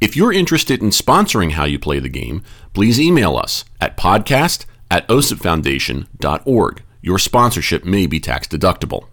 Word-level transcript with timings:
If 0.00 0.14
you're 0.14 0.32
interested 0.32 0.80
in 0.80 0.90
sponsoring 0.90 1.52
How 1.52 1.64
You 1.64 1.78
Play 1.78 1.98
the 1.98 2.08
Game, 2.08 2.44
please 2.72 3.00
email 3.00 3.36
us 3.36 3.64
at 3.80 3.96
podcast 3.96 4.64
at 4.88 5.08
osipfoundation.org. 5.08 6.82
Your 7.02 7.18
sponsorship 7.18 7.84
may 7.84 8.06
be 8.06 8.20
tax 8.20 8.46
deductible. 8.46 9.08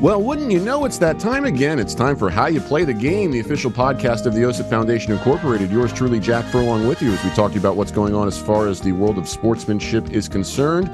Well, 0.00 0.22
wouldn't 0.22 0.52
you 0.52 0.60
know 0.60 0.84
it's 0.84 0.98
that 0.98 1.18
time 1.18 1.44
again? 1.44 1.80
It's 1.80 1.92
time 1.92 2.14
for 2.14 2.30
How 2.30 2.46
You 2.46 2.60
Play 2.60 2.84
the 2.84 2.94
Game, 2.94 3.32
the 3.32 3.40
official 3.40 3.68
podcast 3.68 4.26
of 4.26 4.34
the 4.34 4.42
OSIP 4.42 4.70
Foundation 4.70 5.10
Incorporated. 5.10 5.72
Yours 5.72 5.92
truly, 5.92 6.20
Jack 6.20 6.44
Furlong, 6.52 6.86
with 6.86 7.02
you 7.02 7.10
as 7.10 7.24
we 7.24 7.30
talk 7.30 7.50
to 7.50 7.54
you 7.54 7.60
about 7.60 7.74
what's 7.74 7.90
going 7.90 8.14
on 8.14 8.28
as 8.28 8.40
far 8.40 8.68
as 8.68 8.80
the 8.80 8.92
world 8.92 9.18
of 9.18 9.28
sportsmanship 9.28 10.10
is 10.10 10.28
concerned. 10.28 10.86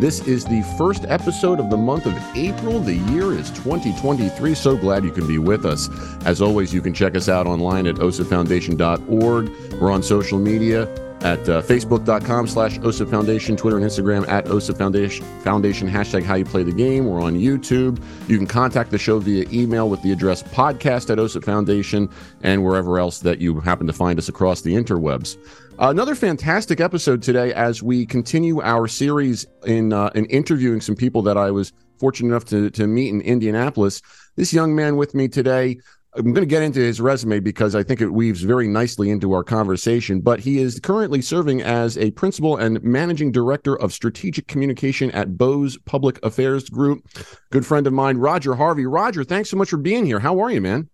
This 0.00 0.20
is 0.28 0.44
the 0.44 0.62
first 0.78 1.04
episode 1.08 1.58
of 1.58 1.70
the 1.70 1.76
month 1.76 2.06
of 2.06 2.14
April. 2.36 2.78
The 2.78 2.94
year 2.94 3.32
is 3.32 3.50
2023. 3.50 4.54
So 4.54 4.76
glad 4.76 5.02
you 5.02 5.10
can 5.10 5.26
be 5.26 5.38
with 5.38 5.66
us. 5.66 5.88
As 6.24 6.40
always, 6.40 6.72
you 6.72 6.80
can 6.80 6.94
check 6.94 7.16
us 7.16 7.28
out 7.28 7.48
online 7.48 7.88
at 7.88 7.96
osipfoundation.org. 7.96 9.80
We're 9.80 9.90
on 9.90 10.04
social 10.04 10.38
media 10.38 10.86
at 11.24 11.48
uh, 11.48 11.62
facebook.com 11.62 12.46
slash 12.46 12.78
OSIP 12.80 13.10
Foundation, 13.10 13.56
Twitter 13.56 13.76
and 13.76 13.86
Instagram 13.86 14.28
at 14.28 14.46
OSIP 14.46 14.76
Foundation, 14.76 15.24
Foundation, 15.40 15.88
hashtag 15.88 16.24
how 16.24 16.34
you 16.34 16.44
play 16.44 16.62
the 16.62 16.72
game. 16.72 17.06
We're 17.06 17.22
on 17.22 17.34
YouTube. 17.34 18.02
You 18.28 18.36
can 18.36 18.46
contact 18.46 18.90
the 18.90 18.98
show 18.98 19.18
via 19.18 19.46
email 19.52 19.88
with 19.88 20.02
the 20.02 20.12
address 20.12 20.42
podcast 20.42 21.10
at 21.10 21.18
OSIP 21.18 21.44
Foundation 21.44 22.08
and 22.42 22.64
wherever 22.64 22.98
else 22.98 23.20
that 23.20 23.40
you 23.40 23.60
happen 23.60 23.86
to 23.86 23.92
find 23.92 24.18
us 24.18 24.28
across 24.28 24.62
the 24.62 24.74
interwebs. 24.74 25.36
Another 25.78 26.14
fantastic 26.14 26.80
episode 26.80 27.22
today 27.22 27.52
as 27.54 27.82
we 27.82 28.04
continue 28.04 28.60
our 28.60 28.86
series 28.86 29.46
in, 29.64 29.92
uh, 29.92 30.10
in 30.14 30.26
interviewing 30.26 30.80
some 30.80 30.96
people 30.96 31.22
that 31.22 31.36
I 31.36 31.50
was 31.50 31.72
fortunate 31.98 32.30
enough 32.30 32.44
to, 32.46 32.68
to 32.70 32.86
meet 32.86 33.10
in 33.10 33.20
Indianapolis. 33.20 34.02
This 34.34 34.52
young 34.52 34.74
man 34.74 34.96
with 34.96 35.14
me 35.14 35.28
today 35.28 35.78
I'm 36.14 36.24
going 36.24 36.42
to 36.42 36.46
get 36.46 36.62
into 36.62 36.80
his 36.80 37.00
resume 37.00 37.40
because 37.40 37.74
I 37.74 37.82
think 37.82 38.02
it 38.02 38.08
weaves 38.08 38.42
very 38.42 38.68
nicely 38.68 39.08
into 39.08 39.32
our 39.32 39.42
conversation. 39.42 40.20
But 40.20 40.40
he 40.40 40.58
is 40.58 40.78
currently 40.78 41.22
serving 41.22 41.62
as 41.62 41.96
a 41.96 42.10
principal 42.10 42.58
and 42.58 42.82
managing 42.82 43.32
director 43.32 43.76
of 43.76 43.94
strategic 43.94 44.46
communication 44.46 45.10
at 45.12 45.38
Bose 45.38 45.78
Public 45.86 46.22
Affairs 46.22 46.68
Group. 46.68 47.08
Good 47.50 47.64
friend 47.64 47.86
of 47.86 47.94
mine, 47.94 48.18
Roger 48.18 48.54
Harvey. 48.54 48.84
Roger, 48.84 49.24
thanks 49.24 49.48
so 49.48 49.56
much 49.56 49.70
for 49.70 49.78
being 49.78 50.04
here. 50.04 50.20
How 50.20 50.38
are 50.40 50.50
you, 50.50 50.60
man? 50.60 50.90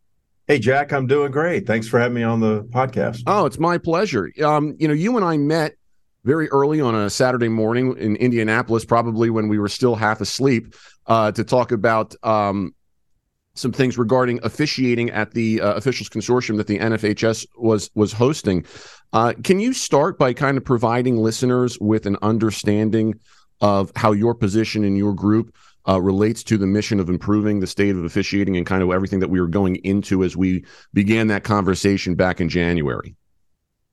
Hey, 0.47 0.61
Jack, 0.61 0.93
I'm 0.93 1.09
doing 1.09 1.33
great. 1.33 1.67
Thanks 1.67 1.89
for 1.89 1.99
having 1.99 2.15
me 2.15 2.23
on 2.23 2.39
the 2.39 2.63
podcast. 2.65 3.25
Oh, 3.27 3.45
it's 3.45 3.59
my 3.59 3.77
pleasure. 3.77 4.31
Um, 4.43 4.77
you 4.79 4.87
know, 4.87 4.95
you 4.95 5.17
and 5.17 5.25
I 5.25 5.37
met 5.37 5.75
very 6.25 6.49
early 6.51 6.81
on 6.81 6.95
a 6.95 7.11
Saturday 7.11 7.49
morning 7.49 7.97
in 7.99 8.15
Indianapolis, 8.17 8.85
probably 8.85 9.31
when 9.31 9.49
we 9.49 9.59
were 9.59 9.69
still 9.69 9.97
half 9.97 10.21
asleep, 10.21 10.75
uh, 11.07 11.33
to 11.33 11.43
talk 11.43 11.73
about 11.73 12.15
um, 12.23 12.73
some 13.59 13.73
things 13.73 13.99
regarding 13.99 14.41
officiating 14.43 15.11
at 15.11 15.33
the 15.33 15.61
uh, 15.61 15.75
officials 15.75 16.09
consortium 16.09 16.57
that 16.57 16.67
the 16.67 16.79
NFHS 16.79 17.47
was 17.57 17.91
was 17.95 18.13
hosting. 18.13 18.65
Uh, 19.13 19.33
can 19.43 19.61
you 19.61 19.73
start 19.73 20.19
by 20.19 20.33
kind 20.33 20.57
of 20.57 20.65
providing 20.65 21.17
listeners 21.17 21.79
with 21.81 22.07
an 22.07 22.17
understanding 22.23 23.19
of 23.61 23.91
how 23.97 24.13
your 24.13 24.35
position 24.35 24.85
in 24.85 24.97
your 24.97 25.15
group 25.15 25.55
uh, 25.89 26.01
relates 26.01 26.43
to 26.45 26.59
the 26.59 26.67
mission 26.67 27.01
of 27.01 27.09
improving 27.09 27.61
the 27.61 27.67
state 27.67 27.97
of 27.97 28.05
officiating 28.05 28.57
and 28.57 28.67
kind 28.67 28.83
of 28.83 28.91
everything 28.91 29.21
that 29.21 29.31
we 29.31 29.41
were 29.41 29.49
going 29.49 29.77
into 29.77 30.23
as 30.23 30.37
we 30.37 30.65
began 30.93 31.29
that 31.29 31.45
conversation 31.45 32.15
back 32.15 32.41
in 32.41 32.49
January? 32.49 33.17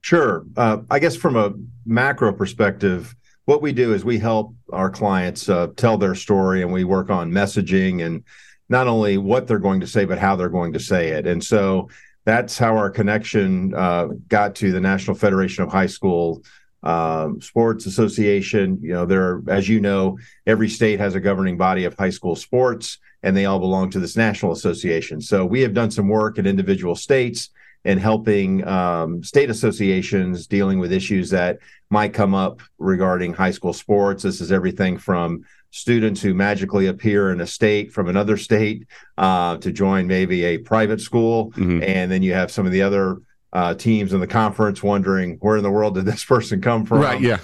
Sure. 0.02 0.44
Uh, 0.56 0.78
I 0.90 0.98
guess 0.98 1.16
from 1.16 1.36
a 1.36 1.54
macro 1.86 2.32
perspective, 2.32 3.16
what 3.46 3.62
we 3.62 3.72
do 3.72 3.94
is 3.94 4.04
we 4.04 4.18
help 4.18 4.54
our 4.72 4.90
clients 4.90 5.48
uh, 5.48 5.68
tell 5.76 5.96
their 5.96 6.14
story 6.14 6.62
and 6.62 6.72
we 6.72 6.84
work 6.84 7.10
on 7.10 7.32
messaging 7.32 8.04
and 8.04 8.22
not 8.68 8.86
only 8.86 9.18
what 9.18 9.46
they're 9.46 9.58
going 9.58 9.80
to 9.80 9.86
say, 9.86 10.04
but 10.04 10.18
how 10.18 10.36
they're 10.36 10.48
going 10.48 10.72
to 10.72 10.80
say 10.80 11.08
it. 11.08 11.26
And 11.26 11.42
so 11.42 11.88
that's 12.24 12.58
how 12.58 12.76
our 12.76 12.90
connection 12.90 13.74
uh, 13.74 14.08
got 14.28 14.54
to 14.56 14.72
the 14.72 14.80
National 14.80 15.16
Federation 15.16 15.62
of 15.62 15.70
High 15.70 15.86
School 15.86 16.42
um, 16.82 17.40
Sports 17.40 17.86
Association. 17.86 18.78
You 18.82 18.92
know, 18.92 19.06
there, 19.06 19.42
as 19.48 19.68
you 19.68 19.80
know, 19.80 20.18
every 20.46 20.68
state 20.68 20.98
has 21.00 21.14
a 21.14 21.20
governing 21.20 21.56
body 21.56 21.84
of 21.84 21.94
high 21.96 22.10
school 22.10 22.36
sports, 22.36 22.98
and 23.22 23.36
they 23.36 23.46
all 23.46 23.60
belong 23.60 23.90
to 23.90 24.00
this 24.00 24.16
national 24.16 24.52
association. 24.52 25.20
So 25.20 25.46
we 25.46 25.60
have 25.60 25.74
done 25.74 25.90
some 25.90 26.08
work 26.08 26.38
in 26.38 26.46
individual 26.46 26.94
states 26.94 27.50
and 27.84 28.00
helping 28.00 28.66
um, 28.66 29.22
state 29.22 29.48
associations 29.48 30.48
dealing 30.48 30.80
with 30.80 30.92
issues 30.92 31.30
that 31.30 31.58
might 31.88 32.12
come 32.12 32.34
up 32.34 32.60
regarding 32.78 33.32
high 33.32 33.52
school 33.52 33.72
sports. 33.72 34.24
This 34.24 34.40
is 34.40 34.50
everything 34.50 34.98
from 34.98 35.44
students 35.76 36.22
who 36.22 36.32
magically 36.32 36.86
appear 36.86 37.30
in 37.30 37.40
a 37.42 37.46
state 37.46 37.92
from 37.92 38.08
another 38.08 38.38
state 38.38 38.86
uh, 39.18 39.58
to 39.58 39.70
join 39.70 40.06
maybe 40.06 40.42
a 40.44 40.58
private 40.58 41.00
school. 41.00 41.52
Mm-hmm. 41.52 41.82
And 41.82 42.10
then 42.10 42.22
you 42.22 42.32
have 42.32 42.50
some 42.50 42.64
of 42.64 42.72
the 42.72 42.80
other 42.80 43.18
uh, 43.52 43.74
teams 43.74 44.14
in 44.14 44.20
the 44.20 44.26
conference 44.26 44.82
wondering 44.82 45.36
where 45.40 45.58
in 45.58 45.62
the 45.62 45.70
world 45.70 45.94
did 45.94 46.06
this 46.06 46.24
person 46.32 46.62
come 46.62 46.86
from? 46.86 47.00
Right. 47.00 47.20
Yeah. 47.20 47.38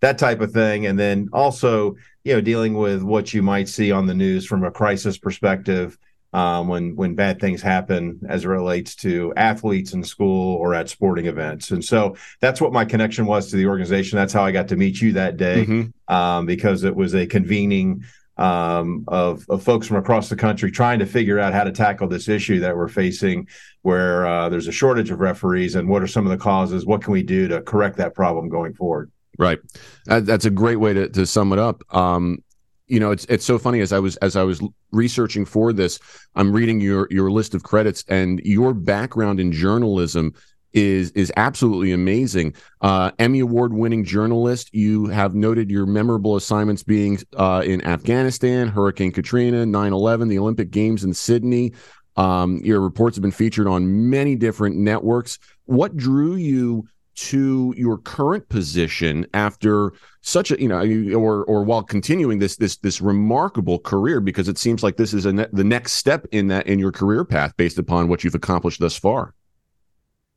That 0.00 0.18
type 0.18 0.42
of 0.42 0.52
thing. 0.52 0.84
And 0.84 0.98
then 0.98 1.30
also, 1.32 1.96
you 2.24 2.34
know, 2.34 2.42
dealing 2.42 2.74
with 2.74 3.02
what 3.02 3.32
you 3.32 3.42
might 3.42 3.68
see 3.68 3.90
on 3.90 4.06
the 4.06 4.14
news 4.14 4.44
from 4.44 4.62
a 4.62 4.70
crisis 4.70 5.16
perspective 5.16 5.98
um, 6.32 6.68
when 6.68 6.96
when 6.96 7.14
bad 7.14 7.40
things 7.40 7.62
happen 7.62 8.20
as 8.28 8.44
it 8.44 8.48
relates 8.48 8.94
to 8.96 9.32
athletes 9.36 9.92
in 9.92 10.04
school 10.04 10.56
or 10.56 10.74
at 10.74 10.88
sporting 10.88 11.26
events. 11.26 11.70
And 11.70 11.84
so 11.84 12.16
that's 12.40 12.60
what 12.60 12.72
my 12.72 12.84
connection 12.84 13.26
was 13.26 13.50
to 13.50 13.56
the 13.56 13.66
organization. 13.66 14.16
That's 14.16 14.32
how 14.32 14.44
I 14.44 14.52
got 14.52 14.68
to 14.68 14.76
meet 14.76 15.00
you 15.00 15.12
that 15.14 15.36
day 15.36 15.64
mm-hmm. 15.66 16.14
um, 16.14 16.46
because 16.46 16.84
it 16.84 16.94
was 16.94 17.14
a 17.14 17.26
convening 17.26 18.04
um, 18.36 19.04
of, 19.08 19.46
of 19.48 19.62
folks 19.62 19.86
from 19.86 19.96
across 19.96 20.28
the 20.28 20.36
country 20.36 20.70
trying 20.70 20.98
to 20.98 21.06
figure 21.06 21.38
out 21.38 21.54
how 21.54 21.64
to 21.64 21.72
tackle 21.72 22.08
this 22.08 22.28
issue 22.28 22.60
that 22.60 22.76
we're 22.76 22.88
facing, 22.88 23.48
where 23.82 24.26
uh, 24.26 24.48
there's 24.48 24.68
a 24.68 24.72
shortage 24.72 25.10
of 25.10 25.20
referees, 25.20 25.74
and 25.74 25.88
what 25.88 26.02
are 26.02 26.06
some 26.06 26.26
of 26.26 26.30
the 26.30 26.42
causes? 26.42 26.84
What 26.84 27.02
can 27.02 27.12
we 27.12 27.22
do 27.22 27.48
to 27.48 27.62
correct 27.62 27.96
that 27.96 28.14
problem 28.14 28.48
going 28.48 28.74
forward? 28.74 29.10
Right, 29.38 29.58
that's 30.06 30.46
a 30.46 30.50
great 30.50 30.76
way 30.76 30.94
to, 30.94 31.08
to 31.10 31.26
sum 31.26 31.52
it 31.52 31.58
up. 31.58 31.82
Um, 31.94 32.42
you 32.88 33.00
know, 33.00 33.10
it's 33.10 33.24
it's 33.26 33.44
so 33.44 33.58
funny 33.58 33.80
as 33.80 33.92
I 33.92 33.98
was 33.98 34.16
as 34.18 34.36
I 34.36 34.42
was 34.42 34.62
researching 34.92 35.44
for 35.44 35.72
this, 35.72 35.98
I'm 36.34 36.52
reading 36.52 36.80
your 36.80 37.08
your 37.10 37.30
list 37.30 37.54
of 37.54 37.62
credits 37.62 38.04
and 38.08 38.40
your 38.44 38.74
background 38.74 39.40
in 39.40 39.52
journalism 39.52 40.34
is 40.72 41.10
is 41.12 41.32
absolutely 41.36 41.92
amazing. 41.92 42.54
Uh, 42.80 43.10
Emmy 43.18 43.40
award 43.40 43.72
winning 43.72 44.04
journalist. 44.04 44.72
You 44.72 45.06
have 45.06 45.34
noted 45.34 45.70
your 45.70 45.86
memorable 45.86 46.36
assignments 46.36 46.82
being 46.82 47.18
uh, 47.36 47.62
in 47.64 47.84
Afghanistan, 47.84 48.68
Hurricane 48.68 49.10
Katrina, 49.10 49.64
9/11, 49.64 50.28
the 50.28 50.38
Olympic 50.38 50.70
Games 50.70 51.02
in 51.02 51.14
Sydney. 51.14 51.72
Um, 52.16 52.60
your 52.64 52.80
reports 52.80 53.16
have 53.16 53.22
been 53.22 53.30
featured 53.30 53.66
on 53.66 54.10
many 54.10 54.36
different 54.36 54.76
networks. 54.76 55.38
What 55.64 55.96
drew 55.96 56.36
you 56.36 56.88
to 57.16 57.72
your 57.76 57.96
current 57.96 58.46
position 58.50 59.26
after 59.32 59.92
such 60.20 60.50
a 60.50 60.60
you 60.60 60.68
know 60.68 60.80
or 61.18 61.44
or 61.44 61.64
while 61.64 61.82
continuing 61.82 62.38
this 62.38 62.56
this 62.56 62.76
this 62.76 63.00
remarkable 63.00 63.78
career 63.78 64.20
because 64.20 64.48
it 64.48 64.58
seems 64.58 64.82
like 64.82 64.96
this 64.96 65.14
is 65.14 65.24
a 65.24 65.32
ne- 65.32 65.46
the 65.52 65.64
next 65.64 65.92
step 65.92 66.26
in 66.32 66.48
that 66.48 66.66
in 66.66 66.78
your 66.78 66.92
career 66.92 67.24
path 67.24 67.56
based 67.56 67.78
upon 67.78 68.08
what 68.08 68.22
you've 68.22 68.34
accomplished 68.34 68.80
thus 68.80 68.96
far. 68.96 69.32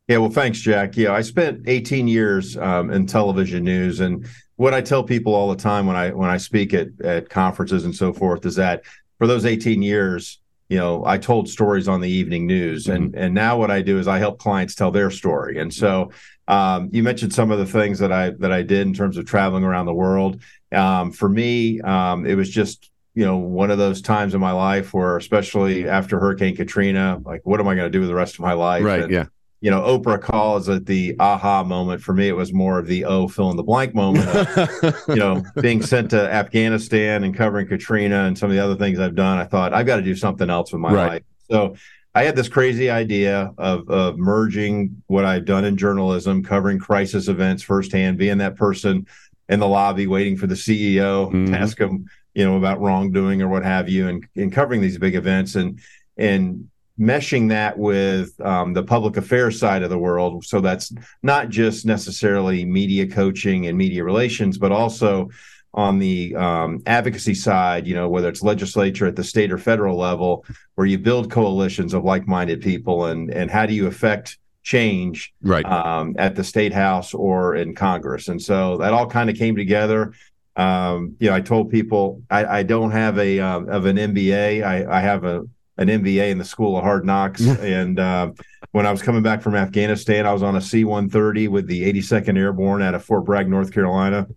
Yeah 0.08 0.20
well 0.20 0.30
thanks 0.30 0.60
jack. 0.60 0.96
Yeah 0.96 1.12
i 1.12 1.22
spent 1.22 1.64
18 1.68 2.08
years 2.08 2.56
um, 2.56 2.92
in 2.92 3.06
television 3.06 3.64
news 3.64 4.00
and 4.00 4.26
what 4.56 4.74
i 4.74 4.80
tell 4.80 5.04
people 5.04 5.36
all 5.36 5.50
the 5.50 5.62
time 5.62 5.86
when 5.86 5.98
i 5.98 6.12
when 6.12 6.30
i 6.30 6.38
speak 6.38 6.74
at 6.74 6.88
at 7.04 7.30
conferences 7.30 7.84
and 7.84 7.96
so 7.96 8.14
forth 8.14 8.46
is 8.46 8.56
that 8.56 8.84
for 9.18 9.28
those 9.28 9.46
18 9.46 9.82
years 9.82 10.40
you 10.70 10.78
know 10.78 11.04
i 11.06 11.18
told 11.18 11.50
stories 11.50 11.88
on 11.88 12.00
the 12.00 12.10
evening 12.10 12.48
news 12.48 12.86
mm-hmm. 12.86 12.96
and 12.96 13.16
and 13.16 13.34
now 13.34 13.58
what 13.58 13.70
i 13.70 13.82
do 13.82 14.00
is 14.00 14.08
i 14.08 14.18
help 14.18 14.40
clients 14.40 14.76
tell 14.76 14.92
their 14.92 15.12
story. 15.12 15.60
And 15.60 15.74
so 15.74 16.12
um, 16.50 16.90
you 16.92 17.04
mentioned 17.04 17.32
some 17.32 17.52
of 17.52 17.60
the 17.60 17.66
things 17.66 18.00
that 18.00 18.12
I 18.12 18.32
that 18.40 18.52
I 18.52 18.64
did 18.64 18.88
in 18.88 18.94
terms 18.94 19.18
of 19.18 19.26
traveling 19.26 19.64
around 19.64 19.86
the 19.86 19.94
world. 19.94 20.42
Um, 20.72 21.12
for 21.12 21.30
me, 21.30 21.80
um, 21.82 22.26
it 22.26 22.34
was 22.34 22.50
just 22.50 22.92
you 23.14 23.24
know 23.24 23.38
one 23.38 23.70
of 23.70 23.78
those 23.78 24.02
times 24.02 24.34
in 24.34 24.42
my 24.42 24.52
life 24.52 24.94
where, 24.94 25.16
especially 25.16 25.88
after 25.88 26.20
Hurricane 26.20 26.56
Katrina, 26.56 27.22
like 27.24 27.42
what 27.44 27.60
am 27.60 27.68
I 27.68 27.76
going 27.76 27.86
to 27.86 27.92
do 27.92 28.00
with 28.00 28.10
the 28.10 28.16
rest 28.16 28.34
of 28.34 28.42
my 28.42 28.54
life? 28.54 28.84
Right. 28.84 29.04
And, 29.04 29.12
yeah. 29.12 29.26
You 29.62 29.70
know, 29.70 29.82
Oprah 29.82 30.22
calls 30.22 30.70
it 30.70 30.86
the 30.86 31.18
aha 31.20 31.66
moment. 31.66 32.02
For 32.02 32.14
me, 32.14 32.30
it 32.30 32.36
was 32.36 32.54
more 32.54 32.80
of 32.80 32.88
the 32.88 33.04
oh, 33.04 33.28
fill 33.28 33.52
in 33.52 33.58
the 33.58 33.64
blank 33.64 33.94
moment. 33.94 34.26
Of, 34.30 35.04
you 35.10 35.16
know, 35.18 35.44
being 35.62 35.82
sent 35.82 36.12
to 36.12 36.34
Afghanistan 36.34 37.26
and 37.26 37.36
covering 37.36 37.68
Katrina 37.68 38.24
and 38.24 38.38
some 38.38 38.50
of 38.50 38.56
the 38.56 38.64
other 38.64 38.78
things 38.78 39.00
I've 39.00 39.16
done. 39.16 39.38
I 39.38 39.44
thought 39.44 39.74
I've 39.74 39.86
got 39.86 39.98
to 39.98 40.02
do 40.02 40.16
something 40.16 40.50
else 40.50 40.72
with 40.72 40.80
my 40.80 40.94
right. 40.94 41.08
life. 41.10 41.24
So 41.52 41.76
I 42.20 42.24
had 42.24 42.36
this 42.36 42.50
crazy 42.50 42.90
idea 42.90 43.54
of 43.58 43.90
of 43.90 44.18
merging 44.18 45.02
what 45.08 45.24
I've 45.24 45.46
done 45.46 45.64
in 45.64 45.78
journalism, 45.78 46.44
covering 46.44 46.78
crisis 46.78 47.30
events 47.30 47.64
firsthand, 47.64 48.18
being 48.18 48.40
that 48.40 48.58
person 48.58 49.08
in 49.48 49.62
the 49.62 49.68
lobby 49.70 50.06
waiting 50.06 50.36
for 50.36 50.46
the 50.46 50.56
CEO 50.56 51.32
mm-hmm. 51.32 51.46
to 51.46 51.58
ask 51.58 51.80
him, 51.80 52.10
you 52.34 52.44
know, 52.44 52.58
about 52.58 52.82
wrongdoing 52.82 53.42
or 53.42 53.48
what 53.48 53.64
have 53.64 53.88
you, 53.88 54.10
and, 54.10 54.28
and 54.36 54.52
covering 54.52 54.82
these 54.82 54.98
big 54.98 55.16
events 55.16 55.56
and 55.56 55.80
and 56.18 56.68
meshing 57.00 57.48
that 57.48 57.80
with 57.80 58.38
um, 58.42 58.74
the 58.74 58.84
public 58.84 59.16
affairs 59.16 59.58
side 59.58 59.82
of 59.82 59.90
the 59.90 59.98
world. 59.98 60.44
So 60.44 60.60
that's 60.60 60.92
not 61.24 61.48
just 61.48 61.86
necessarily 61.86 62.66
media 62.66 63.08
coaching 63.08 63.68
and 63.68 63.78
media 63.78 64.04
relations, 64.04 64.58
but 64.58 64.74
also 64.74 65.30
on 65.74 66.00
the 66.00 66.36
um, 66.36 66.82
advocacy 66.86 67.36
side, 67.36 67.88
you 67.88 67.94
know, 67.94 68.10
whether 68.10 68.30
it's 68.30 68.42
legislature 68.42 69.06
at 69.06 69.16
the 69.16 69.24
state 69.24 69.52
or 69.52 69.58
federal 69.58 69.98
level, 69.98 70.46
where 70.76 70.88
you 70.88 70.98
build 70.98 71.32
coalitions 71.32 71.94
of 71.94 72.04
like-minded 72.04 72.62
people, 72.62 73.06
and 73.06 73.32
and 73.32 73.52
how 73.52 73.66
do 73.66 73.74
you 73.74 73.88
affect 73.88 74.38
change 74.64 75.34
right 75.42 75.66
um, 75.66 76.16
at 76.18 76.36
the 76.36 76.44
state 76.44 76.74
house 76.74 77.14
or 77.14 77.56
in 77.56 77.76
Congress? 77.76 78.28
And 78.28 78.42
so 78.42 78.78
that 78.78 78.94
all 78.94 79.08
kind 79.08 79.30
of 79.30 79.36
came 79.36 79.56
together. 79.56 80.14
Um, 80.56 81.16
you 81.20 81.30
know, 81.30 81.36
I 81.36 81.42
told 81.42 81.70
people 81.70 82.24
I, 82.30 82.46
I 82.46 82.64
don't 82.64 82.92
have 82.92 83.18
a 83.20 83.40
uh, 83.40 83.60
of 83.62 83.86
an 83.86 83.98
MBA. 83.98 84.64
I, 84.64 84.98
I 84.98 85.02
have 85.02 85.24
a 85.24 85.44
an 85.78 85.88
MBA 85.88 86.30
in 86.30 86.38
the 86.38 86.46
School 86.46 86.78
of 86.78 86.84
Hard 86.84 87.06
Knocks. 87.06 87.46
and 87.48 88.00
uh, 88.00 88.32
when 88.72 88.86
I 88.86 88.92
was 88.92 89.02
coming 89.04 89.22
back 89.22 89.42
from 89.42 89.56
Afghanistan, 89.56 90.26
I 90.26 90.34
was 90.34 90.44
on 90.44 90.56
a 90.56 90.62
C 90.62 90.84
130 90.84 91.48
with 91.48 91.68
the 91.68 91.94
82nd 91.94 92.38
Airborne 92.38 92.82
out 92.82 92.96
of 92.96 93.06
Fort 93.06 93.24
Bragg, 93.24 93.48
North 93.48 93.72
Carolina 93.72 94.28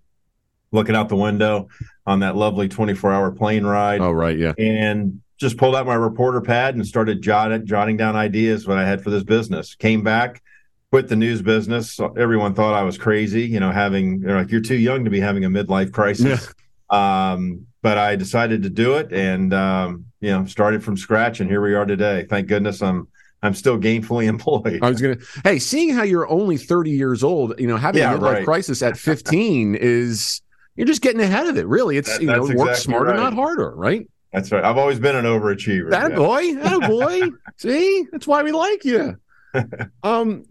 looking 0.73 0.97
out 0.97 1.09
the 1.09 1.17
window 1.17 1.69
on 2.07 2.21
that 2.21 2.35
lovely 2.35 2.69
24 2.69 3.13
hour 3.13 3.31
plane 3.31 3.65
ride. 3.65 4.01
Oh, 4.01 4.11
right. 4.11 4.37
Yeah. 4.37 4.55
And 4.59 5.21
just 5.39 5.57
pulled 5.57 5.77
out 5.77 5.87
my 5.87 5.95
reporter 5.95 6.41
pad 6.41 6.75
and 6.75 6.87
started 6.87 7.23
jotting, 7.23 7.67
jotting 7.67 7.97
down 7.97 8.17
ideas 8.17 8.67
what 8.67 8.79
I 8.79 8.87
had 8.87 9.03
for 9.03 9.11
this 9.11 9.23
business. 9.23 9.75
Came 9.75 10.03
back, 10.03 10.43
quit 10.91 11.09
the 11.09 11.17
news 11.17 11.43
business. 11.43 12.01
Everyone 12.17 12.55
thought 12.55 12.75
I 12.75 12.83
was 12.83 12.99
crazy, 12.99 13.43
you 13.43 13.61
know, 13.61 13.71
having, 13.71 14.23
like, 14.23 14.51
you're 14.51 14.61
too 14.61 14.77
young 14.77 15.05
to 15.05 15.11
be 15.11 15.21
having 15.21 15.45
a 15.45 15.51
midlife 15.51 15.93
crisis. 15.93 16.53
Yeah. 16.91 17.33
Um, 17.33 17.67
but 17.83 17.99
I 17.99 18.17
decided 18.17 18.63
to 18.63 18.71
do 18.71 18.95
it 18.95 19.13
and, 19.13 19.53
um, 19.53 20.07
you 20.21 20.31
know, 20.31 20.47
started 20.47 20.85
from 20.85 20.97
scratch. 20.97 21.41
And 21.41 21.51
here 21.51 21.61
we 21.61 21.75
are 21.75 21.85
today. 21.85 22.27
Thank 22.29 22.47
goodness 22.47 22.81
I'm 22.81 23.09
I'm 23.43 23.55
still 23.55 23.77
gainfully 23.77 24.27
employed. 24.29 24.81
I 24.83 24.89
was 24.89 25.01
gonna, 25.01 25.19
hey, 25.43 25.59
seeing 25.59 25.93
how 25.93 26.05
you're 26.05 26.29
only 26.29 26.57
30 26.57 26.93
years 26.93 27.25
old, 27.25 27.59
you 27.59 27.67
know, 27.67 27.77
having 27.77 28.01
yeah, 28.01 28.15
a 28.15 28.19
midlife 28.19 28.35
right. 28.35 28.45
crisis 28.45 28.83
at 28.83 28.97
15 28.97 29.75
is 29.75 30.41
you're 30.77 30.87
just 30.87 31.03
getting 31.03 31.21
ahead 31.21 31.47
of 31.47 31.57
it. 31.57 31.67
Really, 31.67 31.97
it's 31.97 32.09
that, 32.09 32.21
you 32.21 32.27
know, 32.27 32.43
exactly 32.43 32.57
work 32.57 32.77
smarter, 32.77 33.11
right. 33.11 33.17
not 33.17 33.35
harder, 33.35 33.75
right? 33.75 34.09
That's 34.33 34.51
right. 34.51 34.65
I've 34.65 34.79
always 34.79 34.99
been 34.99 35.15
an 35.15 35.25
overachiever. 35.25 35.91
That 35.91 36.11
yeah. 36.13 36.17
boy, 36.17 36.55
that 36.55 36.81
boy. 36.89 37.31
See, 37.59 38.07
that's 38.11 38.27
why 38.27 38.43
we 38.43 38.53
like 38.53 38.85
you. 38.85 39.17
um, 40.03 40.45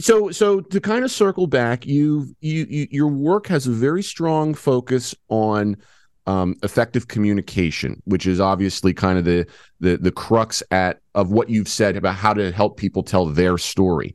so 0.00 0.30
so 0.30 0.60
to 0.60 0.80
kind 0.80 1.04
of 1.04 1.10
circle 1.10 1.46
back, 1.46 1.86
you 1.86 2.34
you, 2.40 2.66
you 2.68 2.88
your 2.90 3.08
work 3.08 3.46
has 3.46 3.66
a 3.66 3.70
very 3.70 4.02
strong 4.02 4.54
focus 4.54 5.14
on 5.28 5.76
um, 6.26 6.56
effective 6.62 7.08
communication, 7.08 8.02
which 8.04 8.26
is 8.26 8.40
obviously 8.40 8.92
kind 8.92 9.18
of 9.18 9.24
the 9.24 9.46
the 9.80 9.96
the 9.96 10.10
crux 10.10 10.62
at 10.72 11.00
of 11.14 11.30
what 11.30 11.48
you've 11.48 11.68
said 11.68 11.96
about 11.96 12.16
how 12.16 12.34
to 12.34 12.50
help 12.50 12.76
people 12.76 13.04
tell 13.04 13.26
their 13.26 13.56
story. 13.56 14.14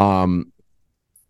Um, 0.00 0.52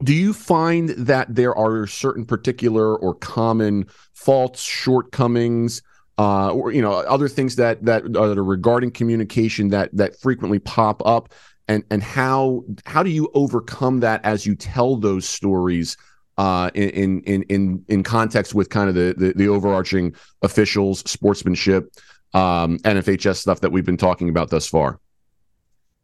do 0.02 0.12
you 0.12 0.32
find 0.32 0.90
that 0.90 1.34
there 1.34 1.56
are 1.56 1.86
certain 1.86 2.24
particular 2.24 2.96
or 2.96 3.14
common 3.14 3.86
faults, 4.12 4.62
shortcomings, 4.62 5.82
uh, 6.18 6.52
or 6.52 6.72
you 6.72 6.82
know 6.82 6.92
other 6.92 7.28
things 7.28 7.56
that 7.56 7.84
that 7.84 8.16
are 8.16 8.42
regarding 8.42 8.90
communication 8.90 9.68
that 9.68 9.90
that 9.92 10.18
frequently 10.20 10.58
pop 10.58 11.04
up, 11.06 11.32
and 11.68 11.84
and 11.90 12.02
how 12.02 12.64
how 12.86 13.02
do 13.02 13.10
you 13.10 13.30
overcome 13.34 14.00
that 14.00 14.24
as 14.24 14.46
you 14.46 14.54
tell 14.54 14.96
those 14.96 15.28
stories? 15.28 15.96
Uh, 16.36 16.68
in 16.74 17.20
in 17.20 17.42
in 17.44 17.84
in 17.86 18.02
context 18.02 18.56
with 18.56 18.68
kind 18.68 18.88
of 18.88 18.96
the, 18.96 19.14
the, 19.16 19.32
the 19.34 19.48
overarching 19.48 20.12
officials, 20.42 20.98
sportsmanship, 21.08 21.94
um, 22.32 22.76
NFHS 22.80 23.36
stuff 23.36 23.60
that 23.60 23.70
we've 23.70 23.86
been 23.86 23.96
talking 23.96 24.28
about 24.28 24.50
thus 24.50 24.66
far. 24.66 24.98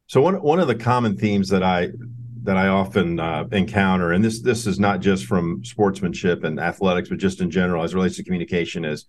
So 0.07 0.21
one 0.21 0.41
one 0.41 0.61
of 0.61 0.69
the 0.69 0.77
common 0.77 1.17
themes 1.17 1.49
that 1.49 1.65
I 1.65 1.89
that 2.43 2.57
I 2.57 2.69
often 2.69 3.21
uh, 3.21 3.45
encounter, 3.53 4.13
and 4.13 4.25
this 4.25 4.41
this 4.41 4.67
is 4.67 4.79
not 4.79 5.01
just 5.01 5.27
from 5.27 5.65
sportsmanship 5.65 6.45
and 6.45 6.59
athletics, 6.59 7.09
but 7.09 7.19
just 7.19 7.41
in 7.41 7.51
general 7.51 7.83
as 7.83 7.95
relates 7.95 8.17
to 8.17 8.25
communication, 8.25 8.85
is 8.85 9.07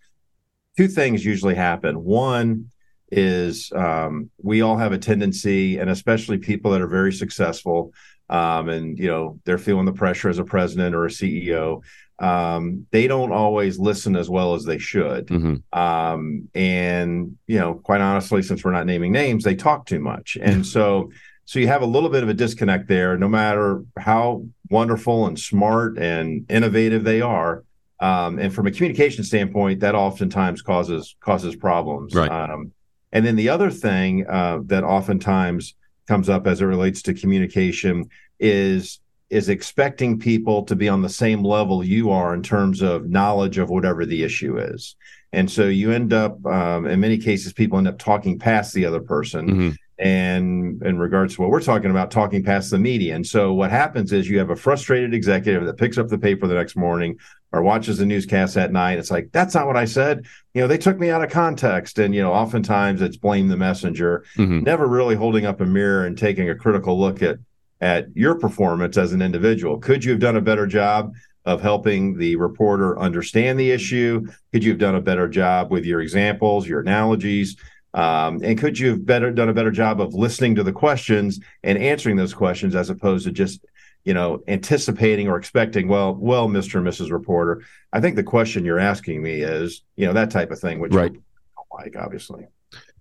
two 0.77 0.87
things 0.87 1.25
usually 1.25 1.55
happen. 1.55 2.03
One 2.03 2.69
is 3.11 3.71
um, 3.73 4.29
we 4.41 4.61
all 4.61 4.77
have 4.77 4.93
a 4.93 4.97
tendency, 4.97 5.77
and 5.77 5.89
especially 5.89 6.37
people 6.37 6.71
that 6.71 6.81
are 6.81 6.87
very 6.87 7.13
successful, 7.13 7.93
um, 8.29 8.69
and 8.69 8.97
you 8.97 9.07
know 9.07 9.39
they're 9.45 9.57
feeling 9.57 9.85
the 9.85 9.93
pressure 9.93 10.29
as 10.29 10.39
a 10.39 10.45
president 10.45 10.95
or 10.95 11.05
a 11.05 11.09
CEO. 11.09 11.83
Um, 12.19 12.85
they 12.91 13.07
don't 13.07 13.31
always 13.31 13.79
listen 13.79 14.15
as 14.15 14.29
well 14.29 14.53
as 14.53 14.63
they 14.63 14.77
should. 14.77 15.27
Mm-hmm. 15.27 15.77
Um, 15.79 16.49
and 16.53 17.37
you 17.47 17.59
know, 17.59 17.75
quite 17.75 18.01
honestly, 18.01 18.43
since 18.43 18.63
we're 18.63 18.71
not 18.71 18.85
naming 18.85 19.11
names, 19.11 19.43
they 19.43 19.55
talk 19.55 19.85
too 19.85 19.99
much, 19.99 20.37
and 20.41 20.65
so 20.65 21.11
so 21.45 21.59
you 21.59 21.67
have 21.67 21.81
a 21.81 21.85
little 21.85 22.09
bit 22.09 22.23
of 22.23 22.29
a 22.29 22.33
disconnect 22.33 22.87
there, 22.87 23.17
no 23.17 23.27
matter 23.27 23.83
how 23.97 24.45
wonderful 24.69 25.27
and 25.27 25.39
smart 25.39 25.97
and 25.97 26.45
innovative 26.49 27.03
they 27.03 27.21
are. 27.21 27.63
Um, 27.99 28.39
and 28.39 28.53
from 28.53 28.67
a 28.67 28.71
communication 28.71 29.23
standpoint, 29.23 29.81
that 29.81 29.93
oftentimes 29.93 30.61
causes 30.61 31.15
causes 31.19 31.55
problems. 31.55 32.15
Right. 32.15 32.31
Um, 32.31 32.71
and 33.11 33.25
then 33.25 33.35
the 33.35 33.49
other 33.49 33.69
thing 33.69 34.25
uh, 34.27 34.59
that 34.65 34.83
oftentimes 34.83 35.75
comes 36.07 36.29
up 36.29 36.47
as 36.47 36.61
it 36.61 36.65
relates 36.65 37.01
to 37.03 37.13
communication 37.13 38.09
is 38.39 38.99
is 39.29 39.49
expecting 39.49 40.19
people 40.19 40.63
to 40.63 40.75
be 40.75 40.89
on 40.89 41.01
the 41.01 41.09
same 41.09 41.43
level 41.43 41.83
you 41.83 42.11
are 42.11 42.33
in 42.33 42.43
terms 42.43 42.81
of 42.81 43.09
knowledge 43.09 43.57
of 43.57 43.69
whatever 43.69 44.05
the 44.05 44.23
issue 44.23 44.57
is. 44.57 44.95
And 45.31 45.49
so 45.49 45.67
you 45.67 45.91
end 45.93 46.11
up, 46.11 46.45
um, 46.45 46.85
in 46.85 46.99
many 46.99 47.17
cases, 47.17 47.53
people 47.53 47.77
end 47.77 47.87
up 47.87 47.97
talking 47.97 48.37
past 48.37 48.73
the 48.73 48.85
other 48.85 48.99
person. 48.99 49.47
Mm-hmm 49.47 49.69
and 50.01 50.81
in 50.81 50.97
regards 50.97 51.35
to 51.35 51.41
what 51.41 51.51
we're 51.51 51.61
talking 51.61 51.91
about, 51.91 52.09
talking 52.09 52.43
past 52.43 52.71
the 52.71 52.79
media. 52.79 53.15
And 53.15 53.25
so 53.25 53.53
what 53.53 53.69
happens 53.69 54.11
is 54.11 54.27
you 54.27 54.39
have 54.39 54.49
a 54.49 54.55
frustrated 54.55 55.13
executive 55.13 55.63
that 55.65 55.77
picks 55.77 55.99
up 55.99 56.07
the 56.07 56.17
paper 56.17 56.47
the 56.47 56.55
next 56.55 56.75
morning 56.75 57.19
or 57.51 57.61
watches 57.61 57.99
the 57.99 58.05
newscast 58.05 58.57
at 58.57 58.71
night. 58.71 58.97
It's 58.97 59.11
like, 59.11 59.29
that's 59.31 59.53
not 59.53 59.67
what 59.67 59.77
I 59.77 59.85
said. 59.85 60.25
You 60.55 60.61
know, 60.61 60.67
they 60.67 60.79
took 60.79 60.97
me 60.97 61.11
out 61.11 61.23
of 61.23 61.29
context. 61.29 61.99
And, 61.99 62.15
you 62.15 62.21
know, 62.23 62.33
oftentimes 62.33 63.03
it's 63.03 63.17
blame 63.17 63.47
the 63.47 63.57
messenger, 63.57 64.25
mm-hmm. 64.37 64.63
never 64.63 64.87
really 64.87 65.15
holding 65.15 65.45
up 65.45 65.61
a 65.61 65.65
mirror 65.65 66.05
and 66.05 66.17
taking 66.17 66.49
a 66.49 66.55
critical 66.55 66.99
look 66.99 67.21
at 67.21 67.37
at 67.79 68.15
your 68.15 68.35
performance 68.35 68.97
as 68.97 69.11
an 69.11 69.21
individual. 69.21 69.77
Could 69.79 70.03
you 70.03 70.11
have 70.11 70.19
done 70.19 70.37
a 70.37 70.41
better 70.41 70.67
job 70.67 71.13
of 71.45 71.61
helping 71.61 72.17
the 72.17 72.35
reporter 72.35 72.99
understand 72.99 73.59
the 73.59 73.71
issue? 73.71 74.27
Could 74.51 74.63
you 74.63 74.71
have 74.71 74.79
done 74.79 74.95
a 74.95 75.01
better 75.01 75.27
job 75.27 75.71
with 75.71 75.85
your 75.85 76.01
examples, 76.01 76.67
your 76.67 76.79
analogies? 76.79 77.57
Um, 77.93 78.41
and 78.43 78.57
could 78.57 78.79
you 78.79 78.89
have 78.89 79.05
better 79.05 79.31
done 79.31 79.49
a 79.49 79.53
better 79.53 79.71
job 79.71 79.99
of 79.99 80.13
listening 80.13 80.55
to 80.55 80.63
the 80.63 80.71
questions 80.71 81.39
and 81.63 81.77
answering 81.77 82.15
those 82.15 82.33
questions 82.33 82.75
as 82.75 82.89
opposed 82.89 83.25
to 83.25 83.31
just 83.31 83.65
you 84.03 84.13
know 84.13 84.41
anticipating 84.47 85.27
or 85.27 85.37
expecting 85.37 85.87
well 85.87 86.15
well 86.15 86.47
mr 86.47 86.75
and 86.75 86.87
mrs 86.87 87.11
reporter 87.11 87.63
i 87.93 87.99
think 87.99 88.15
the 88.15 88.23
question 88.23 88.65
you're 88.65 88.79
asking 88.79 89.21
me 89.21 89.41
is 89.41 89.83
you 89.95 90.05
know 90.05 90.13
that 90.13 90.31
type 90.31 90.51
of 90.51 90.59
thing 90.59 90.79
which 90.79 90.93
right. 90.93 91.11
i 91.11 91.13
don't 91.13 91.85
like 91.85 91.95
obviously 91.95 92.47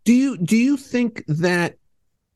do 0.04 0.12
you 0.12 0.36
do 0.36 0.56
you 0.56 0.76
think 0.76 1.24
that 1.26 1.76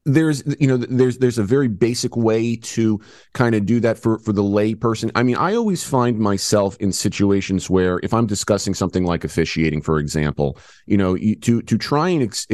there's 0.04 0.42
you 0.61 0.66
know 0.66 0.76
there's 0.76 1.18
there's 1.18 1.38
a 1.38 1.42
very 1.44 1.68
basic 1.68 2.16
way 2.16 2.56
to 2.56 3.00
kind 3.32 3.54
of 3.54 3.64
do 3.64 3.80
that 3.80 3.99
for 3.99 4.18
for 4.18 4.32
the 4.32 4.42
lay 4.42 4.75
person 4.75 5.11
i 5.14 5.23
mean 5.23 5.37
i 5.37 5.54
always 5.54 5.82
find 5.82 6.18
myself 6.18 6.76
in 6.78 6.92
situations 6.92 7.70
where 7.70 8.00
if 8.02 8.12
i'm 8.12 8.26
discussing 8.26 8.75
something 8.75 9.04
like 9.04 9.25
officiating 9.25 9.80
for 9.80 9.99
example 9.99 10.58
you 10.87 10.99
know 10.99 11.16
to 11.16 11.62
to 11.62 11.78
try 11.78 12.11
and 12.11 12.23
ex, 12.23 12.46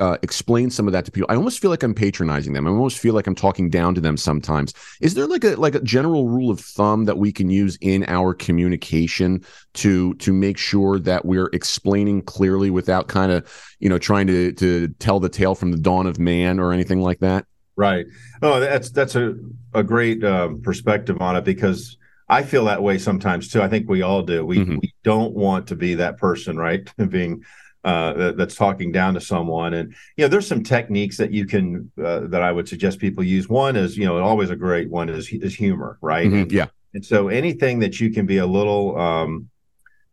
uh, 0.00 0.16
explain 0.22 0.70
some 0.70 0.86
of 0.86 0.92
that 0.92 1.04
to 1.04 1.10
people. 1.10 1.26
I 1.30 1.36
almost 1.36 1.60
feel 1.60 1.70
like 1.70 1.82
I'm 1.82 1.94
patronizing 1.94 2.52
them. 2.52 2.66
I 2.66 2.70
almost 2.70 2.98
feel 2.98 3.14
like 3.14 3.26
I'm 3.26 3.34
talking 3.34 3.68
down 3.68 3.94
to 3.94 4.00
them 4.00 4.16
sometimes. 4.16 4.72
Is 5.00 5.14
there 5.14 5.26
like 5.26 5.44
a 5.44 5.54
like 5.56 5.74
a 5.74 5.80
general 5.80 6.28
rule 6.28 6.50
of 6.50 6.60
thumb 6.60 7.04
that 7.04 7.18
we 7.18 7.32
can 7.32 7.50
use 7.50 7.76
in 7.80 8.04
our 8.08 8.34
communication 8.34 9.44
to 9.74 10.14
to 10.14 10.32
make 10.32 10.58
sure 10.58 10.98
that 11.00 11.24
we're 11.24 11.50
explaining 11.52 12.22
clearly 12.22 12.70
without 12.70 13.08
kind 13.08 13.32
of 13.32 13.74
you 13.80 13.88
know 13.88 13.98
trying 13.98 14.26
to 14.28 14.52
to 14.52 14.88
tell 14.98 15.20
the 15.20 15.28
tale 15.28 15.54
from 15.54 15.72
the 15.72 15.78
dawn 15.78 16.06
of 16.06 16.18
man 16.18 16.58
or 16.58 16.72
anything 16.72 17.00
like 17.00 17.20
that? 17.20 17.46
Right. 17.76 18.06
Oh, 18.42 18.60
that's 18.60 18.90
that's 18.90 19.14
a 19.14 19.34
a 19.74 19.82
great 19.82 20.22
um, 20.24 20.62
perspective 20.62 21.20
on 21.20 21.36
it 21.36 21.44
because 21.44 21.96
I 22.28 22.42
feel 22.42 22.64
that 22.64 22.82
way 22.82 22.98
sometimes 22.98 23.48
too. 23.48 23.60
I 23.60 23.68
think 23.68 23.88
we 23.88 24.02
all 24.02 24.22
do. 24.22 24.44
We 24.44 24.58
mm-hmm. 24.58 24.78
we 24.80 24.94
don't 25.04 25.34
want 25.34 25.66
to 25.68 25.76
be 25.76 25.96
that 25.96 26.16
person, 26.16 26.56
right? 26.56 26.90
Being 27.10 27.44
uh, 27.84 28.12
that, 28.14 28.36
that's 28.36 28.54
talking 28.54 28.92
down 28.92 29.14
to 29.14 29.20
someone. 29.20 29.74
And 29.74 29.94
you 30.16 30.24
know, 30.24 30.28
there's 30.28 30.46
some 30.46 30.62
techniques 30.62 31.16
that 31.16 31.32
you 31.32 31.46
can 31.46 31.90
uh, 32.02 32.20
that 32.28 32.42
I 32.42 32.52
would 32.52 32.68
suggest 32.68 32.98
people 32.98 33.24
use. 33.24 33.48
One 33.48 33.76
is 33.76 33.96
you 33.96 34.04
know, 34.04 34.18
always 34.18 34.50
a 34.50 34.56
great 34.56 34.90
one 34.90 35.08
is 35.08 35.28
is 35.30 35.54
humor, 35.54 35.98
right? 36.00 36.28
Mm-hmm, 36.28 36.54
yeah. 36.54 36.66
And 36.94 37.04
so 37.04 37.28
anything 37.28 37.78
that 37.80 38.00
you 38.00 38.10
can 38.10 38.26
be 38.26 38.38
a 38.38 38.46
little, 38.46 38.98
um, 38.98 39.48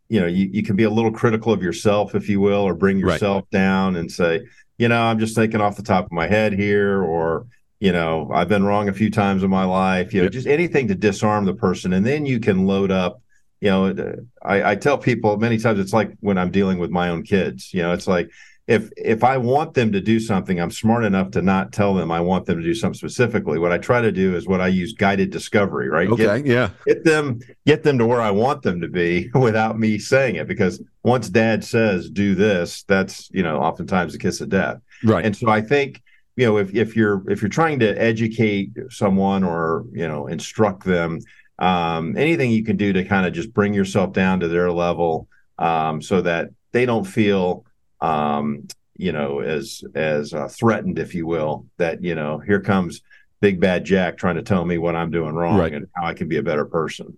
you 0.07 0.19
know, 0.19 0.27
you, 0.27 0.49
you 0.51 0.63
can 0.63 0.75
be 0.75 0.85
a 0.85 0.89
little 0.89 1.11
critical 1.11 1.51
of 1.51 1.61
yourself, 1.61 2.15
if 2.15 2.29
you 2.29 2.39
will, 2.39 2.61
or 2.61 2.73
bring 2.73 2.97
yourself 2.97 3.43
right. 3.51 3.59
down 3.59 3.97
and 3.97 4.09
say, 4.11 4.47
you 4.77 4.87
know, 4.87 5.01
I'm 5.01 5.19
just 5.19 5.35
thinking 5.35 5.61
off 5.61 5.75
the 5.75 5.83
top 5.83 6.05
of 6.05 6.11
my 6.11 6.27
head 6.27 6.53
here, 6.53 7.03
or 7.03 7.47
you 7.79 7.91
know, 7.91 8.29
I've 8.33 8.49
been 8.49 8.63
wrong 8.63 8.89
a 8.89 8.93
few 8.93 9.11
times 9.11 9.43
in 9.43 9.49
my 9.49 9.65
life. 9.65 10.13
You 10.13 10.21
know, 10.21 10.25
yep. 10.25 10.33
just 10.33 10.47
anything 10.47 10.87
to 10.87 10.95
disarm 10.95 11.45
the 11.45 11.53
person, 11.53 11.93
and 11.93 12.05
then 12.05 12.25
you 12.25 12.39
can 12.39 12.65
load 12.65 12.91
up. 12.91 13.21
You 13.61 13.69
know, 13.69 13.87
uh, 13.87 14.15
I, 14.41 14.71
I 14.71 14.75
tell 14.75 14.97
people 14.97 15.37
many 15.37 15.57
times 15.57 15.79
it's 15.79 15.93
like 15.93 16.13
when 16.21 16.37
I'm 16.37 16.51
dealing 16.51 16.79
with 16.79 16.91
my 16.91 17.09
own 17.09 17.23
kids. 17.23 17.73
You 17.73 17.81
know, 17.81 17.93
it's 17.93 18.07
like 18.07 18.29
if 18.69 18.91
if 18.97 19.23
I 19.23 19.37
want 19.37 19.73
them 19.73 19.91
to 19.93 19.99
do 19.99 20.19
something, 20.19 20.61
I'm 20.61 20.69
smart 20.69 21.03
enough 21.03 21.31
to 21.31 21.41
not 21.41 21.73
tell 21.73 21.95
them 21.95 22.11
I 22.11 22.19
want 22.21 22.45
them 22.45 22.59
to 22.59 22.63
do 22.63 22.75
something 22.75 22.97
specifically. 22.97 23.57
What 23.57 23.71
I 23.71 23.79
try 23.79 23.99
to 23.99 24.11
do 24.11 24.35
is 24.35 24.45
what 24.45 24.61
I 24.61 24.67
use 24.67 24.93
guided 24.93 25.31
discovery, 25.31 25.89
right? 25.89 26.07
Okay, 26.07 26.23
get, 26.23 26.45
yeah. 26.45 26.69
Get 26.85 27.03
them 27.03 27.39
get 27.65 27.81
them 27.81 27.97
to 27.97 28.05
where 28.05 28.21
I 28.21 28.29
want 28.29 28.61
them 28.61 28.79
to 28.81 28.87
be 28.87 29.31
without 29.33 29.79
me 29.79 29.97
saying 29.97 30.35
it 30.35 30.47
because 30.47 30.83
once 31.01 31.29
dad 31.29 31.63
says 31.63 32.11
do 32.11 32.35
this, 32.35 32.83
that's, 32.83 33.27
you 33.31 33.41
know, 33.41 33.57
oftentimes 33.57 34.13
a 34.13 34.19
kiss 34.19 34.39
of 34.39 34.49
death. 34.49 34.79
Right. 35.03 35.25
And 35.25 35.35
so 35.35 35.49
I 35.49 35.61
think, 35.61 36.03
you 36.35 36.45
know, 36.45 36.57
if 36.57 36.75
if 36.75 36.95
you're 36.95 37.27
if 37.27 37.41
you're 37.41 37.49
trying 37.49 37.79
to 37.79 37.99
educate 37.99 38.69
someone 38.91 39.43
or, 39.43 39.85
you 39.93 40.07
know, 40.07 40.27
instruct 40.27 40.83
them, 40.83 41.21
um, 41.59 42.17
anything 42.17 42.51
you 42.51 42.63
can 42.63 42.77
do 42.77 42.93
to 42.93 43.03
kind 43.03 43.25
of 43.25 43.33
just 43.33 43.53
bring 43.53 43.73
yourself 43.73 44.13
down 44.13 44.39
to 44.39 44.47
their 44.47 44.71
level 44.71 45.27
um, 45.57 46.01
so 46.01 46.21
that 46.21 46.49
they 46.71 46.85
don't 46.85 47.05
feel 47.05 47.65
um, 48.01 48.67
you 48.99 49.13
know, 49.13 49.39
as 49.39 49.81
as 49.95 50.33
uh, 50.33 50.49
threatened, 50.49 50.99
if 50.99 51.15
you 51.15 51.25
will, 51.25 51.65
that 51.77 52.03
you 52.03 52.15
know, 52.15 52.37
here 52.37 52.59
comes 52.59 53.01
Big 53.39 53.59
Bad 53.59 53.85
Jack 53.85 54.17
trying 54.17 54.35
to 54.35 54.41
tell 54.41 54.65
me 54.65 54.77
what 54.77 54.95
I'm 54.95 55.09
doing 55.09 55.33
wrong 55.33 55.57
right. 55.57 55.73
and 55.73 55.87
how 55.95 56.05
I 56.05 56.13
can 56.13 56.27
be 56.27 56.37
a 56.37 56.43
better 56.43 56.65
person. 56.65 57.17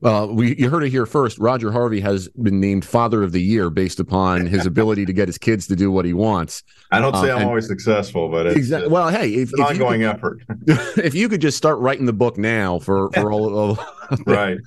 Well, 0.00 0.34
we 0.34 0.56
you 0.56 0.68
heard 0.68 0.84
it 0.84 0.90
here 0.90 1.06
first. 1.06 1.38
Roger 1.38 1.72
Harvey 1.72 2.00
has 2.00 2.28
been 2.28 2.60
named 2.60 2.84
Father 2.84 3.22
of 3.22 3.32
the 3.32 3.40
Year 3.40 3.70
based 3.70 4.00
upon 4.00 4.46
his 4.46 4.66
ability 4.66 5.06
to 5.06 5.12
get 5.12 5.28
his 5.28 5.38
kids 5.38 5.66
to 5.68 5.76
do 5.76 5.90
what 5.90 6.04
he 6.04 6.12
wants. 6.12 6.62
I 6.90 7.00
don't 7.00 7.14
say 7.16 7.30
um, 7.30 7.42
I'm 7.42 7.48
always 7.48 7.66
successful, 7.66 8.28
but 8.28 8.46
it's, 8.46 8.56
exactly. 8.56 8.88
Well, 8.88 9.08
hey, 9.08 9.30
if, 9.30 9.50
if 9.52 9.60
ongoing 9.60 10.00
could, 10.00 10.10
effort. 10.10 10.42
if 10.98 11.14
you 11.14 11.28
could 11.28 11.40
just 11.40 11.56
start 11.56 11.78
writing 11.78 12.06
the 12.06 12.12
book 12.12 12.36
now 12.36 12.78
for 12.78 13.10
for 13.12 13.32
all, 13.32 13.54
all 13.54 13.78
right. 14.26 14.58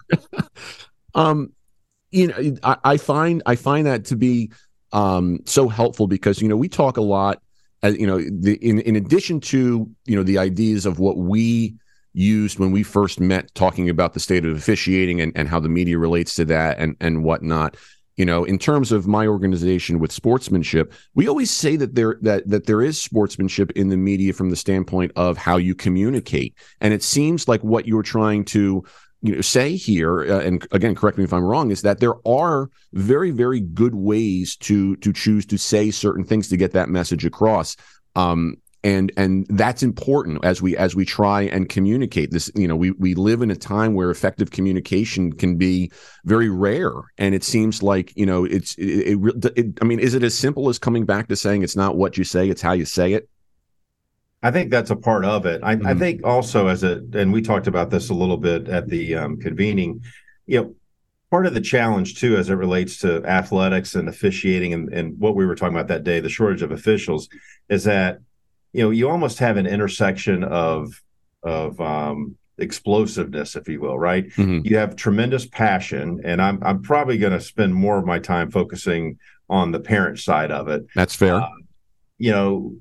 um, 1.16 1.54
you 2.12 2.28
know, 2.28 2.56
I, 2.64 2.78
I 2.84 2.98
find 2.98 3.44
I 3.46 3.56
find 3.56 3.86
that 3.88 4.06
to 4.06 4.16
be 4.16 4.52
um, 4.92 5.40
so 5.46 5.68
helpful 5.68 6.08
because 6.08 6.42
you 6.42 6.48
know 6.48 6.58
we 6.58 6.70
talk 6.70 6.98
a 6.98 7.02
lot 7.02 7.42
as 7.84 7.94
uh, 7.94 7.98
you 7.98 8.08
know 8.08 8.18
the, 8.18 8.56
in 8.56 8.80
in 8.80 8.96
addition 8.96 9.40
to 9.40 9.90
you 10.06 10.16
know 10.16 10.24
the 10.24 10.38
ideas 10.38 10.86
of 10.86 11.00
what 11.00 11.18
we 11.18 11.76
used 12.18 12.60
when 12.60 12.72
we 12.72 12.84
first 12.84 13.20
met 13.20 13.54
talking 13.54 13.90
about 13.90 14.14
the 14.14 14.20
state 14.20 14.46
of 14.46 14.58
officiating 14.58 15.22
and, 15.22 15.32
and 15.36 15.48
how 15.48 15.60
the 15.60 15.70
media 15.70 15.98
relates 15.98 16.36
to 16.36 16.46
that 16.46 16.80
and 16.80 16.96
and 17.00 17.24
whatnot. 17.24 17.78
You 18.16 18.26
know 18.26 18.44
in 18.44 18.58
terms 18.58 18.92
of 18.92 19.06
my 19.06 19.28
organization 19.28 20.00
with 20.00 20.12
sportsmanship 20.12 20.92
we 21.14 21.28
always 21.28 21.52
say 21.52 21.76
that 21.76 21.94
there 21.94 22.18
that 22.22 22.50
that 22.50 22.66
there 22.66 22.82
is 22.82 23.00
sportsmanship 23.00 23.72
in 23.72 23.90
the 23.90 23.98
media 23.98 24.34
from 24.34 24.50
the 24.50 24.56
standpoint 24.56 25.12
of 25.16 25.38
how 25.38 25.58
you 25.58 25.76
communicate. 25.76 26.56
And 26.82 26.94
it 26.94 27.04
seems 27.04 27.48
like 27.48 27.64
what 27.64 27.88
you're 27.88 28.04
trying 28.04 28.46
to 28.46 28.84
you 29.22 29.36
know 29.36 29.42
say 29.42 29.76
here 29.76 30.22
uh, 30.22 30.40
and 30.40 30.68
again 30.72 30.94
correct 30.94 31.18
me 31.18 31.24
if 31.24 31.34
i'm 31.34 31.44
wrong 31.44 31.72
is 31.72 31.82
that 31.82 32.00
there 32.00 32.16
are 32.28 32.70
very 32.94 33.32
very 33.32 33.60
good 33.60 33.96
ways 33.96 34.56
to 34.58 34.96
to 34.98 35.12
choose 35.12 35.44
to 35.44 35.58
say 35.58 35.90
certain 35.90 36.24
things 36.24 36.48
to 36.50 36.58
get 36.58 36.72
that 36.74 36.90
message 36.90 37.26
across. 37.26 37.76
Um 38.16 38.58
and 38.84 39.12
and 39.18 39.46
that's 39.50 39.84
important 39.84 40.44
as 40.46 40.62
we 40.62 40.78
as 40.78 40.96
we 40.96 41.06
try 41.06 41.44
and 41.44 41.70
communicate 41.70 42.32
this 42.32 42.52
you 42.56 42.68
know 42.68 42.76
we 42.76 42.92
we 42.92 43.16
live 43.16 43.42
in 43.42 43.50
a 43.50 43.56
time 43.56 43.94
where 43.94 44.12
effective 44.12 44.52
communication 44.52 45.34
can 45.34 45.56
be 45.58 45.92
very 46.26 46.50
rare 46.50 46.94
and 47.18 47.34
it 47.34 47.44
seems 47.44 47.82
like 47.82 48.14
you 48.16 48.26
know 48.26 48.46
it's 48.46 48.76
it, 48.76 49.18
it, 49.18 49.54
it 49.56 49.66
i 49.82 49.86
mean 49.86 50.00
is 50.00 50.14
it 50.14 50.24
as 50.24 50.38
simple 50.38 50.70
as 50.70 50.78
coming 50.78 51.06
back 51.06 51.28
to 51.28 51.36
saying 51.36 51.64
it's 51.64 51.76
not 51.76 51.98
what 51.98 52.18
you 52.18 52.24
say 52.24 52.50
it's 52.50 52.62
how 52.62 52.74
you 52.74 52.86
say 52.86 53.14
it 53.14 53.28
I 54.44 54.52
think 54.52 54.70
that's 54.70 54.92
a 54.92 54.96
part 54.96 55.26
of 55.26 55.48
it. 55.48 55.62
I, 55.64 55.76
mm-hmm. 55.76 55.88
I, 55.88 55.96
think 55.96 56.22
also 56.24 56.68
as 56.68 56.84
a, 56.84 57.02
and 57.14 57.34
we 57.34 57.42
talked 57.42 57.66
about 57.66 57.90
this 57.90 58.10
a 58.10 58.14
little 58.14 58.38
bit 58.38 58.70
at 58.70 58.88
the 58.88 59.16
um, 59.16 59.40
convening, 59.40 60.04
you 60.46 60.62
know, 60.62 60.76
part 61.32 61.46
of 61.46 61.54
the 61.54 61.62
challenge 61.62 62.20
too, 62.20 62.38
as 62.38 62.50
it 62.50 62.54
relates 62.54 63.00
to 63.00 63.24
athletics 63.26 63.96
and 63.96 64.08
officiating 64.08 64.74
and, 64.74 64.94
and 64.94 65.20
what 65.20 65.36
we 65.36 65.46
were 65.46 65.56
talking 65.56 65.76
about 65.76 65.88
that 65.88 66.04
day, 66.04 66.20
the 66.20 66.30
shortage 66.30 66.62
of 66.62 66.72
officials, 66.72 67.28
is 67.68 67.84
that, 67.86 68.20
you 68.74 68.84
know, 68.84 68.90
you 68.90 69.10
almost 69.10 69.40
have 69.40 69.58
an 69.58 69.68
intersection 69.68 70.44
of, 70.44 71.02
of, 71.44 71.80
um, 71.80 72.38
explosiveness, 72.60 73.56
if 73.56 73.68
you 73.68 73.80
will, 73.80 73.98
right? 73.98 74.28
Mm-hmm. 74.30 74.66
You 74.66 74.78
have 74.78 74.96
tremendous 74.96 75.46
passion, 75.46 76.22
and 76.24 76.42
I'm 76.42 76.60
I'm 76.64 76.82
probably 76.82 77.18
going 77.18 77.34
to 77.34 77.40
spend 77.42 77.74
more 77.74 77.98
of 77.98 78.06
my 78.06 78.20
time 78.20 78.52
focusing 78.52 79.20
on 79.50 79.72
the 79.72 79.80
parent 79.80 80.20
side 80.20 80.52
of 80.52 80.68
it. 80.68 80.86
That's 80.96 81.16
fair. 81.16 81.36
Uh, 81.36 81.50
you 82.18 82.32
know, 82.32 82.76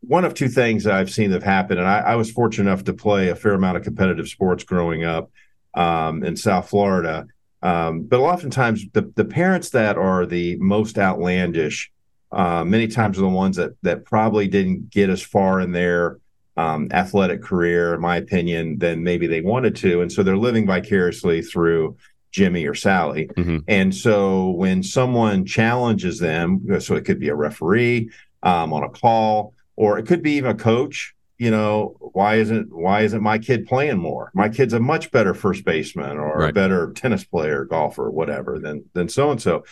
one 0.00 0.24
of 0.24 0.34
two 0.34 0.48
things 0.48 0.86
I've 0.86 1.10
seen 1.10 1.30
that 1.30 1.42
happen, 1.42 1.78
and 1.78 1.86
I, 1.86 2.00
I, 2.00 2.16
was 2.16 2.30
fortunate 2.30 2.70
enough 2.70 2.84
to 2.84 2.92
play 2.92 3.28
a 3.28 3.36
fair 3.36 3.54
amount 3.54 3.76
of 3.76 3.84
competitive 3.84 4.28
sports 4.28 4.64
growing 4.64 5.04
up 5.04 5.30
um, 5.74 6.24
in 6.24 6.36
South 6.36 6.68
Florida. 6.68 7.26
Um, 7.62 8.02
but 8.02 8.20
oftentimes, 8.20 8.84
the, 8.92 9.12
the 9.14 9.24
parents 9.24 9.70
that 9.70 9.96
are 9.96 10.26
the 10.26 10.56
most 10.56 10.98
outlandish, 10.98 11.90
uh, 12.32 12.64
many 12.64 12.88
times 12.88 13.18
are 13.18 13.22
the 13.22 13.28
ones 13.28 13.56
that 13.56 13.72
that 13.82 14.04
probably 14.04 14.48
didn't 14.48 14.90
get 14.90 15.10
as 15.10 15.22
far 15.22 15.60
in 15.60 15.72
their 15.72 16.18
um, 16.56 16.88
athletic 16.92 17.42
career, 17.42 17.94
in 17.94 18.00
my 18.00 18.16
opinion, 18.16 18.78
than 18.78 19.02
maybe 19.02 19.26
they 19.26 19.40
wanted 19.40 19.76
to, 19.76 20.00
and 20.02 20.12
so 20.12 20.22
they're 20.22 20.36
living 20.36 20.66
vicariously 20.66 21.42
through 21.42 21.96
Jimmy 22.32 22.66
or 22.66 22.74
Sally. 22.74 23.28
Mm-hmm. 23.28 23.58
And 23.66 23.94
so 23.94 24.50
when 24.50 24.82
someone 24.82 25.44
challenges 25.44 26.18
them, 26.18 26.80
so 26.80 26.94
it 26.94 27.04
could 27.04 27.18
be 27.18 27.28
a 27.28 27.34
referee 27.34 28.10
um, 28.42 28.72
on 28.72 28.82
a 28.82 28.88
call 28.88 29.54
or 29.76 29.98
it 29.98 30.06
could 30.06 30.22
be 30.22 30.32
even 30.32 30.50
a 30.50 30.54
coach 30.54 31.14
you 31.38 31.50
know 31.50 31.96
why 32.12 32.36
isn't 32.36 32.72
why 32.72 33.00
isn't 33.00 33.22
my 33.22 33.38
kid 33.38 33.66
playing 33.66 33.98
more 33.98 34.30
my 34.34 34.48
kid's 34.48 34.74
a 34.74 34.78
much 34.78 35.10
better 35.10 35.34
first 35.34 35.64
baseman 35.64 36.18
or 36.18 36.38
right. 36.38 36.50
a 36.50 36.52
better 36.52 36.92
tennis 36.92 37.24
player 37.24 37.64
golfer 37.64 38.10
whatever 38.10 38.58
than 38.58 38.84
than 38.92 39.08
so 39.08 39.30
and 39.30 39.40
so 39.40 39.64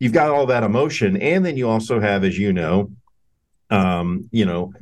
you've 0.00 0.12
got 0.12 0.30
all 0.30 0.46
that 0.46 0.64
emotion 0.64 1.16
and 1.18 1.46
then 1.46 1.56
you 1.56 1.68
also 1.68 2.00
have 2.00 2.24
as 2.24 2.36
you 2.36 2.52
know 2.52 2.90
um 3.70 4.28
you 4.32 4.44
know 4.44 4.72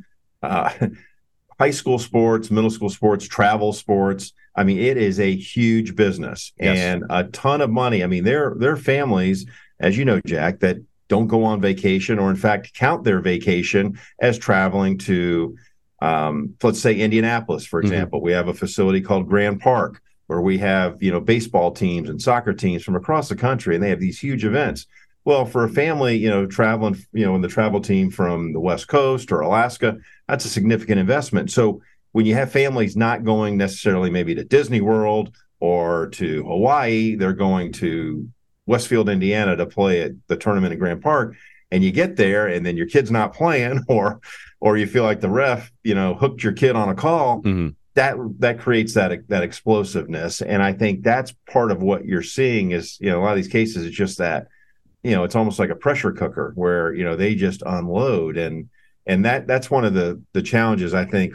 uh 0.41 0.71
high 1.59 1.69
school 1.69 1.99
sports 1.99 2.49
middle 2.49 2.71
school 2.71 2.89
sports 2.89 3.27
travel 3.27 3.71
sports 3.71 4.33
i 4.55 4.63
mean 4.63 4.79
it 4.79 4.97
is 4.97 5.19
a 5.19 5.35
huge 5.35 5.95
business 5.95 6.53
yes. 6.57 6.77
and 6.77 7.03
a 7.11 7.25
ton 7.25 7.61
of 7.61 7.69
money 7.69 8.03
i 8.03 8.07
mean 8.07 8.23
there 8.23 8.55
there 8.57 8.71
are 8.71 8.77
families 8.77 9.45
as 9.79 9.97
you 9.97 10.05
know 10.05 10.19
jack 10.25 10.59
that 10.59 10.77
don't 11.09 11.27
go 11.27 11.43
on 11.43 11.59
vacation 11.59 12.17
or 12.17 12.29
in 12.29 12.35
fact 12.35 12.73
count 12.73 13.03
their 13.03 13.19
vacation 13.19 13.99
as 14.21 14.37
traveling 14.37 14.97
to 14.97 15.55
um, 16.01 16.55
let's 16.63 16.79
say 16.79 16.95
indianapolis 16.95 17.65
for 17.65 17.81
mm-hmm. 17.81 17.91
example 17.91 18.19
mm-hmm. 18.19 18.27
we 18.27 18.31
have 18.31 18.47
a 18.47 18.53
facility 18.53 19.01
called 19.01 19.27
grand 19.27 19.59
park 19.59 20.01
where 20.27 20.39
we 20.39 20.59
have 20.59 21.01
you 21.03 21.11
know 21.11 21.19
baseball 21.19 21.71
teams 21.71 22.07
and 22.07 22.21
soccer 22.21 22.53
teams 22.53 22.83
from 22.83 22.95
across 22.95 23.27
the 23.27 23.35
country 23.35 23.75
and 23.75 23.83
they 23.83 23.89
have 23.89 23.99
these 23.99 24.19
huge 24.19 24.45
events 24.45 24.85
well 25.25 25.45
for 25.45 25.63
a 25.63 25.69
family 25.69 26.17
you 26.17 26.29
know 26.29 26.45
traveling 26.45 26.97
you 27.13 27.25
know 27.25 27.35
in 27.35 27.41
the 27.41 27.47
travel 27.47 27.81
team 27.81 28.09
from 28.09 28.53
the 28.53 28.59
west 28.59 28.87
coast 28.87 29.31
or 29.31 29.41
alaska 29.41 29.97
that's 30.27 30.45
a 30.45 30.49
significant 30.49 30.99
investment 30.99 31.51
so 31.51 31.81
when 32.11 32.25
you 32.25 32.33
have 32.33 32.51
families 32.51 32.95
not 32.95 33.23
going 33.23 33.57
necessarily 33.57 34.09
maybe 34.09 34.33
to 34.35 34.43
disney 34.43 34.81
world 34.81 35.35
or 35.59 36.07
to 36.07 36.43
hawaii 36.43 37.15
they're 37.15 37.33
going 37.33 37.71
to 37.71 38.29
Westfield, 38.69 39.09
Indiana 39.09 39.55
to 39.57 39.65
play 39.65 40.03
at 40.03 40.11
the 40.27 40.37
tournament 40.37 40.71
in 40.71 40.79
Grand 40.79 41.01
Park, 41.01 41.35
and 41.71 41.83
you 41.83 41.91
get 41.91 42.15
there 42.15 42.47
and 42.47 42.63
then 42.63 42.77
your 42.77 42.85
kid's 42.85 43.09
not 43.09 43.33
playing, 43.33 43.83
or 43.89 44.21
or 44.61 44.77
you 44.77 44.85
feel 44.85 45.03
like 45.03 45.19
the 45.19 45.29
ref, 45.29 45.71
you 45.83 45.95
know, 45.95 46.13
hooked 46.13 46.43
your 46.43 46.53
kid 46.53 46.75
on 46.75 46.87
a 46.87 46.95
call. 46.95 47.39
Mm-hmm. 47.39 47.69
That 47.95 48.15
that 48.37 48.59
creates 48.59 48.93
that 48.93 49.27
that 49.27 49.43
explosiveness, 49.43 50.41
and 50.41 50.61
I 50.61 50.73
think 50.73 51.03
that's 51.03 51.33
part 51.51 51.71
of 51.71 51.81
what 51.81 52.05
you're 52.05 52.21
seeing 52.21 52.71
is 52.71 52.97
you 53.01 53.09
know 53.09 53.19
a 53.19 53.23
lot 53.23 53.31
of 53.31 53.37
these 53.37 53.51
cases 53.51 53.85
it's 53.85 53.97
just 53.97 54.19
that 54.19 54.47
you 55.03 55.11
know 55.11 55.23
it's 55.23 55.35
almost 55.35 55.59
like 55.59 55.69
a 55.69 55.75
pressure 55.75 56.11
cooker 56.11 56.51
where 56.55 56.93
you 56.93 57.03
know 57.03 57.15
they 57.15 57.35
just 57.35 57.61
unload 57.65 58.37
and 58.37 58.69
and 59.05 59.25
that 59.25 59.47
that's 59.47 59.71
one 59.71 59.85
of 59.85 59.93
the 59.93 60.21
the 60.33 60.41
challenges 60.41 60.93
I 60.93 61.05
think 61.05 61.33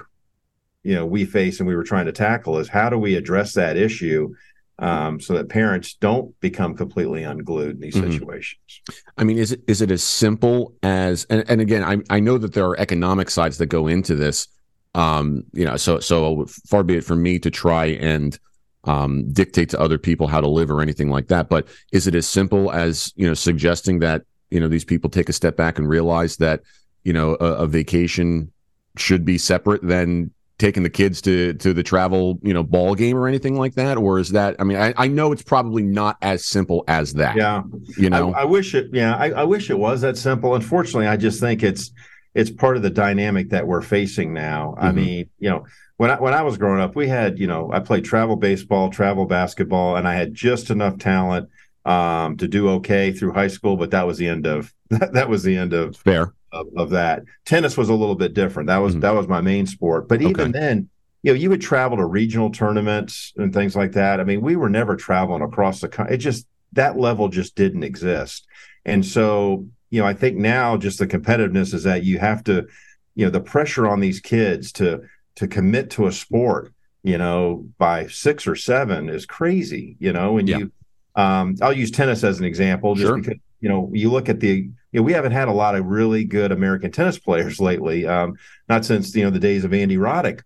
you 0.83 0.95
know 0.95 1.07
we 1.07 1.25
face 1.25 1.61
and 1.61 1.69
we 1.69 1.75
were 1.75 1.85
trying 1.85 2.07
to 2.07 2.13
tackle 2.13 2.59
is 2.59 2.69
how 2.69 2.91
do 2.91 2.99
we 2.99 3.17
address 3.17 3.55
that 3.55 3.77
issue 3.77 4.35
um, 4.79 5.21
so 5.21 5.35
that 5.35 5.49
parents 5.49 5.95
don't 5.95 6.39
become 6.41 6.75
completely 6.75 7.23
unglued 7.23 7.77
in 7.77 7.81
these 7.81 7.95
mm-hmm. 7.95 8.11
situations. 8.11 8.83
I 9.17 9.25
mean, 9.25 9.39
is 9.39 9.53
it 9.53 9.63
is 9.67 9.81
it 9.81 9.91
as 9.91 10.03
simple 10.03 10.75
as 10.83 11.27
and, 11.31 11.45
and 11.49 11.61
again, 11.61 11.85
I 11.85 11.99
I 12.15 12.21
know 12.21 12.39
that 12.39 12.55
there 12.55 12.67
are 12.67 12.79
economic 12.79 13.31
sides 13.31 13.59
that 13.59 13.67
go 13.67 13.87
into 13.87 14.15
this. 14.15 14.49
Um, 14.97 15.45
you 15.53 15.65
know, 15.65 15.77
so 15.77 16.01
so 16.01 16.47
far 16.69 16.83
be 16.83 16.97
it 16.97 17.05
from 17.05 17.23
me 17.23 17.39
to 17.41 17.51
try 17.51 17.87
and 17.87 18.39
um, 18.85 19.31
dictate 19.33 19.71
to 19.71 19.81
other 19.81 19.99
people 19.99 20.27
how 20.27 20.41
to 20.41 20.49
live 20.49 20.71
or 20.71 20.81
anything 20.81 21.11
like 21.11 21.29
that. 21.29 21.49
But 21.49 21.69
is 21.93 22.07
it 22.07 22.15
as 22.15 22.27
simple 22.27 22.73
as 22.73 23.13
you 23.17 23.27
know 23.27 23.35
suggesting 23.35 24.01
that 24.01 24.23
you 24.51 24.61
know 24.61 24.69
these 24.69 24.85
people 24.85 25.11
take 25.11 25.29
a 25.29 25.33
step 25.33 25.57
back 25.57 25.79
and 25.79 25.89
realize 25.89 26.37
that 26.37 26.61
you 27.03 27.13
know 27.13 27.37
a, 27.41 27.45
a 27.45 27.67
vacation 27.67 28.53
should 28.97 29.25
be 29.25 29.39
separate 29.39 29.83
than 29.83 30.31
taking 30.59 30.85
the 30.85 30.91
kids 30.91 31.21
to 31.23 31.55
to 31.55 31.73
the 31.73 31.83
travel 31.83 32.39
you 32.43 32.55
know 32.55 32.63
ball 32.63 32.95
game 32.95 33.17
or 33.17 33.27
anything 33.27 33.57
like 33.59 33.75
that 33.75 33.97
or 33.97 34.21
is 34.21 34.31
that 34.31 34.55
i 34.61 34.65
mean 34.65 34.77
i, 34.77 34.95
I 34.97 35.09
know 35.09 35.33
it's 35.33 35.43
probably 35.43 35.83
not 35.83 36.17
as 36.23 36.47
simple 36.47 36.85
as 36.87 37.15
that 37.15 37.35
yeah 37.35 37.63
you 37.99 38.09
know 38.09 38.33
i, 38.33 38.43
I 38.43 38.45
wish 38.45 38.73
it 38.77 38.87
yeah 38.93 39.17
I, 39.17 39.31
I, 39.31 39.43
wish 39.43 39.69
it 39.69 39.77
was 39.77 40.03
that 40.03 40.17
simple 40.17 40.55
unfortunately 40.55 41.09
i 41.09 41.17
just 41.17 41.41
think 41.41 41.65
it's 41.65 41.91
it's 42.35 42.51
part 42.51 42.77
of 42.77 42.83
the 42.83 42.91
dynamic 42.91 43.51
that 43.51 43.67
we're 43.67 43.81
facing 43.81 44.35
now. 44.35 44.75
Mm-hmm. 44.77 44.87
I 44.87 44.93
mean, 44.93 45.31
you 45.39 45.51
know, 45.51 45.67
when 45.97 46.11
I 46.11 46.21
when 46.21 46.35
I 46.35 46.43
was 46.43 46.59
growing 46.59 46.81
up, 46.81 46.97
we 46.97 47.09
had, 47.09 47.39
you 47.39 47.47
know, 47.47 47.71
I 47.73 47.81
played 47.81 48.05
travel 48.05 48.37
baseball, 48.37 48.91
travel 48.91 49.27
basketball, 49.27 49.97
and 49.97 50.09
I 50.09 50.15
had 50.15 50.35
just 50.35 50.71
enough 50.71 50.99
talent 50.99 51.49
um, 51.85 52.37
to 52.39 52.49
do 52.49 52.69
okay 52.71 53.13
through 53.13 53.33
high 53.33 53.49
school, 53.49 53.77
but 53.77 53.91
that 53.91 54.07
was 54.07 54.19
the 54.19 54.29
end 54.29 54.47
of 54.47 54.73
that, 54.91 55.13
that 55.13 55.29
was 55.29 55.43
the 55.43 55.57
end 55.57 55.73
of 55.73 55.97
fair 55.97 56.33
of, 56.53 56.67
of 56.77 56.91
that. 56.91 57.23
Tennis 57.45 57.77
was 57.77 57.89
a 57.89 57.95
little 57.95 58.15
bit 58.15 58.35
different. 58.35 58.69
That 58.69 58.79
was 58.79 58.95
mm-hmm. 58.95 59.01
that 59.01 59.15
was 59.15 59.29
my 59.29 59.41
main 59.41 59.67
sport. 59.67 60.09
But 60.09 60.23
even 60.23 60.41
okay. 60.41 60.53
then, 60.53 60.89
you 61.23 61.33
know, 61.33 61.39
you 61.39 61.51
would 61.51 61.61
travel 61.61 61.97
to 61.99 62.07
regional 62.07 62.51
tournaments 62.51 63.33
and 63.37 63.53
things 63.53 63.77
like 63.77 63.93
that. 63.93 64.21
I 64.21 64.25
mean, 64.25 64.41
we 64.41 64.57
were 64.57 64.71
never 64.71 64.97
traveling 64.97 65.43
across 65.43 65.81
the 65.81 65.89
country. 65.89 66.15
It 66.15 66.19
just 66.19 66.47
that 66.73 66.99
level 66.99 67.29
just 67.29 67.55
didn't 67.55 67.85
exist. 67.85 68.47
And 68.85 69.05
so, 69.05 69.67
you 69.91 70.01
know, 70.01 70.07
I 70.07 70.15
think 70.15 70.37
now 70.37 70.77
just 70.77 70.99
the 70.99 71.07
competitiveness 71.07 71.73
is 71.73 71.85
that 71.85 72.03
you 72.03 72.19
have 72.19 72.43
to, 72.45 72.67
you 73.15 73.25
know, 73.25 73.31
the 73.31 73.41
pressure 73.41 73.87
on 73.87 74.01
these 74.01 74.21
kids 74.21 74.73
to 74.73 75.03
to 75.37 75.49
commit 75.49 75.91
to 75.91 76.07
a 76.07 76.13
sport, 76.13 76.73
you 77.03 77.19
know, 77.19 77.67
by 77.79 78.07
six 78.07 78.47
or 78.47 78.57
seven 78.57 79.09
is 79.09 79.27
crazy. 79.27 79.97
You 79.99 80.13
know, 80.13 80.39
and 80.39 80.49
yeah. 80.49 80.59
you 80.59 80.73
um, 81.17 81.57
I'll 81.63 81.73
use 81.73 81.91
tennis 81.91 82.25
as 82.25 82.39
an 82.39 82.45
example, 82.45 82.95
just 82.95 83.07
sure. 83.07 83.19
because 83.19 83.39
you 83.61 83.69
know 83.69 83.91
you 83.93 84.11
look 84.11 84.29
at 84.29 84.41
the 84.41 84.69
you 84.95 85.01
know, 85.01 85.03
we 85.03 85.13
haven't 85.13 85.33
had 85.33 85.49
a 85.49 85.53
lot 85.53 85.75
of 85.75 85.87
really 85.87 86.25
good 86.25 86.53
American 86.53 86.91
tennis 86.91 87.19
players 87.19 87.61
lately, 87.61 88.07
um, 88.07 88.37
not 88.69 88.85
since 88.85 89.15
you 89.15 89.25
know 89.25 89.31
the 89.31 89.39
days 89.39 89.65
of 89.65 89.75
Andy 89.75 89.97
Roddick. 89.97 90.43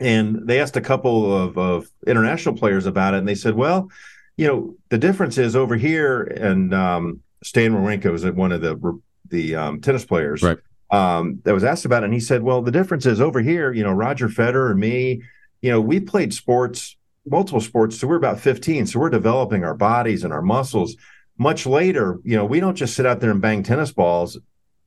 And 0.00 0.46
they 0.46 0.60
asked 0.60 0.76
a 0.76 0.80
couple 0.80 1.36
of, 1.36 1.58
of 1.58 1.88
international 2.06 2.56
players 2.56 2.86
about 2.86 3.14
it, 3.14 3.18
and 3.18 3.28
they 3.28 3.34
said, 3.34 3.54
"Well, 3.54 3.90
you 4.36 4.46
know, 4.46 4.76
the 4.90 4.98
difference 4.98 5.38
is 5.38 5.56
over 5.56 5.76
here." 5.76 6.22
And 6.22 6.72
um, 6.72 7.20
Stan 7.42 7.72
Wawrinka 7.72 8.10
was 8.10 8.24
one 8.24 8.52
of 8.52 8.60
the 8.60 9.00
the 9.28 9.56
um, 9.56 9.80
tennis 9.80 10.04
players 10.04 10.42
right. 10.42 10.58
Um, 10.90 11.40
that 11.44 11.54
was 11.54 11.64
asked 11.64 11.84
about 11.84 12.02
it, 12.02 12.06
and 12.06 12.14
he 12.14 12.20
said, 12.20 12.42
"Well, 12.42 12.62
the 12.62 12.70
difference 12.70 13.06
is 13.06 13.20
over 13.20 13.40
here. 13.40 13.72
You 13.72 13.84
know, 13.84 13.92
Roger 13.92 14.28
Federer 14.28 14.70
and 14.70 14.80
me, 14.80 15.22
you 15.60 15.70
know, 15.70 15.80
we 15.80 16.00
played 16.00 16.32
sports, 16.32 16.96
multiple 17.26 17.60
sports, 17.60 17.98
so 17.98 18.06
we're 18.06 18.16
about 18.16 18.40
15, 18.40 18.86
so 18.86 18.98
we're 18.98 19.10
developing 19.10 19.64
our 19.64 19.74
bodies 19.74 20.24
and 20.24 20.32
our 20.32 20.42
muscles." 20.42 20.96
much 21.38 21.66
later, 21.66 22.18
you 22.24 22.36
know, 22.36 22.44
we 22.44 22.58
don't 22.58 22.74
just 22.74 22.94
sit 22.94 23.06
out 23.06 23.20
there 23.20 23.30
and 23.30 23.40
bang 23.40 23.62
tennis 23.62 23.92
balls 23.92 24.36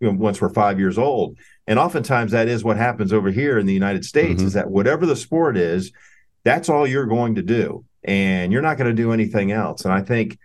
you 0.02 0.12
know, 0.12 0.18
once 0.18 0.42
we're 0.42 0.50
five 0.50 0.80
years 0.80 0.98
old. 0.98 1.38
And 1.68 1.80
oftentimes 1.80 2.34
that 2.34 2.50
is 2.50 2.64
what 2.64 2.76
happens 2.76 3.14
over 3.14 3.32
here 3.32 3.58
in 3.58 3.66
the 3.66 3.74
United 3.74 4.04
States 4.04 4.40
mm-hmm. 4.40 4.48
is 4.48 4.54
that 4.54 4.70
whatever 4.70 5.06
the 5.06 5.16
sport 5.16 5.56
is, 5.56 5.94
that's 6.44 6.68
all 6.68 6.86
you're 6.86 7.06
going 7.06 7.36
to 7.36 7.42
do. 7.42 7.86
And 8.04 8.52
you're 8.52 8.64
not 8.64 8.78
going 8.78 8.90
to 8.90 9.02
do 9.02 9.14
anything 9.14 9.52
else. 9.52 9.86
And 9.86 9.94
I 9.94 10.02
think 10.02 10.40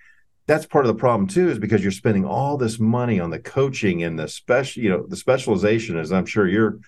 that's 0.46 0.66
part 0.66 0.86
of 0.86 0.88
the 0.88 0.98
problem 0.98 1.28
too, 1.28 1.48
is 1.48 1.58
because 1.58 1.82
you're 1.82 1.92
spending 1.92 2.24
all 2.24 2.56
this 2.56 2.78
money 2.78 3.20
on 3.20 3.30
the 3.30 3.38
coaching 3.38 4.02
and 4.02 4.18
the 4.18 4.28
special, 4.28 4.82
you 4.82 4.88
know, 4.88 5.06
the 5.06 5.16
specialization, 5.16 5.98
as 5.98 6.12
I'm 6.12 6.26
sure 6.26 6.46
you're, 6.46 6.78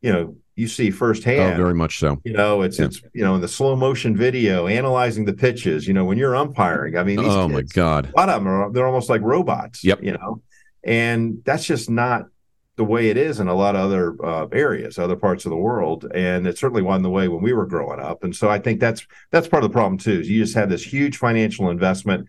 you 0.00 0.12
know, 0.12 0.36
you 0.54 0.66
see 0.66 0.90
firsthand. 0.90 1.54
Oh, 1.54 1.56
very 1.56 1.74
much 1.74 1.98
so. 1.98 2.20
You 2.24 2.32
know, 2.32 2.62
it's 2.62 2.78
yeah. 2.78 2.86
it's 2.86 3.00
you 3.14 3.24
know 3.24 3.36
in 3.36 3.40
the 3.40 3.48
slow 3.48 3.76
motion 3.76 4.16
video, 4.16 4.66
analyzing 4.66 5.24
the 5.24 5.32
pitches. 5.32 5.86
You 5.86 5.94
know, 5.94 6.04
when 6.04 6.18
you're 6.18 6.34
umpiring, 6.34 6.96
I 6.96 7.04
mean, 7.04 7.20
oh 7.20 7.46
kids, 7.48 7.54
my 7.54 7.62
god, 7.62 8.12
a 8.12 8.16
lot 8.16 8.28
of 8.28 8.42
them 8.42 8.48
are 8.48 8.72
they're 8.72 8.86
almost 8.86 9.08
like 9.08 9.22
robots. 9.22 9.84
Yep. 9.84 10.02
You 10.02 10.12
know, 10.12 10.42
and 10.84 11.42
that's 11.44 11.64
just 11.64 11.88
not 11.88 12.26
the 12.74 12.84
way 12.84 13.08
it 13.08 13.16
is 13.16 13.40
in 13.40 13.48
a 13.48 13.54
lot 13.54 13.74
of 13.74 13.82
other 13.82 14.16
uh, 14.24 14.46
areas, 14.52 14.98
other 14.98 15.16
parts 15.16 15.44
of 15.44 15.50
the 15.50 15.56
world, 15.56 16.06
and 16.14 16.46
it 16.46 16.56
certainly 16.58 16.82
wasn't 16.82 17.02
the 17.02 17.10
way 17.10 17.26
when 17.28 17.42
we 17.42 17.52
were 17.52 17.66
growing 17.66 18.00
up. 18.00 18.22
And 18.22 18.34
so 18.34 18.48
I 18.48 18.58
think 18.58 18.80
that's 18.80 19.06
that's 19.30 19.48
part 19.48 19.64
of 19.64 19.70
the 19.70 19.72
problem 19.72 19.98
too. 19.98 20.20
Is 20.20 20.30
you 20.30 20.42
just 20.42 20.54
have 20.54 20.70
this 20.70 20.84
huge 20.84 21.18
financial 21.18 21.70
investment. 21.70 22.28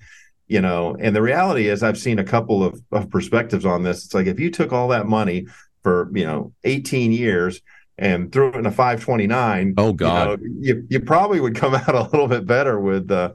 You 0.50 0.62
know, 0.62 0.98
and 1.00 1.16
the 1.16 1.22
reality 1.22 1.68
is, 1.68 1.84
I've 1.84 1.98
seen 1.98 2.18
a 2.18 2.24
couple 2.24 2.64
of, 2.64 2.82
of 2.92 3.10
perspectives 3.10 3.66
on 3.66 3.84
this. 3.84 4.04
It's 4.04 4.14
like 4.16 4.26
if 4.26 4.40
you 4.40 4.50
took 4.50 4.74
all 4.74 4.88
that 4.88 5.06
money 5.06 5.46
for 5.84 6.10
you 6.14 6.26
know 6.26 6.54
18 6.64 7.12
years 7.12 7.62
and 7.98 8.32
threw 8.32 8.50
it 8.50 8.56
in 8.56 8.66
a 8.66 8.72
529 8.72 9.74
oh 9.78 9.94
god 9.94 10.42
you, 10.42 10.50
know, 10.50 10.56
you, 10.60 10.88
you, 10.90 11.00
probably 11.00 11.40
would 11.40 11.56
come 11.56 11.76
out 11.76 11.96
a 11.96 12.04
little 12.04 12.28
bit 12.28 12.46
better 12.46 12.80
with 12.80 13.10
uh 13.12 13.32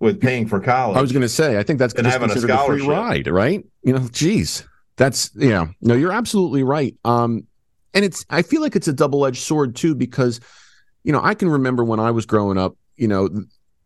with 0.00 0.20
paying 0.20 0.46
for 0.46 0.60
college. 0.60 0.96
I 0.96 1.00
was 1.00 1.12
going 1.12 1.22
to 1.22 1.28
say 1.28 1.58
i 1.58 1.62
think 1.62 1.78
that's 1.78 1.94
just 1.94 2.06
having 2.06 2.28
considered 2.28 2.50
a, 2.50 2.62
a, 2.62 2.66
free 2.66 2.86
ride 2.86 3.28
right? 3.28 3.64
You 3.82 3.92
know 3.92 4.08
geez 4.10 4.66
that's 4.96 5.30
yeah. 5.34 5.66
No 5.80 5.94
you're 5.94 6.12
absolutely 6.12 6.62
right. 6.62 6.96
Um 7.04 7.46
and 7.94 8.04
it's 8.04 8.24
i 8.28 8.42
feel 8.42 8.60
like 8.60 8.76
it's 8.76 8.88
a 8.88 8.92
double-edged 8.92 9.40
sword 9.40 9.76
too 9.76 9.94
because 9.94 10.40
you 11.04 11.12
know 11.12 11.20
i 11.22 11.34
can 11.34 11.48
remember 11.48 11.84
when 11.84 12.00
i 12.00 12.10
was 12.10 12.26
growing 12.26 12.58
up 12.58 12.76
you 12.96 13.08
know 13.08 13.28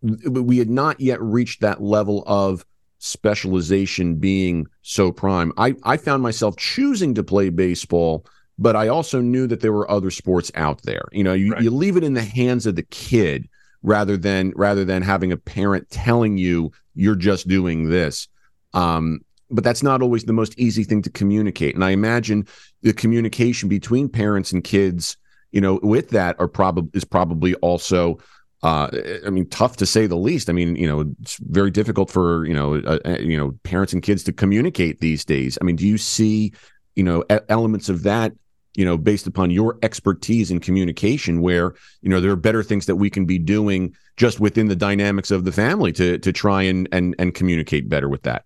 we 0.03 0.59
had 0.59 0.71
not 0.71 1.01
yet 1.01 1.21
reached 1.21 1.61
that 1.61 1.83
level 1.83 2.25
of 2.27 2.65
specialization 2.99 4.17
being 4.17 4.67
so 4.83 5.13
prime 5.13 5.53
i 5.57 5.75
i 5.85 5.97
found 5.97 6.23
myself 6.23 6.57
choosing 6.57 7.15
to 7.15 7.23
play 7.23 7.49
baseball 7.49 8.27
but 8.59 8.75
I 8.75 8.89
also 8.89 9.21
knew 9.21 9.47
that 9.47 9.61
there 9.61 9.73
were 9.73 9.91
other 9.91 10.11
sports 10.11 10.51
out 10.57 10.83
there. 10.83 11.05
You 11.13 11.23
know, 11.23 11.33
you, 11.33 11.53
right. 11.53 11.63
you 11.63 11.71
leave 11.71 11.97
it 11.97 12.05
in 12.05 12.15
the 12.15 12.25
hands 12.25 12.67
of 12.67 12.75
the 12.75 12.83
kid 12.83 13.49
rather 13.83 14.17
than 14.17 14.53
rather 14.57 14.85
than 14.85 15.03
having 15.03 15.31
a 15.31 15.37
parent 15.37 15.89
telling 15.91 16.37
you 16.37 16.73
you're 16.95 17.15
just 17.15 17.47
doing 17.47 17.89
this. 17.89 18.27
Um, 18.75 19.21
but 19.51 19.65
that's 19.65 19.83
not 19.83 20.03
always 20.03 20.25
the 20.25 20.33
most 20.33 20.59
easy 20.59 20.85
thing 20.85 21.01
to 21.03 21.11
communicate. 21.11 21.75
And 21.75 21.85
I 21.85 21.91
imagine 21.91 22.47
the 22.83 22.93
communication 22.93 23.69
between 23.69 24.09
parents 24.09 24.53
and 24.53 24.63
kids, 24.63 25.17
you 25.53 25.61
know, 25.61 25.79
with 25.83 26.11
that 26.11 26.37
are 26.39 26.49
probably 26.49 26.91
is 26.95 27.05
probably 27.05 27.55
also 27.57 28.19
uh, 28.63 28.89
I 29.27 29.31
mean, 29.31 29.49
tough 29.49 29.77
to 29.77 29.87
say 29.87 30.07
the 30.07 30.17
least. 30.17 30.51
I 30.51 30.53
mean, 30.53 30.77
you 30.77 30.89
know, 30.89 31.13
it's 31.21 31.37
very 31.37 31.71
difficult 31.71 32.11
for 32.11 32.45
you 32.47 32.55
know, 32.55 32.77
uh, 32.77 32.99
uh 33.05 33.19
you 33.19 33.37
know, 33.37 33.53
parents 33.63 33.93
and 33.93 34.03
kids 34.03 34.23
to 34.25 34.33
communicate 34.33 35.01
these 35.01 35.25
days. 35.25 35.59
I 35.61 35.65
mean, 35.65 35.77
do 35.77 35.87
you 35.87 35.99
see, 35.99 36.53
you 36.97 37.05
know, 37.05 37.25
elements 37.49 37.89
of 37.89 38.03
that 38.03 38.33
you 38.79 38.85
know, 38.85 38.97
based 38.97 39.27
upon 39.27 39.51
your 39.51 39.77
expertise 39.83 40.53
in 40.53 40.61
communication, 40.61 41.41
where 41.41 41.75
you 42.01 42.09
know 42.09 42.21
there 42.21 42.31
are 42.31 42.37
better 42.37 42.63
things 42.63 42.87
that 42.87 42.95
we 42.95 43.11
can 43.11 43.25
be 43.25 43.37
doing 43.37 43.93
just 44.17 44.39
within 44.39 44.69
the 44.69 44.77
dynamics 44.77 45.33
of 45.33 45.45
the 45.45 45.51
family 45.51 45.91
to 45.91 46.17
to 46.19 46.33
try 46.33 46.63
and 46.63 46.89
and 46.93 47.17
and 47.19 47.35
communicate 47.35 47.89
better 47.89 48.09
with 48.09 48.23
that. 48.23 48.45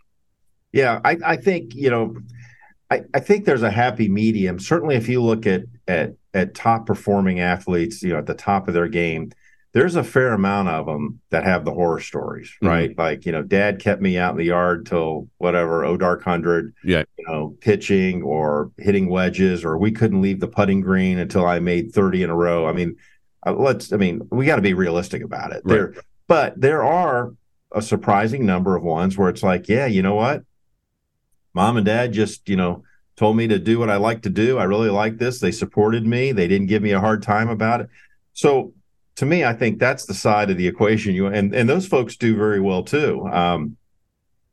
Yeah, 0.72 1.00
I, 1.04 1.18
I 1.22 1.36
think 1.36 1.74
you 1.74 1.90
know, 1.90 2.16
I, 2.90 3.02
I 3.12 3.20
think 3.20 3.44
there's 3.44 3.62
a 3.62 3.70
happy 3.70 4.08
medium. 4.08 4.58
Certainly, 4.58 4.96
if 4.96 5.06
you 5.06 5.22
look 5.22 5.46
at 5.46 5.64
at 5.86 6.14
at 6.32 6.54
top 6.54 6.86
performing 6.86 7.40
athletes, 7.40 8.02
you 8.02 8.14
know, 8.14 8.18
at 8.18 8.26
the 8.26 8.32
top 8.32 8.68
of 8.68 8.74
their 8.74 8.88
game, 8.88 9.32
there's 9.72 9.96
a 9.96 10.04
fair 10.04 10.32
amount 10.34 10.68
of 10.68 10.86
them 10.86 11.20
that 11.30 11.44
have 11.44 11.64
the 11.64 11.72
horror 11.72 12.00
stories, 12.00 12.48
mm-hmm. 12.48 12.66
right? 12.66 12.90
Mm-hmm. 12.90 13.00
Like, 13.00 13.26
you 13.26 13.32
know, 13.32 13.42
dad 13.42 13.80
kept 13.80 14.02
me 14.02 14.18
out 14.18 14.32
in 14.32 14.38
the 14.38 14.44
yard 14.44 14.86
till 14.86 15.28
whatever, 15.38 15.84
oh 15.84 15.96
dark 15.96 16.22
hundred, 16.22 16.74
yeah, 16.84 17.04
you 17.16 17.24
know, 17.26 17.56
pitching 17.60 18.22
or 18.22 18.70
hitting 18.78 19.08
wedges, 19.08 19.64
or 19.64 19.78
we 19.78 19.90
couldn't 19.90 20.22
leave 20.22 20.40
the 20.40 20.48
putting 20.48 20.80
green 20.80 21.18
until 21.18 21.46
I 21.46 21.58
made 21.58 21.92
30 21.92 22.22
in 22.22 22.30
a 22.30 22.36
row. 22.36 22.66
I 22.66 22.72
mean, 22.72 22.96
uh, 23.46 23.54
let's, 23.54 23.92
I 23.92 23.96
mean, 23.96 24.28
we 24.30 24.46
got 24.46 24.56
to 24.56 24.62
be 24.62 24.74
realistic 24.74 25.22
about 25.22 25.52
it. 25.52 25.62
Right. 25.64 25.74
There, 25.74 25.94
but 26.28 26.60
there 26.60 26.84
are 26.84 27.34
a 27.74 27.82
surprising 27.82 28.44
number 28.44 28.76
of 28.76 28.82
ones 28.82 29.16
where 29.16 29.30
it's 29.30 29.42
like, 29.42 29.68
yeah, 29.68 29.86
you 29.86 30.02
know 30.02 30.14
what? 30.14 30.44
Mom 31.54 31.76
and 31.76 31.86
dad 31.86 32.12
just, 32.12 32.48
you 32.48 32.56
know, 32.56 32.84
told 33.16 33.36
me 33.36 33.46
to 33.46 33.58
do 33.58 33.78
what 33.78 33.90
I 33.90 33.96
like 33.96 34.22
to 34.22 34.30
do. 34.30 34.58
I 34.58 34.64
really 34.64 34.90
like 34.90 35.18
this. 35.18 35.38
They 35.38 35.52
supported 35.52 36.06
me. 36.06 36.32
They 36.32 36.48
didn't 36.48 36.66
give 36.66 36.82
me 36.82 36.92
a 36.92 37.00
hard 37.00 37.22
time 37.22 37.48
about 37.48 37.82
it. 37.82 37.88
So 38.32 38.72
to 39.16 39.26
me, 39.26 39.44
I 39.44 39.52
think 39.52 39.78
that's 39.78 40.06
the 40.06 40.14
side 40.14 40.50
of 40.50 40.56
the 40.56 40.66
equation. 40.66 41.14
You 41.14 41.26
and 41.26 41.54
and 41.54 41.68
those 41.68 41.86
folks 41.86 42.16
do 42.16 42.36
very 42.36 42.60
well 42.60 42.82
too. 42.82 43.26
Um, 43.28 43.76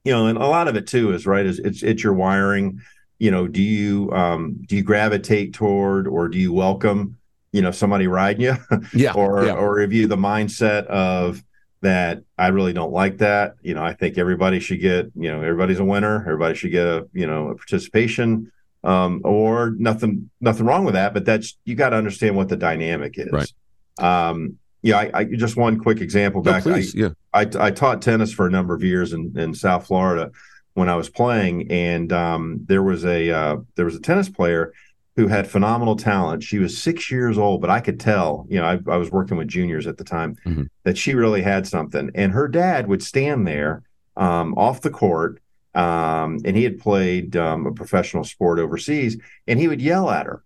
you 0.04 0.12
know, 0.12 0.28
and 0.28 0.38
a 0.38 0.48
lot 0.48 0.68
of 0.68 0.76
it 0.76 0.88
too 0.88 1.14
is 1.14 1.26
right. 1.26 1.46
Is 1.46 1.60
it's 1.60 1.84
it's 1.84 2.04
your 2.04 2.14
wiring. 2.14 2.82
You 3.18 3.32
know, 3.32 3.48
do 3.48 3.62
you 3.62 4.12
um, 4.12 4.62
do 4.66 4.76
you 4.76 4.84
gravitate 4.84 5.54
toward 5.54 6.08
or 6.08 6.28
do 6.28 6.38
you 6.38 6.54
welcome 6.54 7.18
you 7.52 7.62
know 7.62 7.72
somebody 7.72 8.08
riding 8.08 8.42
you? 8.42 8.56
Yeah. 8.94 9.14
or 9.14 9.46
yeah. 9.46 9.54
or 9.54 9.80
have 9.82 9.94
you 9.94 10.08
the 10.08 10.18
mindset 10.18 10.86
of 10.88 11.44
that 11.82 12.24
I 12.38 12.48
really 12.48 12.74
don't 12.74 12.92
like 12.92 13.20
that. 13.20 13.56
You 13.62 13.74
know, 13.74 13.84
I 13.84 13.94
think 13.94 14.18
everybody 14.18 14.60
should 14.60 14.82
get, 14.82 15.12
you 15.16 15.32
know, 15.32 15.42
everybody's 15.42 15.80
a 15.80 15.86
winner. 15.86 16.22
Everybody 16.22 16.56
should 16.56 16.72
get 16.72 16.86
a, 16.86 17.08
you 17.14 17.26
know, 17.26 17.50
a 17.50 17.56
participation 17.56 18.52
um, 18.84 19.22
or 19.24 19.72
nothing, 19.78 20.30
nothing 20.42 20.66
wrong 20.66 20.84
with 20.84 20.96
that. 20.96 21.14
But 21.14 21.26
that's, 21.26 21.58
you 21.64 21.76
got 21.76 21.90
to 21.90 21.96
understand 21.96 22.36
what 22.36 22.50
the 22.50 22.58
dynamic 22.58 23.18
is. 23.18 23.32
Right. 23.32 23.52
Um, 24.02 24.58
yeah, 24.82 24.98
I, 24.98 25.12
I, 25.14 25.24
just 25.26 25.58
one 25.58 25.80
quick 25.80 26.00
example 26.00 26.42
back. 26.42 26.66
No, 26.66 26.74
please, 26.74 26.96
I, 26.96 27.00
yeah. 27.00 27.10
I, 27.34 27.68
I 27.68 27.72
taught 27.72 28.02
tennis 28.02 28.32
for 28.32 28.48
a 28.48 28.52
number 28.52 28.74
of 28.74 28.84
years 28.84 29.12
in, 29.14 29.38
in 29.38 29.54
South 29.54 29.88
Florida 29.88 30.32
when 30.74 30.88
I 30.88 30.96
was 30.96 31.10
playing, 31.10 31.70
and 31.70 32.12
um, 32.14 32.66
there 32.66 32.84
was 32.84 33.04
a 33.04 33.30
uh, 33.30 33.58
there 33.76 33.86
was 33.86 33.96
a 33.96 34.00
tennis 34.00 34.30
player 34.30 34.74
who 35.16 35.28
had 35.28 35.50
phenomenal 35.50 35.98
talent. 35.98 36.44
She 36.44 36.60
was 36.60 36.78
six 36.78 37.12
years 37.12 37.38
old, 37.38 37.60
but 37.60 37.70
I 37.70 37.82
could 37.82 38.00
tell, 38.00 38.46
you 38.48 38.58
know, 38.58 38.66
I, 38.66 38.80
I 38.90 38.96
was 38.96 39.12
working 39.12 39.36
with 39.36 39.50
juniors 39.50 39.86
at 39.86 39.98
the 39.98 40.06
time, 40.06 40.38
mm-hmm. 40.46 40.64
that 40.84 40.98
she 40.98 41.14
really 41.14 41.42
had 41.42 41.68
something. 41.68 42.10
And 42.16 42.32
her 42.32 42.48
dad 42.48 42.88
would 42.88 43.04
stand 43.04 43.46
there 43.46 43.84
um, 44.16 44.54
off 44.54 44.80
the 44.80 44.90
court, 44.90 45.42
um, 45.76 46.40
and 46.46 46.56
he 46.56 46.64
had 46.64 46.80
played 46.80 47.36
um, 47.36 47.66
a 47.66 47.74
professional 47.74 48.24
sport 48.24 48.60
overseas, 48.60 49.18
and 49.46 49.60
he 49.60 49.68
would 49.68 49.82
yell 49.82 50.10
at 50.10 50.26
her 50.26 50.42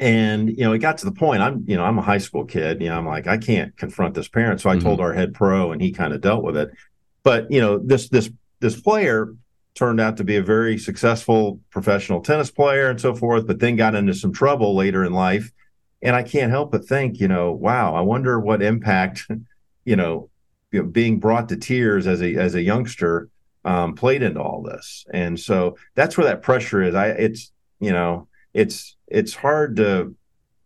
and 0.00 0.48
you 0.50 0.64
know 0.64 0.72
it 0.72 0.78
got 0.78 0.98
to 0.98 1.04
the 1.04 1.12
point 1.12 1.42
i'm 1.42 1.64
you 1.66 1.76
know 1.76 1.84
i'm 1.84 1.98
a 1.98 2.02
high 2.02 2.18
school 2.18 2.44
kid 2.44 2.80
you 2.80 2.88
know 2.88 2.96
i'm 2.96 3.06
like 3.06 3.26
i 3.26 3.36
can't 3.36 3.76
confront 3.76 4.14
this 4.14 4.28
parent 4.28 4.60
so 4.60 4.70
i 4.70 4.74
mm-hmm. 4.74 4.84
told 4.84 5.00
our 5.00 5.12
head 5.12 5.34
pro 5.34 5.72
and 5.72 5.82
he 5.82 5.90
kind 5.90 6.12
of 6.12 6.20
dealt 6.20 6.44
with 6.44 6.56
it 6.56 6.70
but 7.24 7.50
you 7.50 7.60
know 7.60 7.78
this 7.78 8.08
this 8.08 8.30
this 8.60 8.80
player 8.80 9.34
turned 9.78 10.00
out 10.00 10.16
to 10.16 10.24
be 10.24 10.36
a 10.36 10.42
very 10.42 10.76
successful 10.76 11.60
professional 11.70 12.20
tennis 12.20 12.50
player 12.50 12.90
and 12.90 13.00
so 13.00 13.14
forth, 13.14 13.46
but 13.46 13.60
then 13.60 13.76
got 13.76 13.94
into 13.94 14.12
some 14.12 14.32
trouble 14.32 14.74
later 14.74 15.04
in 15.04 15.12
life. 15.12 15.52
And 16.02 16.16
I 16.16 16.24
can't 16.24 16.50
help 16.50 16.72
but 16.72 16.84
think, 16.84 17.20
you 17.20 17.28
know, 17.28 17.52
wow, 17.52 17.94
I 17.94 18.00
wonder 18.00 18.40
what 18.40 18.60
impact, 18.60 19.26
you 19.84 19.96
know, 19.96 20.30
you 20.72 20.82
know 20.82 20.88
being 20.88 21.20
brought 21.20 21.48
to 21.48 21.56
tears 21.56 22.06
as 22.06 22.20
a 22.20 22.34
as 22.36 22.54
a 22.54 22.62
youngster 22.62 23.30
um, 23.64 23.94
played 23.94 24.22
into 24.22 24.42
all 24.42 24.62
this. 24.62 25.06
And 25.12 25.38
so 25.38 25.76
that's 25.94 26.18
where 26.18 26.26
that 26.26 26.42
pressure 26.42 26.82
is. 26.82 26.94
I 26.94 27.08
it's 27.08 27.52
you 27.78 27.92
know 27.92 28.28
it's 28.52 28.96
it's 29.10 29.34
hard 29.34 29.76
to 29.76 30.14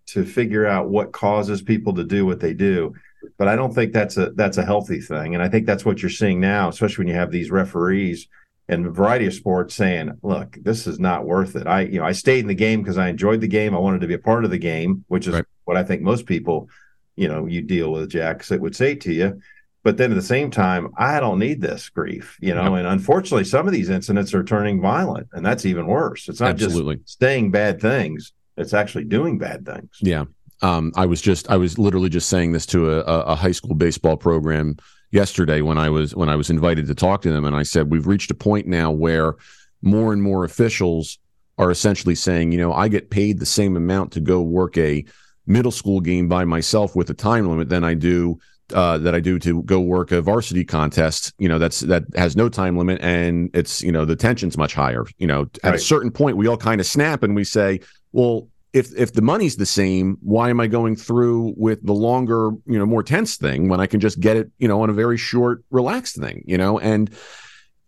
to 0.07 0.25
figure 0.25 0.67
out 0.67 0.91
what 0.91 1.13
causes 1.13 1.63
people 1.63 1.95
to 1.95 2.05
do 2.05 2.27
what 2.27 2.41
they 2.41 2.53
do 2.53 2.93
but 3.39 3.49
i 3.49 3.57
don't 3.57 3.75
think 3.75 3.93
that's 3.93 4.17
a 4.17 4.31
that's 4.33 4.59
a 4.59 4.65
healthy 4.65 5.01
thing. 5.01 5.35
And 5.35 5.43
i 5.43 5.49
think 5.49 5.67
that's 5.67 5.85
what 5.85 6.03
you're 6.03 6.11
seeing 6.11 6.41
now 6.41 6.69
especially 6.69 7.05
when 7.05 7.09
you 7.09 7.15
have 7.15 7.31
these 7.31 7.51
referees 7.51 8.29
and 8.69 8.87
a 8.87 8.91
variety 8.91 9.27
of 9.27 9.35
sports 9.35 9.75
saying 9.75 10.19
look 10.23 10.57
this 10.61 10.87
is 10.87 10.99
not 10.99 11.25
worth 11.25 11.57
it. 11.57 11.67
I 11.67 11.83
you 11.83 11.99
know 11.99 12.05
i 12.05 12.13
stayed 12.13 12.41
in 12.41 12.49
the 12.49 12.55
game 12.55 12.83
because 12.83 12.99
i 12.99 13.09
enjoyed 13.09 13.41
the 13.41 13.49
game. 13.49 13.75
I 13.75 13.79
wanted 13.79 14.01
to 14.01 14.07
be 14.07 14.15
a 14.15 14.19
part 14.19 14.45
of 14.45 14.51
the 14.51 14.59
game 14.59 15.05
which 15.09 15.27
is 15.27 15.35
right. 15.35 15.45
what 15.65 15.77
i 15.77 15.85
think 15.85 16.03
most 16.03 16.27
people 16.27 16.69
you 17.17 17.29
know 17.29 17.47
you 17.47 17.63
deal 17.63 17.93
with 17.93 18.11
jack 18.11 18.45
would 18.51 18.77
say 18.77 18.95
to 18.97 19.13
you 19.13 19.41
but 19.83 19.97
then 19.97 20.11
at 20.11 20.15
the 20.15 20.23
same 20.23 20.51
time 20.51 20.93
i 20.97 21.21
don't 21.21 21.39
need 21.39 21.61
this 21.61 21.89
grief 21.89 22.39
you 22.41 22.55
know 22.55 22.63
yep. 22.63 22.73
and 22.73 22.87
unfortunately 22.87 23.45
some 23.45 23.67
of 23.67 23.73
these 23.73 23.89
incidents 23.89 24.35
are 24.35 24.45
turning 24.45 24.81
violent 24.81 25.29
and 25.33 25.45
that's 25.45 25.67
even 25.67 25.87
worse 25.87 26.29
it's 26.29 26.41
not 26.41 26.51
Absolutely. 26.51 26.97
just 26.97 27.21
saying 27.21 27.51
bad 27.51 27.81
things 27.81 28.33
it's 28.57 28.75
actually 28.75 29.05
doing 29.05 29.39
bad 29.39 29.65
things 29.65 29.91
yeah 30.01 30.25
um, 30.63 30.93
i 30.97 31.07
was 31.07 31.21
just 31.21 31.51
i 31.51 31.57
was 31.57 31.79
literally 31.79 32.09
just 32.09 32.29
saying 32.29 32.53
this 32.53 32.67
to 32.67 32.93
a, 32.93 33.01
a 33.01 33.35
high 33.35 33.53
school 33.53 33.75
baseball 33.75 34.17
program 34.17 34.77
yesterday 35.11 35.61
when 35.61 35.79
i 35.79 35.89
was 35.89 36.15
when 36.15 36.29
i 36.29 36.37
was 36.37 36.51
invited 36.51 36.87
to 36.87 36.95
talk 36.95 37.23
to 37.23 37.33
them 37.33 37.45
and 37.45 37.57
i 37.57 37.63
said 37.63 37.91
we've 37.91 38.07
reached 38.07 38.31
a 38.31 38.35
point 38.35 38.67
now 38.67 38.91
where 38.91 39.35
more 39.83 40.13
and 40.13 40.23
more 40.23 40.45
officials 40.45 41.19
are 41.59 41.71
essentially 41.71 42.15
saying 42.15 42.53
you 42.53 42.59
know 42.59 42.73
i 42.73 42.89
get 42.89 43.11
paid 43.11 43.39
the 43.39 43.47
same 43.47 43.77
amount 43.77 44.13
to 44.13 44.21
go 44.21 44.41
work 44.41 44.79
a 44.79 45.05
middle 45.47 45.73
school 45.73 46.01
game 46.01 46.29
by 46.29 46.45
myself 46.45 46.95
with 46.95 47.11
a 47.11 47.15
time 47.15 47.49
limit 47.49 47.69
than 47.69 47.85
i 47.85 47.93
do 47.93 48.39
uh, 48.73 48.99
that 48.99 49.15
I 49.15 49.21
do 49.21 49.39
to 49.41 49.63
go 49.63 49.81
work 49.81 50.13
a 50.13 50.23
varsity 50.23 50.65
contest, 50.65 51.33
you 51.39 51.49
know, 51.49 51.59
that's 51.59 51.81
that 51.81 52.05
has 52.15 52.37
no 52.37 52.49
time 52.49 52.77
limit 52.77 53.01
and 53.03 53.51
it's, 53.55 53.83
you 53.83 53.93
know, 53.93 54.05
the 54.05 54.17
tension's 54.17 54.57
much 54.57 54.75
higher. 54.75 55.05
You 55.19 55.27
know, 55.27 55.43
at 55.63 55.65
right. 55.65 55.75
a 55.75 55.79
certain 55.79 56.11
point 56.11 56.37
we 56.37 56.47
all 56.47 56.57
kind 56.57 56.81
of 56.81 56.87
snap 56.87 57.23
and 57.23 57.35
we 57.35 57.45
say, 57.45 57.81
well, 58.13 58.49
if 58.73 58.91
if 58.97 59.13
the 59.13 59.23
money's 59.23 59.57
the 59.57 59.67
same, 59.67 60.17
why 60.23 60.49
am 60.49 60.61
I 60.61 60.67
going 60.67 60.97
through 60.97 61.55
with 61.57 61.85
the 61.85 61.93
longer, 61.93 62.53
you 62.67 62.79
know, 62.79 62.87
more 62.87 63.03
tense 63.03 63.37
thing 63.37 63.69
when 63.69 63.81
I 63.81 63.87
can 63.87 64.01
just 64.01 64.21
get 64.21 64.37
it, 64.37 64.51
you 64.59 64.69
know, 64.69 64.83
on 64.83 64.91
a 64.91 64.95
very 64.95 65.19
short, 65.19 65.65
relaxed 65.71 66.17
thing, 66.17 66.43
you 66.47 66.57
know? 66.57 66.79
And 66.79 67.11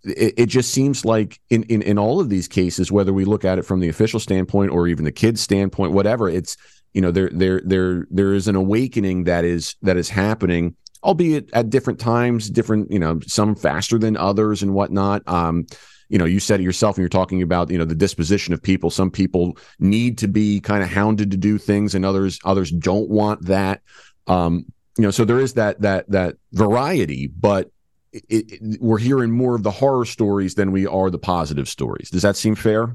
it, 0.05 0.35
it 0.37 0.47
just 0.47 0.73
seems 0.73 1.05
like 1.05 1.41
in, 1.49 1.63
in 1.65 1.81
in 1.81 1.99
all 1.99 2.21
of 2.21 2.29
these 2.29 2.49
cases, 2.49 2.93
whether 2.93 3.13
we 3.13 3.25
look 3.25 3.45
at 3.45 3.59
it 3.59 3.63
from 3.65 3.81
the 3.81 3.89
official 3.89 4.21
standpoint 4.21 4.73
or 4.73 4.87
even 4.87 5.05
the 5.07 5.13
kid's 5.13 5.41
standpoint, 5.41 5.93
whatever, 5.93 6.29
it's 6.29 6.57
you 6.95 7.01
know 7.01 7.11
there 7.11 7.29
there 7.33 7.61
there 7.65 8.07
there 8.11 8.33
is 8.33 8.49
an 8.49 8.57
awakening 8.57 9.25
that 9.25 9.45
is 9.45 9.77
that 9.83 9.97
is 9.97 10.09
happening 10.09 10.77
albeit 11.03 11.51
at 11.53 11.69
different 11.69 11.99
times 11.99 12.49
different 12.49 12.91
you 12.91 12.99
know 12.99 13.21
some 13.27 13.55
faster 13.55 13.99
than 13.99 14.17
others 14.17 14.63
and 14.63 14.73
whatnot. 14.73 15.23
Um 15.29 15.67
you 16.09 16.19
know 16.19 16.25
you 16.25 16.39
said 16.39 16.61
it 16.61 16.65
yourself 16.65 16.97
and 16.97 17.03
you're 17.03 17.09
talking 17.09 17.43
about 17.43 17.71
you 17.71 17.77
know 17.77 17.85
the 17.85 17.95
disposition 17.95 18.55
of 18.55 18.63
people. 18.63 18.91
Some 18.91 19.11
people 19.11 19.59
need 19.79 20.19
to 20.19 20.29
be 20.29 20.61
kind 20.61 20.83
of 20.83 20.89
hounded 20.89 21.33
to 21.33 21.37
do 21.37 21.59
things 21.59 21.95
and 21.95 22.05
others 22.07 22.39
others 22.45 22.71
don't 22.71 23.11
want 23.11 23.47
that. 23.47 23.83
Um 24.27 24.65
you 24.97 25.03
know 25.03 25.11
so 25.11 25.25
there 25.25 25.41
is 25.41 25.55
that 25.55 25.83
that 25.83 26.09
that 26.11 26.37
variety 26.53 27.27
but 27.27 27.71
it, 28.13 28.53
it, 28.53 28.81
we're 28.81 28.99
hearing 28.99 29.33
more 29.33 29.57
of 29.57 29.65
the 29.65 29.73
horror 29.73 30.05
stories 30.05 30.55
than 30.55 30.71
we 30.71 30.87
are 30.87 31.11
the 31.11 31.19
positive 31.19 31.69
stories. 31.69 32.11
Does 32.11 32.23
that 32.23 32.37
seem 32.37 32.55
fair 32.55 32.95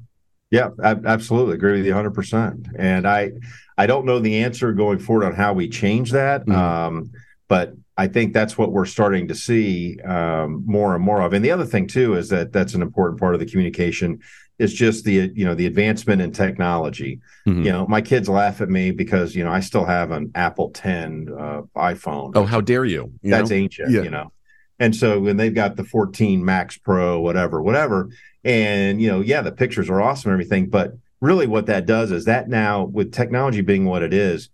yeah, 0.52 0.70
I 0.84 0.92
absolutely 1.06 1.56
agree 1.56 1.78
with 1.78 1.86
you 1.86 1.94
100%. 1.94 2.74
And 2.78 3.08
I 3.08 3.32
I 3.78 3.88
don't 3.88 4.06
know 4.06 4.20
the 4.20 4.44
answer 4.44 4.74
going 4.74 5.00
forward 5.00 5.26
on 5.26 5.34
how 5.34 5.54
we 5.54 5.70
change 5.70 6.12
that. 6.12 6.42
Mm-hmm. 6.42 6.52
Um, 6.52 7.12
but 7.48 7.74
I 7.98 8.08
think 8.08 8.34
that's 8.34 8.58
what 8.58 8.72
we're 8.72 8.86
starting 8.86 9.28
to 9.28 9.36
see 9.36 10.00
um, 10.02 10.64
more 10.66 10.96
and 10.96 11.04
more 11.04 11.22
of. 11.22 11.34
And 11.34 11.44
the 11.44 11.52
other 11.52 11.66
thing 11.66 11.88
too 11.88 12.16
is 12.16 12.30
that 12.30 12.52
that's 12.52 12.74
an 12.74 12.82
important 12.82 13.20
part 13.20 13.34
of 13.34 13.40
the 13.40 13.46
communication 13.46 14.20
is 14.58 14.74
just 14.74 15.06
the 15.06 15.32
you 15.34 15.46
know 15.46 15.56
the 15.56 15.66
advancement 15.66 16.22
in 16.22 16.32
technology. 16.32 17.20
Mm-hmm. 17.48 17.64
You 17.64 17.72
know, 17.72 17.88
my 17.88 18.02
kids 18.02 18.28
laugh 18.28 18.62
at 18.62 18.70
me 18.70 18.92
because 18.92 19.36
you 19.36 19.44
know 19.44 19.52
I 19.52 19.60
still 19.62 19.86
have 19.86 20.12
an 20.12 20.32
Apple 20.36 20.72
10 20.72 21.30
uh, 21.32 21.62
iPhone. 21.76 22.32
Oh, 22.36 22.46
how 22.46 22.60
dare 22.60 22.86
you? 22.86 23.14
you 23.22 23.32
that's 23.32 23.50
know? 23.50 23.56
ancient. 23.56 23.92
Yeah. 23.92 24.02
You 24.02 24.10
know, 24.10 24.32
and 24.80 24.96
so 24.96 25.20
when 25.20 25.38
they've 25.38 25.54
got 25.54 25.76
the 25.76 25.84
14 25.84 26.44
Max 26.44 26.78
Pro, 26.78 27.20
whatever, 27.20 27.62
whatever, 27.62 28.10
and 28.44 29.02
you 29.02 29.10
know, 29.10 29.22
yeah, 29.22 29.42
the 29.42 29.52
pictures 29.52 29.90
are 29.90 30.02
awesome, 30.02 30.32
and 30.32 30.36
everything, 30.36 30.70
but 30.70 30.94
really 31.22 31.48
what 31.48 31.66
that 31.66 31.86
does 31.86 32.12
is 32.12 32.26
that 32.26 32.48
now 32.48 32.84
with 32.86 33.12
technology 33.12 33.62
being 33.62 33.86
what 33.86 34.04
it 34.04 34.14
is, 34.14 34.50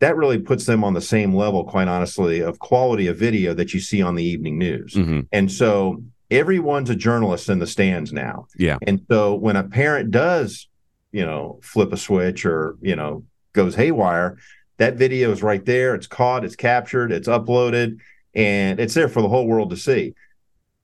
that 0.00 0.16
really 0.16 0.38
puts 0.38 0.66
them 0.66 0.82
on 0.84 0.94
the 0.94 1.00
same 1.00 1.34
level, 1.34 1.64
quite 1.64 1.88
honestly, 1.88 2.40
of 2.40 2.58
quality 2.58 3.06
of 3.06 3.16
video 3.16 3.54
that 3.54 3.72
you 3.72 3.80
see 3.80 4.02
on 4.02 4.14
the 4.14 4.24
evening 4.24 4.58
news. 4.58 4.94
Mm-hmm. 4.94 5.20
And 5.30 5.50
so 5.50 6.02
everyone's 6.30 6.90
a 6.90 6.96
journalist 6.96 7.48
in 7.48 7.60
the 7.60 7.66
stands 7.66 8.12
now. 8.12 8.46
Yeah. 8.58 8.78
And 8.82 9.06
so 9.08 9.34
when 9.34 9.56
a 9.56 9.62
parent 9.62 10.10
does, 10.10 10.68
you 11.12 11.24
know, 11.24 11.60
flip 11.62 11.92
a 11.92 11.96
switch 11.96 12.44
or, 12.44 12.76
you 12.82 12.96
know, 12.96 13.24
goes 13.52 13.74
haywire, 13.74 14.38
that 14.78 14.96
video 14.96 15.30
is 15.30 15.42
right 15.42 15.64
there. 15.64 15.94
It's 15.94 16.08
caught, 16.08 16.44
it's 16.44 16.56
captured, 16.56 17.12
it's 17.12 17.28
uploaded, 17.28 18.00
and 18.34 18.80
it's 18.80 18.94
there 18.94 19.08
for 19.08 19.22
the 19.22 19.28
whole 19.28 19.46
world 19.46 19.70
to 19.70 19.76
see. 19.76 20.14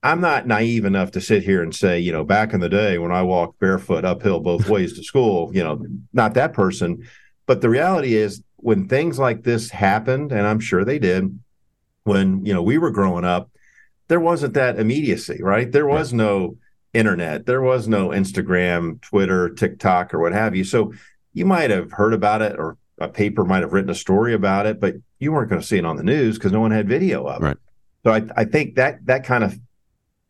I'm 0.01 0.21
not 0.21 0.47
naive 0.47 0.85
enough 0.85 1.11
to 1.11 1.21
sit 1.21 1.43
here 1.43 1.61
and 1.61 1.75
say, 1.75 1.99
you 1.99 2.11
know, 2.11 2.23
back 2.23 2.53
in 2.53 2.61
the 2.61 2.69
day 2.69 2.97
when 2.97 3.11
I 3.11 3.21
walked 3.21 3.59
barefoot 3.59 4.05
uphill 4.05 4.39
both 4.39 4.69
ways 4.69 4.93
to 4.93 5.03
school, 5.03 5.53
you 5.53 5.63
know, 5.63 5.85
not 6.13 6.35
that 6.35 6.53
person. 6.53 7.05
But 7.45 7.61
the 7.61 7.69
reality 7.69 8.15
is, 8.15 8.43
when 8.57 8.87
things 8.87 9.17
like 9.17 9.43
this 9.43 9.69
happened, 9.69 10.31
and 10.31 10.45
I'm 10.45 10.59
sure 10.59 10.83
they 10.83 10.99
did, 10.99 11.39
when 12.03 12.45
you 12.45 12.53
know 12.53 12.61
we 12.61 12.77
were 12.77 12.91
growing 12.91 13.25
up, 13.25 13.49
there 14.07 14.19
wasn't 14.19 14.53
that 14.53 14.79
immediacy, 14.79 15.41
right? 15.41 15.71
There 15.71 15.87
was 15.87 16.13
no 16.13 16.57
internet, 16.93 17.45
there 17.45 17.61
was 17.61 17.87
no 17.87 18.09
Instagram, 18.09 19.01
Twitter, 19.01 19.49
TikTok, 19.49 20.13
or 20.13 20.19
what 20.19 20.33
have 20.33 20.55
you. 20.55 20.63
So 20.63 20.93
you 21.33 21.45
might 21.45 21.69
have 21.69 21.91
heard 21.91 22.13
about 22.13 22.41
it, 22.41 22.57
or 22.57 22.77
a 22.99 23.07
paper 23.07 23.45
might 23.45 23.61
have 23.61 23.73
written 23.73 23.89
a 23.89 23.95
story 23.95 24.33
about 24.33 24.65
it, 24.65 24.79
but 24.79 24.95
you 25.19 25.31
weren't 25.31 25.49
going 25.49 25.61
to 25.61 25.67
see 25.67 25.77
it 25.77 25.85
on 25.85 25.97
the 25.97 26.03
news 26.03 26.37
because 26.37 26.51
no 26.51 26.61
one 26.61 26.71
had 26.71 26.87
video 26.87 27.25
of 27.25 27.41
right. 27.41 27.51
it. 27.51 27.59
So 28.03 28.11
I, 28.11 28.41
I 28.41 28.45
think 28.45 28.75
that 28.75 29.05
that 29.05 29.23
kind 29.23 29.43
of 29.43 29.59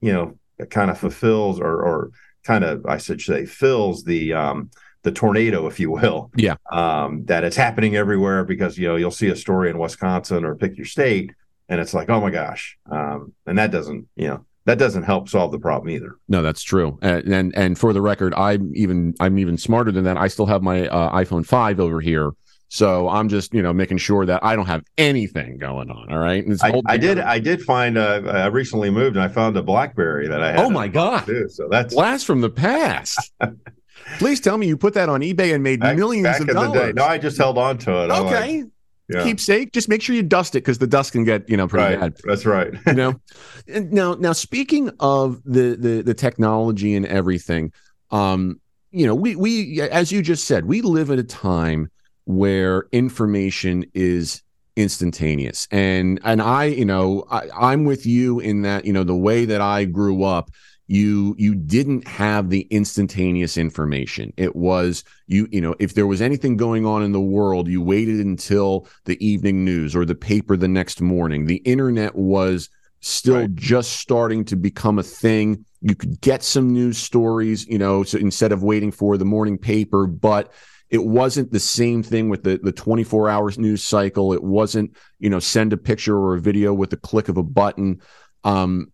you 0.01 0.13
know, 0.13 0.37
kind 0.69 0.91
of 0.91 0.97
fulfills 0.97 1.59
or 1.59 1.81
or 1.81 2.11
kind 2.43 2.63
of 2.63 2.85
I 2.85 2.97
should 2.97 3.21
say 3.21 3.45
fills 3.45 4.03
the 4.03 4.33
um 4.33 4.69
the 5.03 5.11
tornado, 5.11 5.67
if 5.67 5.79
you 5.79 5.91
will. 5.91 6.29
Yeah. 6.35 6.55
Um, 6.71 7.23
that 7.25 7.43
it's 7.43 7.55
happening 7.55 7.95
everywhere 7.95 8.43
because 8.43 8.77
you 8.77 8.87
know 8.87 8.95
you'll 8.95 9.11
see 9.11 9.27
a 9.27 9.35
story 9.35 9.69
in 9.69 9.77
Wisconsin 9.77 10.43
or 10.43 10.55
pick 10.55 10.77
your 10.77 10.85
state, 10.85 11.31
and 11.69 11.79
it's 11.79 11.93
like, 11.93 12.09
oh 12.09 12.19
my 12.19 12.29
gosh, 12.29 12.77
um, 12.91 13.33
and 13.45 13.57
that 13.57 13.71
doesn't, 13.71 14.07
you 14.15 14.27
know, 14.27 14.45
that 14.65 14.77
doesn't 14.77 15.03
help 15.03 15.29
solve 15.29 15.51
the 15.51 15.59
problem 15.59 15.89
either. 15.89 16.17
No, 16.27 16.41
that's 16.41 16.61
true. 16.61 16.99
And 17.01 17.33
and, 17.33 17.55
and 17.55 17.79
for 17.79 17.93
the 17.93 18.01
record, 18.01 18.33
I'm 18.35 18.71
even 18.75 19.13
I'm 19.19 19.39
even 19.39 19.57
smarter 19.57 19.91
than 19.91 20.03
that. 20.03 20.17
I 20.17 20.27
still 20.27 20.47
have 20.47 20.61
my 20.61 20.87
uh, 20.87 21.15
iPhone 21.15 21.45
five 21.45 21.79
over 21.79 22.01
here 22.01 22.31
so 22.69 23.09
I'm 23.09 23.29
just, 23.29 23.51
you 23.51 23.63
know, 23.63 23.73
making 23.73 23.97
sure 23.97 24.27
that 24.27 24.43
I 24.43 24.55
don't 24.55 24.67
have 24.67 24.83
anything 24.97 25.57
going 25.57 25.89
on. 25.89 26.11
All 26.11 26.19
right. 26.19 26.45
I, 26.61 26.81
I, 26.85 26.97
did. 26.97 27.19
I 27.19 27.39
did 27.39 27.63
find. 27.63 27.97
Uh, 27.97 28.21
I 28.27 28.45
recently 28.45 28.91
moved, 28.91 29.15
and 29.15 29.23
I 29.23 29.27
found 29.27 29.57
a 29.57 29.63
BlackBerry 29.63 30.27
that 30.27 30.43
I 30.43 30.51
had. 30.51 30.59
Oh 30.59 30.69
my 30.69 30.87
god! 30.87 31.25
Too, 31.25 31.49
so 31.49 31.67
that's 31.69 31.95
blast 31.95 32.27
from 32.27 32.41
the 32.41 32.49
past. 32.49 33.33
Please 34.19 34.39
tell 34.39 34.57
me 34.57 34.67
you 34.67 34.77
put 34.77 34.93
that 34.93 35.09
on 35.09 35.21
eBay 35.21 35.53
and 35.53 35.63
made 35.63 35.79
back, 35.79 35.97
millions 35.97 36.23
back 36.23 36.41
of 36.41 36.47
dollars. 36.47 36.93
No, 36.95 37.05
I 37.05 37.17
just 37.17 37.37
held 37.37 37.57
on 37.57 37.79
to 37.79 38.03
it. 38.03 38.11
Okay. 38.11 38.61
Like, 38.61 38.71
yeah. 39.09 39.23
Keepsake. 39.23 39.71
Just 39.71 39.89
make 39.89 40.03
sure 40.03 40.15
you 40.15 40.21
dust 40.21 40.53
it 40.55 40.59
because 40.59 40.77
the 40.77 40.87
dust 40.87 41.11
can 41.11 41.23
get 41.23 41.49
you 41.49 41.57
know 41.57 41.67
pretty 41.67 41.95
right. 41.95 41.99
bad. 41.99 42.21
That's 42.23 42.45
right. 42.45 42.73
you 42.85 42.93
know. 42.93 43.19
Now, 43.67 44.15
now 44.15 44.33
speaking 44.33 44.89
of 44.99 45.43
the 45.43 45.75
the 45.79 46.01
the 46.01 46.15
technology 46.15 46.95
and 46.95 47.05
everything, 47.05 47.71
um, 48.09 48.59
you 48.89 49.05
know, 49.05 49.13
we 49.13 49.35
we 49.35 49.79
as 49.81 50.11
you 50.11 50.23
just 50.23 50.45
said, 50.45 50.65
we 50.65 50.81
live 50.81 51.11
at 51.11 51.19
a 51.19 51.23
time 51.23 51.91
where 52.29 52.85
information 52.91 53.83
is 53.95 54.43
instantaneous. 54.75 55.67
And 55.71 56.19
and 56.23 56.43
i 56.43 56.65
you 56.65 56.85
know 56.85 57.25
I, 57.31 57.49
i'm 57.59 57.85
with 57.85 58.05
you 58.05 58.39
in 58.39 58.61
that 58.61 58.85
you 58.85 58.93
know 58.93 59.03
the 59.03 59.15
way 59.15 59.45
that 59.45 59.61
i 59.61 59.83
grew 59.85 60.23
up 60.23 60.51
you 60.85 61.35
you 61.39 61.55
didn't 61.55 62.07
have 62.07 62.49
the 62.49 62.61
instantaneous 62.69 63.57
information. 63.57 64.31
It 64.37 64.55
was 64.55 65.03
you 65.25 65.47
you 65.51 65.59
know 65.59 65.75
if 65.79 65.95
there 65.95 66.05
was 66.05 66.21
anything 66.21 66.55
going 66.55 66.85
on 66.85 67.01
in 67.01 67.13
the 67.13 67.19
world 67.19 67.67
you 67.67 67.81
waited 67.81 68.19
until 68.19 68.87
the 69.05 69.17
evening 69.25 69.65
news 69.65 69.95
or 69.95 70.05
the 70.05 70.15
paper 70.15 70.55
the 70.55 70.67
next 70.67 71.01
morning. 71.01 71.47
The 71.47 71.63
internet 71.65 72.15
was 72.15 72.69
still 73.01 73.41
right. 73.41 73.55
just 73.55 73.93
starting 73.93 74.45
to 74.45 74.55
become 74.55 74.99
a 74.99 75.03
thing. 75.03 75.65
You 75.81 75.95
could 75.95 76.21
get 76.21 76.43
some 76.43 76.71
news 76.73 76.99
stories 76.99 77.65
you 77.67 77.79
know 77.79 78.03
so 78.03 78.19
instead 78.19 78.51
of 78.51 78.61
waiting 78.61 78.91
for 78.91 79.17
the 79.17 79.25
morning 79.25 79.57
paper 79.57 80.05
but 80.05 80.53
it 80.89 81.03
wasn't 81.03 81.51
the 81.51 81.59
same 81.59 82.01
thing 82.01 82.29
with 82.29 82.43
the 82.43 82.59
the 82.61 82.71
24 82.71 83.29
hours 83.29 83.59
news 83.59 83.83
cycle. 83.83 84.33
It 84.33 84.43
wasn't, 84.43 84.95
you 85.19 85.29
know, 85.29 85.39
send 85.39 85.73
a 85.73 85.77
picture 85.77 86.17
or 86.17 86.35
a 86.35 86.41
video 86.41 86.73
with 86.73 86.89
the 86.89 86.97
click 86.97 87.29
of 87.29 87.37
a 87.37 87.43
button. 87.43 88.01
Um, 88.43 88.91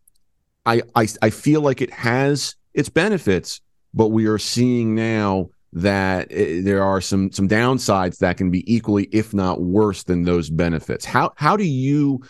I, 0.66 0.82
I 0.96 1.08
I 1.22 1.30
feel 1.30 1.62
like 1.62 1.82
it 1.82 1.92
has 1.92 2.56
its 2.74 2.90
benefits, 2.90 3.62
but 3.94 4.10
we 4.10 4.26
are 4.26 4.38
seeing 4.38 4.96
now 4.96 5.50
that 5.74 6.32
uh, 6.32 6.64
there 6.64 6.84
are 6.84 7.00
some 7.00 7.32
some 7.32 7.48
downsides 7.48 8.18
that 8.20 8.38
can 8.38 8.52
be 8.52 8.64
equally, 8.74 9.06
if 9.12 9.34
not 9.34 9.62
worse, 9.62 10.04
than 10.04 10.24
those 10.24 10.50
benefits. 10.50 11.06
How 11.06 11.32
how 11.38 11.56
do 11.56 11.66
you 11.66 12.22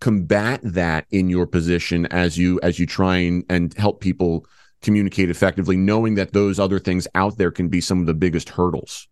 combat 0.00 0.58
that 0.64 1.06
in 1.12 1.28
your 1.28 1.46
position 1.46 2.06
as 2.06 2.36
you 2.36 2.58
as 2.64 2.80
you 2.80 2.86
try 2.86 3.18
and, 3.18 3.44
and 3.48 3.72
help 3.74 4.00
people 4.00 4.46
communicate 4.80 5.30
effectively, 5.30 5.76
knowing 5.76 6.16
that 6.16 6.32
those 6.32 6.58
other 6.58 6.80
things 6.80 7.06
out 7.14 7.38
there 7.38 7.52
can 7.52 7.68
be 7.68 7.80
some 7.80 8.00
of 8.00 8.06
the 8.06 8.14
biggest 8.14 8.48
hurdles? 8.48 9.06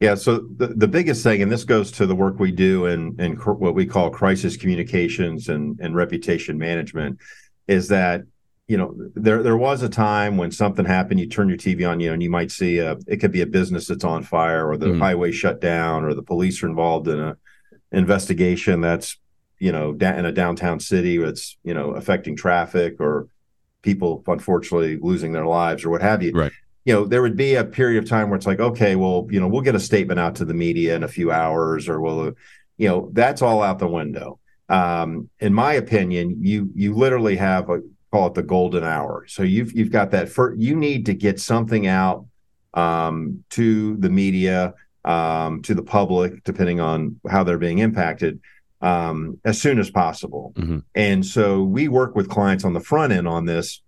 Yeah, 0.00 0.14
so 0.14 0.46
the, 0.56 0.68
the 0.68 0.88
biggest 0.88 1.22
thing, 1.22 1.40
and 1.40 1.50
this 1.50 1.64
goes 1.64 1.90
to 1.92 2.06
the 2.06 2.14
work 2.14 2.38
we 2.38 2.52
do 2.52 2.84
in, 2.84 3.18
in 3.18 3.34
cr- 3.34 3.52
what 3.52 3.74
we 3.74 3.86
call 3.86 4.10
crisis 4.10 4.56
communications 4.56 5.48
and, 5.48 5.80
and 5.80 5.96
reputation 5.96 6.58
management, 6.58 7.18
is 7.66 7.88
that 7.88 8.22
you 8.68 8.76
know 8.76 8.94
there 9.14 9.42
there 9.42 9.56
was 9.56 9.82
a 9.82 9.88
time 9.88 10.36
when 10.36 10.50
something 10.50 10.84
happened, 10.84 11.20
you 11.20 11.28
turn 11.28 11.48
your 11.48 11.56
TV 11.56 11.88
on, 11.88 12.00
you 12.00 12.08
know, 12.08 12.14
and 12.14 12.22
you 12.22 12.28
might 12.28 12.50
see 12.50 12.78
a 12.78 12.98
it 13.06 13.18
could 13.18 13.32
be 13.32 13.40
a 13.40 13.46
business 13.46 13.86
that's 13.86 14.04
on 14.04 14.22
fire, 14.22 14.68
or 14.68 14.76
the 14.76 14.86
mm. 14.86 14.98
highway 14.98 15.32
shut 15.32 15.60
down, 15.62 16.04
or 16.04 16.12
the 16.12 16.22
police 16.22 16.62
are 16.62 16.68
involved 16.68 17.08
in 17.08 17.18
a 17.18 17.36
investigation 17.92 18.82
that's 18.82 19.16
you 19.58 19.72
know 19.72 19.94
da- 19.94 20.18
in 20.18 20.26
a 20.26 20.32
downtown 20.32 20.78
city 20.78 21.16
that's 21.16 21.56
you 21.62 21.72
know 21.72 21.92
affecting 21.92 22.36
traffic 22.36 22.96
or 23.00 23.28
people 23.80 24.22
unfortunately 24.26 24.98
losing 25.00 25.32
their 25.32 25.46
lives 25.46 25.86
or 25.86 25.90
what 25.90 26.02
have 26.02 26.22
you. 26.22 26.32
Right 26.32 26.52
you 26.86 26.92
know, 26.94 27.04
there 27.04 27.20
would 27.20 27.36
be 27.36 27.56
a 27.56 27.64
period 27.64 28.02
of 28.02 28.08
time 28.08 28.30
where 28.30 28.36
it's 28.36 28.46
like, 28.46 28.60
okay, 28.60 28.94
well, 28.94 29.26
you 29.28 29.40
know, 29.40 29.48
we'll 29.48 29.60
get 29.60 29.74
a 29.74 29.80
statement 29.80 30.20
out 30.20 30.36
to 30.36 30.44
the 30.44 30.54
media 30.54 30.94
in 30.94 31.02
a 31.02 31.08
few 31.08 31.32
hours, 31.32 31.88
or 31.88 32.00
we'll, 32.00 32.32
you 32.78 32.88
know, 32.88 33.10
that's 33.12 33.42
all 33.42 33.60
out 33.60 33.80
the 33.80 33.88
window. 33.88 34.38
Um, 34.68 35.28
in 35.40 35.52
my 35.52 35.74
opinion, 35.74 36.38
you 36.40 36.70
you 36.74 36.94
literally 36.94 37.36
have 37.36 37.68
a 37.70 37.80
call 38.12 38.28
it 38.28 38.34
the 38.34 38.44
golden 38.44 38.84
hour. 38.84 39.26
So 39.28 39.42
you've 39.42 39.72
you've 39.72 39.90
got 39.90 40.12
that 40.12 40.28
for 40.28 40.54
you 40.54 40.76
need 40.76 41.06
to 41.06 41.14
get 41.14 41.40
something 41.40 41.88
out 41.88 42.26
um, 42.74 43.42
to 43.50 43.96
the 43.96 44.08
media, 44.08 44.74
um, 45.04 45.62
to 45.62 45.74
the 45.74 45.82
public, 45.82 46.44
depending 46.44 46.78
on 46.78 47.18
how 47.28 47.42
they're 47.42 47.58
being 47.58 47.80
impacted, 47.80 48.40
um, 48.80 49.40
as 49.44 49.60
soon 49.60 49.80
as 49.80 49.90
possible. 49.90 50.52
Mm-hmm. 50.54 50.78
And 50.94 51.26
so 51.26 51.64
we 51.64 51.88
work 51.88 52.14
with 52.14 52.28
clients 52.28 52.64
on 52.64 52.74
the 52.74 52.80
front 52.80 53.12
end 53.12 53.26
on 53.26 53.44
this 53.44 53.82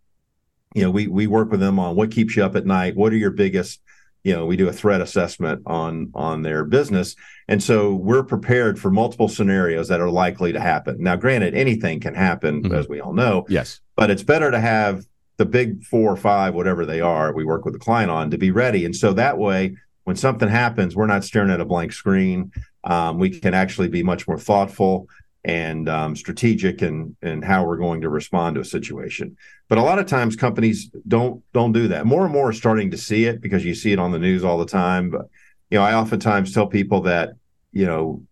you 0.74 0.82
know, 0.82 0.90
we 0.90 1.06
we 1.06 1.26
work 1.26 1.50
with 1.50 1.60
them 1.60 1.78
on 1.78 1.96
what 1.96 2.10
keeps 2.10 2.36
you 2.36 2.44
up 2.44 2.56
at 2.56 2.66
night. 2.66 2.96
What 2.96 3.12
are 3.12 3.16
your 3.16 3.30
biggest, 3.30 3.80
you 4.24 4.34
know, 4.34 4.46
we 4.46 4.56
do 4.56 4.68
a 4.68 4.72
threat 4.72 5.00
assessment 5.00 5.62
on 5.66 6.10
on 6.14 6.42
their 6.42 6.64
business, 6.64 7.16
and 7.48 7.62
so 7.62 7.94
we're 7.94 8.22
prepared 8.22 8.78
for 8.78 8.90
multiple 8.90 9.28
scenarios 9.28 9.88
that 9.88 10.00
are 10.00 10.10
likely 10.10 10.52
to 10.52 10.60
happen. 10.60 11.02
Now, 11.02 11.16
granted, 11.16 11.54
anything 11.54 12.00
can 12.00 12.14
happen, 12.14 12.62
mm-hmm. 12.62 12.74
as 12.74 12.88
we 12.88 13.00
all 13.00 13.12
know. 13.12 13.46
Yes, 13.48 13.80
but 13.96 14.10
it's 14.10 14.22
better 14.22 14.50
to 14.50 14.60
have 14.60 15.04
the 15.38 15.46
big 15.46 15.84
four 15.84 16.12
or 16.12 16.16
five, 16.16 16.54
whatever 16.54 16.84
they 16.84 17.00
are, 17.00 17.32
we 17.32 17.44
work 17.44 17.64
with 17.64 17.74
the 17.74 17.80
client 17.80 18.10
on 18.10 18.30
to 18.30 18.38
be 18.38 18.50
ready, 18.50 18.84
and 18.84 18.94
so 18.94 19.12
that 19.14 19.38
way. 19.38 19.76
When 20.04 20.16
something 20.16 20.48
happens, 20.48 20.96
we're 20.96 21.06
not 21.06 21.22
staring 21.22 21.50
at 21.50 21.60
a 21.60 21.66
blank 21.66 21.92
screen. 21.92 22.50
Um, 22.82 23.18
we 23.18 23.28
can 23.28 23.52
actually 23.52 23.88
be 23.88 24.02
much 24.02 24.26
more 24.26 24.38
thoughtful 24.38 25.06
and 25.48 25.88
um, 25.88 26.14
strategic 26.14 26.82
and 26.82 27.16
and 27.22 27.42
how 27.42 27.64
we're 27.64 27.78
going 27.78 28.02
to 28.02 28.10
respond 28.10 28.54
to 28.54 28.60
a 28.60 28.64
situation. 28.64 29.36
But 29.68 29.78
a 29.78 29.82
lot 29.82 29.98
of 29.98 30.06
times 30.06 30.36
companies 30.36 30.90
don't 31.08 31.42
don't 31.54 31.72
do 31.72 31.88
that. 31.88 32.06
More 32.06 32.24
and 32.24 32.32
more 32.32 32.50
are 32.50 32.52
starting 32.52 32.90
to 32.90 32.98
see 32.98 33.24
it 33.24 33.40
because 33.40 33.64
you 33.64 33.74
see 33.74 33.92
it 33.92 33.98
on 33.98 34.12
the 34.12 34.18
news 34.18 34.44
all 34.44 34.58
the 34.58 34.66
time. 34.66 35.10
But 35.10 35.22
you 35.70 35.78
know, 35.78 35.84
I 35.84 35.94
oftentimes 35.94 36.52
tell 36.52 36.66
people 36.66 37.00
that 37.02 37.30
you 37.72 37.86
know 37.86 38.22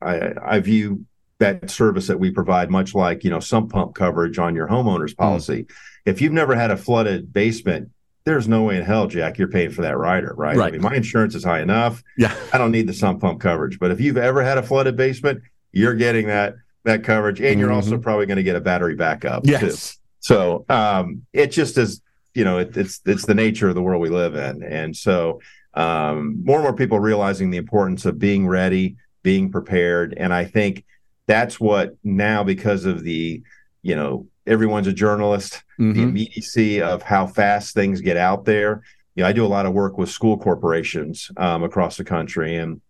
I 0.00 0.32
I 0.40 0.60
view 0.60 1.04
that 1.40 1.68
service 1.68 2.06
that 2.06 2.20
we 2.20 2.30
provide 2.30 2.70
much 2.70 2.94
like 2.94 3.24
you 3.24 3.30
know 3.30 3.40
sump 3.40 3.72
pump 3.72 3.96
coverage 3.96 4.38
on 4.38 4.54
your 4.54 4.68
homeowner's 4.68 5.12
hmm. 5.12 5.22
policy. 5.22 5.64
Mm. 5.64 5.74
If 6.06 6.20
you've 6.20 6.32
never 6.32 6.54
had 6.54 6.70
a 6.70 6.76
flooded 6.76 7.32
basement, 7.32 7.90
there's 8.24 8.46
no 8.46 8.62
way 8.62 8.76
in 8.76 8.84
hell, 8.84 9.08
Jack, 9.08 9.38
you're 9.38 9.48
paying 9.48 9.70
for 9.70 9.82
that 9.82 9.98
rider, 9.98 10.32
right? 10.36 10.56
right? 10.56 10.68
I 10.68 10.70
mean, 10.72 10.82
my 10.82 10.94
insurance 10.94 11.34
is 11.34 11.44
high 11.44 11.60
enough. 11.60 12.02
Yeah. 12.16 12.34
I 12.52 12.58
don't 12.58 12.70
need 12.70 12.86
the 12.86 12.92
sump 12.92 13.20
pump 13.20 13.40
coverage. 13.40 13.78
But 13.78 13.90
if 13.90 14.00
you've 14.00 14.16
ever 14.16 14.42
had 14.42 14.58
a 14.58 14.62
flooded 14.62 14.96
basement, 14.96 15.42
you're 15.72 15.94
getting 15.94 16.26
that 16.28 16.54
that 16.84 17.04
coverage, 17.04 17.40
and 17.40 17.58
you're 17.58 17.68
mm-hmm. 17.68 17.76
also 17.76 17.98
probably 17.98 18.26
going 18.26 18.36
to 18.36 18.42
get 18.42 18.56
a 18.56 18.60
battery 18.60 18.94
backup. 18.94 19.46
Yes. 19.46 19.94
Too. 19.94 19.98
So 20.20 20.64
um, 20.68 21.26
it 21.32 21.48
just 21.48 21.78
is, 21.78 22.00
you 22.34 22.44
know, 22.44 22.58
it, 22.58 22.76
it's 22.76 23.00
it's 23.04 23.26
the 23.26 23.34
nature 23.34 23.68
of 23.68 23.74
the 23.74 23.82
world 23.82 24.00
we 24.00 24.08
live 24.08 24.34
in, 24.34 24.62
and 24.62 24.96
so 24.96 25.40
um, 25.74 26.44
more 26.44 26.56
and 26.56 26.64
more 26.64 26.74
people 26.74 27.00
realizing 27.00 27.50
the 27.50 27.58
importance 27.58 28.04
of 28.04 28.18
being 28.18 28.46
ready, 28.46 28.96
being 29.22 29.50
prepared, 29.50 30.14
and 30.16 30.32
I 30.32 30.44
think 30.44 30.84
that's 31.26 31.58
what 31.58 31.96
now 32.02 32.42
because 32.42 32.84
of 32.84 33.04
the, 33.04 33.42
you 33.82 33.96
know, 33.96 34.26
everyone's 34.46 34.88
a 34.88 34.92
journalist, 34.92 35.62
mm-hmm. 35.78 35.92
the 35.92 36.02
immediacy 36.02 36.82
of 36.82 37.02
how 37.02 37.26
fast 37.26 37.74
things 37.74 38.00
get 38.00 38.16
out 38.16 38.44
there. 38.44 38.82
You 39.14 39.22
know, 39.22 39.28
I 39.28 39.32
do 39.32 39.44
a 39.44 39.46
lot 39.46 39.66
of 39.66 39.72
work 39.72 39.98
with 39.98 40.08
school 40.08 40.36
corporations 40.36 41.30
um, 41.36 41.62
across 41.62 41.96
the 41.96 42.04
country, 42.04 42.56
and 42.56 42.80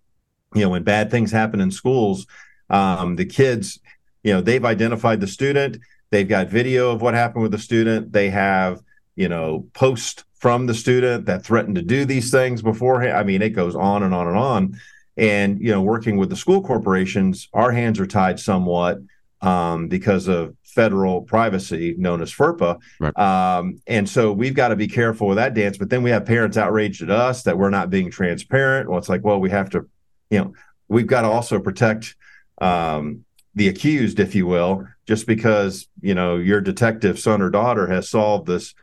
you 0.54 0.62
know, 0.62 0.70
when 0.70 0.82
bad 0.82 1.10
things 1.10 1.30
happen 1.30 1.60
in 1.60 1.70
schools, 1.70 2.26
um, 2.72 3.16
the 3.16 3.24
kids, 3.24 3.78
you 4.24 4.32
know, 4.32 4.40
they've 4.40 4.64
identified 4.64 5.20
the 5.20 5.26
student. 5.26 5.78
They've 6.10 6.28
got 6.28 6.48
video 6.48 6.90
of 6.90 7.02
what 7.02 7.14
happened 7.14 7.42
with 7.42 7.52
the 7.52 7.58
student. 7.58 8.12
They 8.12 8.30
have, 8.30 8.82
you 9.14 9.28
know, 9.28 9.66
posts 9.74 10.24
from 10.34 10.66
the 10.66 10.74
student 10.74 11.26
that 11.26 11.44
threatened 11.44 11.76
to 11.76 11.82
do 11.82 12.04
these 12.04 12.30
things 12.30 12.62
beforehand. 12.62 13.16
I 13.16 13.22
mean, 13.22 13.42
it 13.42 13.50
goes 13.50 13.76
on 13.76 14.02
and 14.02 14.12
on 14.12 14.26
and 14.26 14.36
on. 14.36 14.80
And 15.16 15.60
you 15.60 15.70
know, 15.70 15.82
working 15.82 16.16
with 16.16 16.30
the 16.30 16.36
school 16.36 16.62
corporations, 16.62 17.48
our 17.52 17.70
hands 17.70 18.00
are 18.00 18.06
tied 18.06 18.40
somewhat 18.40 18.98
um, 19.42 19.88
because 19.88 20.26
of 20.26 20.56
federal 20.64 21.22
privacy 21.22 21.94
known 21.98 22.22
as 22.22 22.32
FERPA. 22.32 22.80
Right. 22.98 23.18
Um, 23.18 23.80
and 23.86 24.08
so 24.08 24.32
we've 24.32 24.54
got 24.54 24.68
to 24.68 24.76
be 24.76 24.88
careful 24.88 25.28
with 25.28 25.36
that 25.36 25.52
dance. 25.52 25.76
But 25.76 25.90
then 25.90 26.02
we 26.02 26.10
have 26.10 26.24
parents 26.24 26.56
outraged 26.56 27.02
at 27.02 27.10
us 27.10 27.42
that 27.42 27.58
we're 27.58 27.70
not 27.70 27.90
being 27.90 28.10
transparent. 28.10 28.88
Well, 28.88 28.98
it's 28.98 29.10
like, 29.10 29.22
well, 29.22 29.38
we 29.38 29.50
have 29.50 29.68
to, 29.70 29.86
you 30.30 30.38
know, 30.38 30.54
we've 30.88 31.06
got 31.06 31.22
to 31.22 31.28
also 31.28 31.60
protect 31.60 32.16
um, 32.62 33.24
the 33.54 33.68
accused, 33.68 34.20
if 34.20 34.34
you 34.34 34.46
will, 34.46 34.86
just 35.06 35.26
because 35.26 35.88
you 36.00 36.14
know 36.14 36.36
your 36.36 36.60
detective 36.60 37.18
son 37.18 37.42
or 37.42 37.50
daughter 37.50 37.86
has 37.86 38.08
solved 38.08 38.46
this 38.46 38.74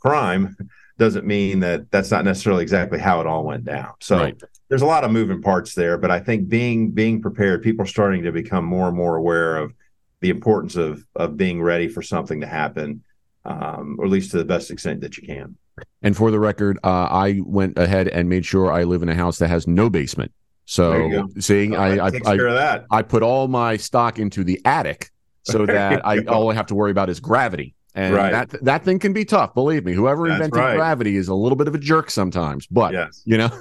crime 0.00 0.56
doesn't 0.98 1.24
mean 1.24 1.60
that 1.60 1.90
that's 1.90 2.10
not 2.10 2.24
necessarily 2.24 2.62
exactly 2.62 2.98
how 2.98 3.20
it 3.20 3.26
all 3.26 3.44
went 3.44 3.64
down. 3.64 3.92
So 4.00 4.18
right. 4.18 4.42
there's 4.68 4.82
a 4.82 4.86
lot 4.86 5.04
of 5.04 5.12
moving 5.12 5.40
parts 5.40 5.74
there, 5.74 5.96
but 5.96 6.10
I 6.10 6.18
think 6.18 6.48
being 6.48 6.90
being 6.90 7.22
prepared, 7.22 7.62
people 7.62 7.84
are 7.84 7.88
starting 7.88 8.24
to 8.24 8.32
become 8.32 8.64
more 8.64 8.88
and 8.88 8.96
more 8.96 9.16
aware 9.16 9.56
of 9.56 9.72
the 10.20 10.30
importance 10.30 10.76
of 10.76 11.06
of 11.14 11.36
being 11.36 11.62
ready 11.62 11.88
for 11.88 12.02
something 12.02 12.40
to 12.40 12.46
happen, 12.46 13.02
um, 13.44 13.96
or 13.98 14.06
at 14.06 14.10
least 14.10 14.32
to 14.32 14.38
the 14.38 14.44
best 14.44 14.70
extent 14.70 15.00
that 15.02 15.16
you 15.16 15.26
can. 15.26 15.56
And 16.02 16.16
for 16.16 16.32
the 16.32 16.40
record, 16.40 16.78
uh, 16.82 17.06
I 17.08 17.40
went 17.44 17.78
ahead 17.78 18.08
and 18.08 18.28
made 18.28 18.44
sure 18.44 18.72
I 18.72 18.82
live 18.82 19.02
in 19.02 19.08
a 19.08 19.14
house 19.14 19.38
that 19.38 19.48
has 19.48 19.68
no 19.68 19.88
basement. 19.88 20.32
So 20.68 21.28
seeing 21.38 21.74
I 21.74 21.96
I, 21.96 22.10
I, 22.26 22.80
I, 22.90 23.02
put 23.02 23.22
all 23.22 23.48
my 23.48 23.78
stock 23.78 24.18
into 24.18 24.44
the 24.44 24.60
attic 24.66 25.10
so 25.42 25.64
that 25.66 26.06
I 26.06 26.18
all 26.24 26.50
I 26.50 26.54
have 26.54 26.66
to 26.66 26.74
worry 26.74 26.90
about 26.90 27.08
is 27.08 27.20
gravity. 27.20 27.74
And 27.94 28.14
right. 28.14 28.30
that 28.32 28.64
that 28.64 28.84
thing 28.84 28.98
can 28.98 29.14
be 29.14 29.24
tough, 29.24 29.54
believe 29.54 29.86
me. 29.86 29.94
Whoever 29.94 30.28
That's 30.28 30.34
invented 30.34 30.58
right. 30.58 30.76
gravity 30.76 31.16
is 31.16 31.28
a 31.28 31.34
little 31.34 31.56
bit 31.56 31.68
of 31.68 31.74
a 31.74 31.78
jerk 31.78 32.10
sometimes, 32.10 32.66
but 32.66 32.92
yes. 32.92 33.22
you 33.24 33.38
know. 33.38 33.50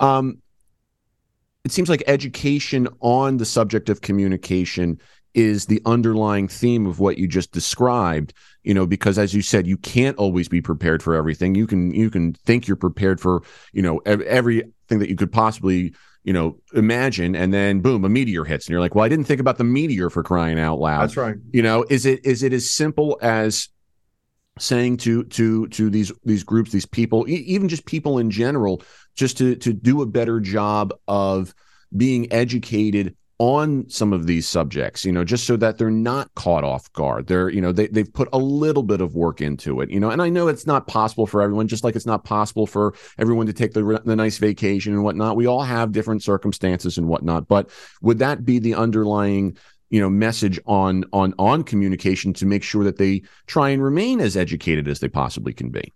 Um 0.00 0.38
it 1.64 1.70
seems 1.70 1.88
like 1.88 2.02
education 2.06 2.88
on 3.00 3.36
the 3.36 3.44
subject 3.44 3.88
of 3.90 4.00
communication 4.00 4.98
is 5.34 5.66
the 5.66 5.82
underlying 5.84 6.48
theme 6.48 6.86
of 6.86 6.98
what 6.98 7.18
you 7.18 7.28
just 7.28 7.52
described 7.52 8.32
you 8.62 8.72
know 8.72 8.86
because 8.86 9.18
as 9.18 9.34
you 9.34 9.42
said 9.42 9.66
you 9.66 9.76
can't 9.76 10.16
always 10.16 10.48
be 10.48 10.62
prepared 10.62 11.02
for 11.02 11.14
everything 11.14 11.54
you 11.54 11.66
can 11.66 11.92
you 11.92 12.10
can 12.10 12.32
think 12.32 12.66
you're 12.66 12.76
prepared 12.76 13.20
for 13.20 13.42
you 13.72 13.82
know 13.82 13.98
everything 13.98 14.98
that 14.98 15.10
you 15.10 15.16
could 15.16 15.32
possibly 15.32 15.92
you 16.24 16.32
know, 16.32 16.58
imagine, 16.74 17.34
and 17.34 17.52
then 17.52 17.80
boom, 17.80 18.04
a 18.04 18.08
meteor 18.08 18.44
hits, 18.44 18.66
and 18.66 18.72
you're 18.72 18.80
like, 18.80 18.94
well, 18.94 19.04
I 19.04 19.08
didn't 19.08 19.24
think 19.24 19.40
about 19.40 19.58
the 19.58 19.64
meteor 19.64 20.08
for 20.08 20.22
crying 20.22 20.58
out 20.58 20.78
loud. 20.78 21.02
That's 21.02 21.16
right. 21.16 21.36
You 21.52 21.62
know, 21.62 21.84
is 21.88 22.06
it 22.06 22.24
is 22.24 22.42
it 22.42 22.52
as 22.52 22.70
simple 22.70 23.18
as 23.20 23.68
saying 24.58 24.98
to 24.98 25.24
to 25.24 25.66
to 25.68 25.90
these 25.90 26.12
these 26.24 26.44
groups, 26.44 26.70
these 26.70 26.86
people, 26.86 27.28
e- 27.28 27.44
even 27.46 27.68
just 27.68 27.86
people 27.86 28.18
in 28.18 28.30
general, 28.30 28.82
just 29.14 29.38
to 29.38 29.56
to 29.56 29.72
do 29.72 30.02
a 30.02 30.06
better 30.06 30.40
job 30.40 30.94
of 31.08 31.54
being 31.96 32.32
educated 32.32 33.16
on 33.42 33.84
some 33.88 34.12
of 34.12 34.28
these 34.28 34.46
subjects, 34.46 35.04
you 35.04 35.10
know, 35.10 35.24
just 35.24 35.48
so 35.48 35.56
that 35.56 35.76
they're 35.76 35.90
not 35.90 36.32
caught 36.36 36.62
off 36.62 36.92
guard. 36.92 37.26
They're, 37.26 37.48
you 37.48 37.60
know, 37.60 37.72
they, 37.72 37.88
they've 37.88 38.12
put 38.14 38.28
a 38.32 38.38
little 38.38 38.84
bit 38.84 39.00
of 39.00 39.16
work 39.16 39.40
into 39.40 39.80
it, 39.80 39.90
you 39.90 39.98
know, 39.98 40.10
and 40.10 40.22
I 40.22 40.28
know 40.28 40.46
it's 40.46 40.64
not 40.64 40.86
possible 40.86 41.26
for 41.26 41.42
everyone, 41.42 41.66
just 41.66 41.82
like 41.82 41.96
it's 41.96 42.06
not 42.06 42.24
possible 42.24 42.68
for 42.68 42.94
everyone 43.18 43.46
to 43.46 43.52
take 43.52 43.72
the, 43.72 44.00
the 44.04 44.14
nice 44.14 44.38
vacation 44.38 44.92
and 44.92 45.02
whatnot. 45.02 45.34
We 45.34 45.48
all 45.48 45.64
have 45.64 45.90
different 45.90 46.22
circumstances 46.22 46.98
and 46.98 47.08
whatnot, 47.08 47.48
but 47.48 47.68
would 48.00 48.20
that 48.20 48.44
be 48.44 48.60
the 48.60 48.76
underlying, 48.76 49.56
you 49.90 50.00
know, 50.00 50.08
message 50.08 50.60
on, 50.64 51.04
on, 51.12 51.34
on 51.36 51.64
communication 51.64 52.32
to 52.34 52.46
make 52.46 52.62
sure 52.62 52.84
that 52.84 52.98
they 52.98 53.22
try 53.48 53.70
and 53.70 53.82
remain 53.82 54.20
as 54.20 54.36
educated 54.36 54.86
as 54.86 55.00
they 55.00 55.08
possibly 55.08 55.52
can 55.52 55.70
be? 55.70 55.92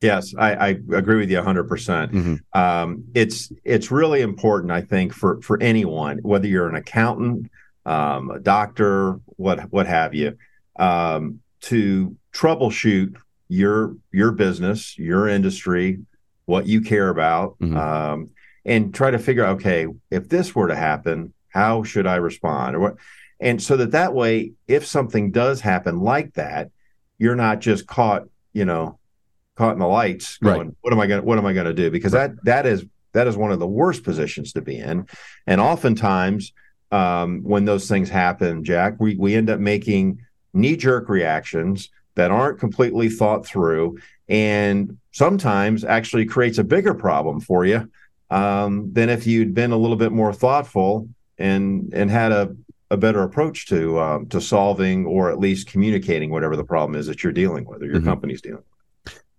Yes, 0.00 0.32
I, 0.38 0.54
I, 0.54 0.68
agree 0.68 1.16
with 1.16 1.30
you 1.30 1.38
100. 1.38 1.62
Mm-hmm. 1.62 1.68
percent 1.68 2.40
um, 2.52 3.04
It's 3.14 3.50
it's 3.64 3.90
really 3.90 4.20
important, 4.20 4.70
I 4.70 4.82
think, 4.82 5.12
for 5.12 5.40
for 5.42 5.60
anyone, 5.60 6.18
whether 6.18 6.46
you're 6.46 6.68
an 6.68 6.76
accountant, 6.76 7.50
um, 7.84 8.30
a 8.30 8.38
doctor, 8.38 9.20
what 9.36 9.72
what 9.72 9.86
have 9.86 10.14
you, 10.14 10.36
um, 10.78 11.40
to 11.62 12.16
troubleshoot 12.32 13.16
your 13.48 13.96
your 14.12 14.30
business, 14.30 14.96
your 14.98 15.26
industry, 15.26 15.98
what 16.46 16.66
you 16.66 16.80
care 16.80 17.08
about, 17.08 17.58
mm-hmm. 17.58 17.76
um, 17.76 18.30
and 18.64 18.94
try 18.94 19.10
to 19.10 19.18
figure 19.18 19.44
out 19.44 19.56
okay, 19.56 19.88
if 20.10 20.28
this 20.28 20.54
were 20.54 20.68
to 20.68 20.76
happen, 20.76 21.32
how 21.48 21.82
should 21.82 22.06
I 22.06 22.16
respond, 22.16 22.76
or 22.76 22.80
what? 22.80 22.96
And 23.40 23.60
so 23.60 23.76
that 23.76 23.92
that 23.92 24.14
way, 24.14 24.52
if 24.68 24.86
something 24.86 25.32
does 25.32 25.60
happen 25.60 26.00
like 26.00 26.34
that, 26.34 26.70
you're 27.18 27.36
not 27.36 27.60
just 27.60 27.86
caught, 27.86 28.24
you 28.52 28.64
know, 28.64 28.97
caught 29.58 29.72
in 29.72 29.80
the 29.80 29.86
lights 29.86 30.38
going, 30.38 30.68
right. 30.68 30.76
what 30.80 30.92
am 30.92 31.00
I 31.00 31.06
going 31.06 31.20
to, 31.20 31.26
what 31.26 31.36
am 31.36 31.44
I 31.44 31.52
going 31.52 31.66
to 31.66 31.74
do? 31.74 31.90
Because 31.90 32.12
right. 32.12 32.34
that, 32.34 32.44
that 32.44 32.66
is, 32.66 32.86
that 33.12 33.26
is 33.26 33.36
one 33.36 33.52
of 33.52 33.58
the 33.58 33.66
worst 33.66 34.04
positions 34.04 34.52
to 34.52 34.62
be 34.62 34.78
in. 34.78 35.06
And 35.46 35.60
oftentimes, 35.60 36.52
um, 36.90 37.42
when 37.42 37.64
those 37.64 37.88
things 37.88 38.08
happen, 38.08 38.64
Jack, 38.64 38.94
we, 38.98 39.16
we 39.16 39.34
end 39.34 39.50
up 39.50 39.60
making 39.60 40.24
knee 40.54 40.76
jerk 40.76 41.08
reactions 41.08 41.90
that 42.14 42.30
aren't 42.30 42.58
completely 42.58 43.10
thought 43.10 43.44
through 43.44 43.98
and 44.28 44.96
sometimes 45.12 45.84
actually 45.84 46.24
creates 46.24 46.58
a 46.58 46.64
bigger 46.64 46.94
problem 46.94 47.40
for 47.40 47.64
you 47.64 47.90
um, 48.30 48.92
than 48.92 49.08
if 49.08 49.26
you'd 49.26 49.54
been 49.54 49.72
a 49.72 49.76
little 49.76 49.96
bit 49.96 50.12
more 50.12 50.32
thoughtful 50.32 51.08
and 51.38 51.92
and 51.94 52.10
had 52.10 52.32
a 52.32 52.54
a 52.90 52.96
better 52.96 53.22
approach 53.22 53.66
to 53.66 53.98
um, 54.00 54.26
to 54.28 54.40
solving 54.40 55.06
or 55.06 55.30
at 55.30 55.38
least 55.38 55.68
communicating 55.68 56.30
whatever 56.30 56.56
the 56.56 56.64
problem 56.64 56.98
is 56.98 57.06
that 57.06 57.22
you're 57.22 57.32
dealing 57.32 57.64
with 57.64 57.82
or 57.82 57.86
your 57.86 57.96
mm-hmm. 57.96 58.06
company's 58.06 58.40
dealing 58.40 58.58
with. 58.58 58.77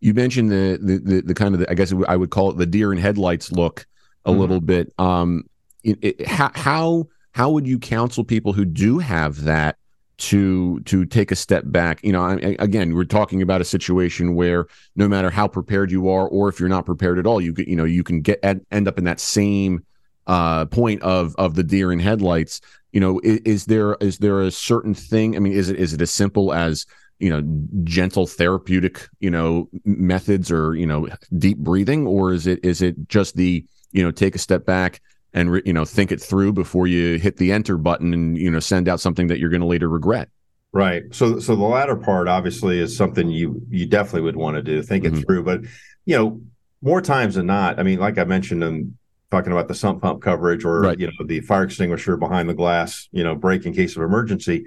You 0.01 0.13
mentioned 0.13 0.51
the, 0.51 0.79
the 0.81 0.97
the, 0.97 1.21
the 1.21 1.33
kind 1.33 1.53
of 1.53 1.61
the, 1.61 1.69
I 1.69 1.73
guess 1.73 1.93
I 2.07 2.15
would 2.15 2.29
call 2.29 2.49
it 2.51 2.57
the 2.57 2.65
deer 2.65 2.91
in 2.91 2.97
headlights 2.97 3.51
look 3.51 3.85
a 4.25 4.31
mm-hmm. 4.31 4.39
little 4.39 4.61
bit. 4.61 4.93
Um, 4.97 5.43
it, 5.83 5.97
it, 6.01 6.27
how 6.27 6.51
how 6.55 7.07
how 7.31 7.51
would 7.51 7.67
you 7.67 7.79
counsel 7.79 8.23
people 8.23 8.53
who 8.53 8.65
do 8.65 8.99
have 8.99 9.43
that 9.43 9.77
to 10.17 10.79
to 10.81 11.05
take 11.05 11.31
a 11.31 11.35
step 11.35 11.63
back? 11.67 12.03
You 12.03 12.13
know, 12.13 12.23
I, 12.23 12.55
again, 12.59 12.95
we're 12.95 13.05
talking 13.05 13.41
about 13.41 13.61
a 13.61 13.65
situation 13.65 14.35
where 14.35 14.67
no 14.95 15.07
matter 15.07 15.29
how 15.29 15.47
prepared 15.47 15.91
you 15.91 16.09
are, 16.09 16.27
or 16.27 16.49
if 16.49 16.59
you're 16.59 16.69
not 16.69 16.85
prepared 16.85 17.19
at 17.19 17.27
all, 17.27 17.41
you 17.41 17.53
you 17.57 17.75
know 17.75 17.85
you 17.85 18.03
can 18.03 18.21
get 18.21 18.39
end 18.43 18.87
up 18.87 18.97
in 18.97 19.03
that 19.03 19.19
same 19.19 19.85
uh, 20.27 20.65
point 20.65 21.01
of 21.01 21.35
of 21.37 21.55
the 21.55 21.63
deer 21.63 21.91
in 21.91 21.99
headlights 21.99 22.61
you 22.91 22.99
know 22.99 23.19
is, 23.23 23.39
is, 23.39 23.65
there 23.65 23.95
is 23.99 24.17
there 24.17 24.41
a 24.41 24.51
certain 24.51 24.93
thing 24.93 25.35
i 25.35 25.39
mean 25.39 25.53
is 25.53 25.69
it 25.69 25.77
is 25.77 25.93
it 25.93 26.01
as 26.01 26.11
simple 26.11 26.53
as 26.53 26.85
you 27.19 27.29
know 27.29 27.41
gentle 27.83 28.25
therapeutic 28.25 29.07
you 29.19 29.29
know 29.29 29.69
methods 29.85 30.51
or 30.51 30.75
you 30.75 30.85
know 30.85 31.07
deep 31.37 31.57
breathing? 31.57 32.07
Or 32.07 32.33
is 32.33 32.47
it 32.47 32.63
is 32.63 32.81
it 32.81 33.07
just 33.07 33.35
the 33.35 33.65
you 33.91 34.03
know 34.03 34.11
take 34.11 34.35
a 34.35 34.39
step 34.39 34.65
back 34.65 35.01
and 35.33 35.51
re, 35.51 35.61
you 35.65 35.73
know 35.73 35.85
think 35.85 36.11
it 36.11 36.21
through 36.21 36.53
before 36.53 36.87
you 36.87 37.19
hit 37.19 37.37
the 37.37 37.51
enter 37.51 37.77
button 37.77 38.13
and 38.13 38.37
you 38.37 38.49
know 38.49 38.59
send 38.59 38.87
out 38.87 38.99
something 38.99 39.27
that 39.27 39.39
you're 39.39 39.49
going 39.49 39.61
to 39.61 39.67
later 39.67 39.89
regret? 39.89 40.29
Right. 40.71 41.03
So 41.11 41.39
so 41.39 41.55
the 41.55 41.63
latter 41.63 41.95
part 41.95 42.27
obviously 42.27 42.79
is 42.79 42.95
something 42.95 43.29
you 43.29 43.61
you 43.69 43.85
definitely 43.85 44.21
would 44.21 44.35
want 44.35 44.55
to 44.55 44.61
do 44.61 44.81
think 44.81 45.03
mm-hmm. 45.03 45.15
it 45.15 45.25
through. 45.25 45.43
But 45.43 45.61
you 46.05 46.17
know 46.17 46.41
more 46.81 47.01
times 47.01 47.35
than 47.35 47.45
not 47.45 47.79
i 47.79 47.83
mean 47.83 47.99
like 47.99 48.17
i 48.17 48.23
mentioned 48.23 48.63
in 48.63 48.97
talking 49.31 49.51
about 49.51 49.67
the 49.67 49.75
sump 49.75 50.01
pump 50.01 50.21
coverage 50.21 50.65
or 50.65 50.81
right. 50.81 50.99
you 50.99 51.07
know 51.07 51.25
the 51.25 51.39
fire 51.41 51.63
extinguisher 51.63 52.17
behind 52.17 52.49
the 52.49 52.53
glass 52.53 53.07
you 53.11 53.23
know 53.23 53.35
break 53.35 53.65
in 53.65 53.73
case 53.73 53.95
of 53.95 54.01
emergency 54.01 54.65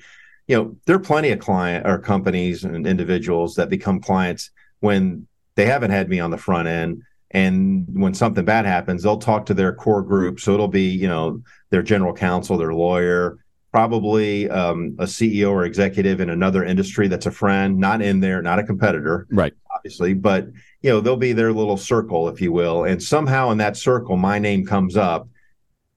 you 0.52 0.58
know 0.58 0.76
there 0.84 0.96
are 0.96 1.00
plenty 1.00 1.30
of 1.30 1.38
client 1.38 1.86
or 1.86 1.98
companies 1.98 2.62
and 2.62 2.86
individuals 2.86 3.54
that 3.54 3.70
become 3.70 4.02
clients 4.02 4.50
when 4.80 5.26
they 5.54 5.64
haven't 5.64 5.92
had 5.92 6.10
me 6.10 6.20
on 6.20 6.30
the 6.30 6.36
front 6.36 6.68
end. 6.68 7.02
And 7.30 7.86
when 7.90 8.12
something 8.12 8.44
bad 8.44 8.66
happens 8.66 9.02
they'll 9.02 9.16
talk 9.16 9.46
to 9.46 9.54
their 9.54 9.74
core 9.74 10.02
group. 10.02 10.40
So 10.40 10.52
it'll 10.52 10.68
be 10.68 10.90
you 10.90 11.08
know 11.08 11.42
their 11.70 11.82
general 11.82 12.12
counsel 12.12 12.58
their 12.58 12.74
lawyer 12.74 13.38
probably 13.70 14.50
um, 14.50 14.94
a 14.98 15.04
ceo 15.04 15.50
or 15.50 15.64
executive 15.64 16.20
in 16.20 16.28
another 16.28 16.62
industry 16.62 17.08
that's 17.08 17.24
a 17.24 17.30
friend 17.30 17.78
not 17.78 18.02
in 18.02 18.20
there 18.20 18.42
not 18.42 18.58
a 18.58 18.62
competitor 18.62 19.26
right. 19.30 19.54
obviously 19.74 20.12
but 20.12 20.44
you 20.82 20.90
know 20.90 21.00
they'll 21.00 21.16
be 21.16 21.32
their 21.32 21.54
little 21.54 21.78
circle 21.78 22.28
if 22.28 22.42
you 22.42 22.52
will. 22.52 22.84
And 22.84 23.02
somehow 23.02 23.50
in 23.52 23.56
that 23.58 23.78
circle 23.78 24.18
my 24.18 24.38
name 24.38 24.66
comes 24.66 24.98
up 24.98 25.26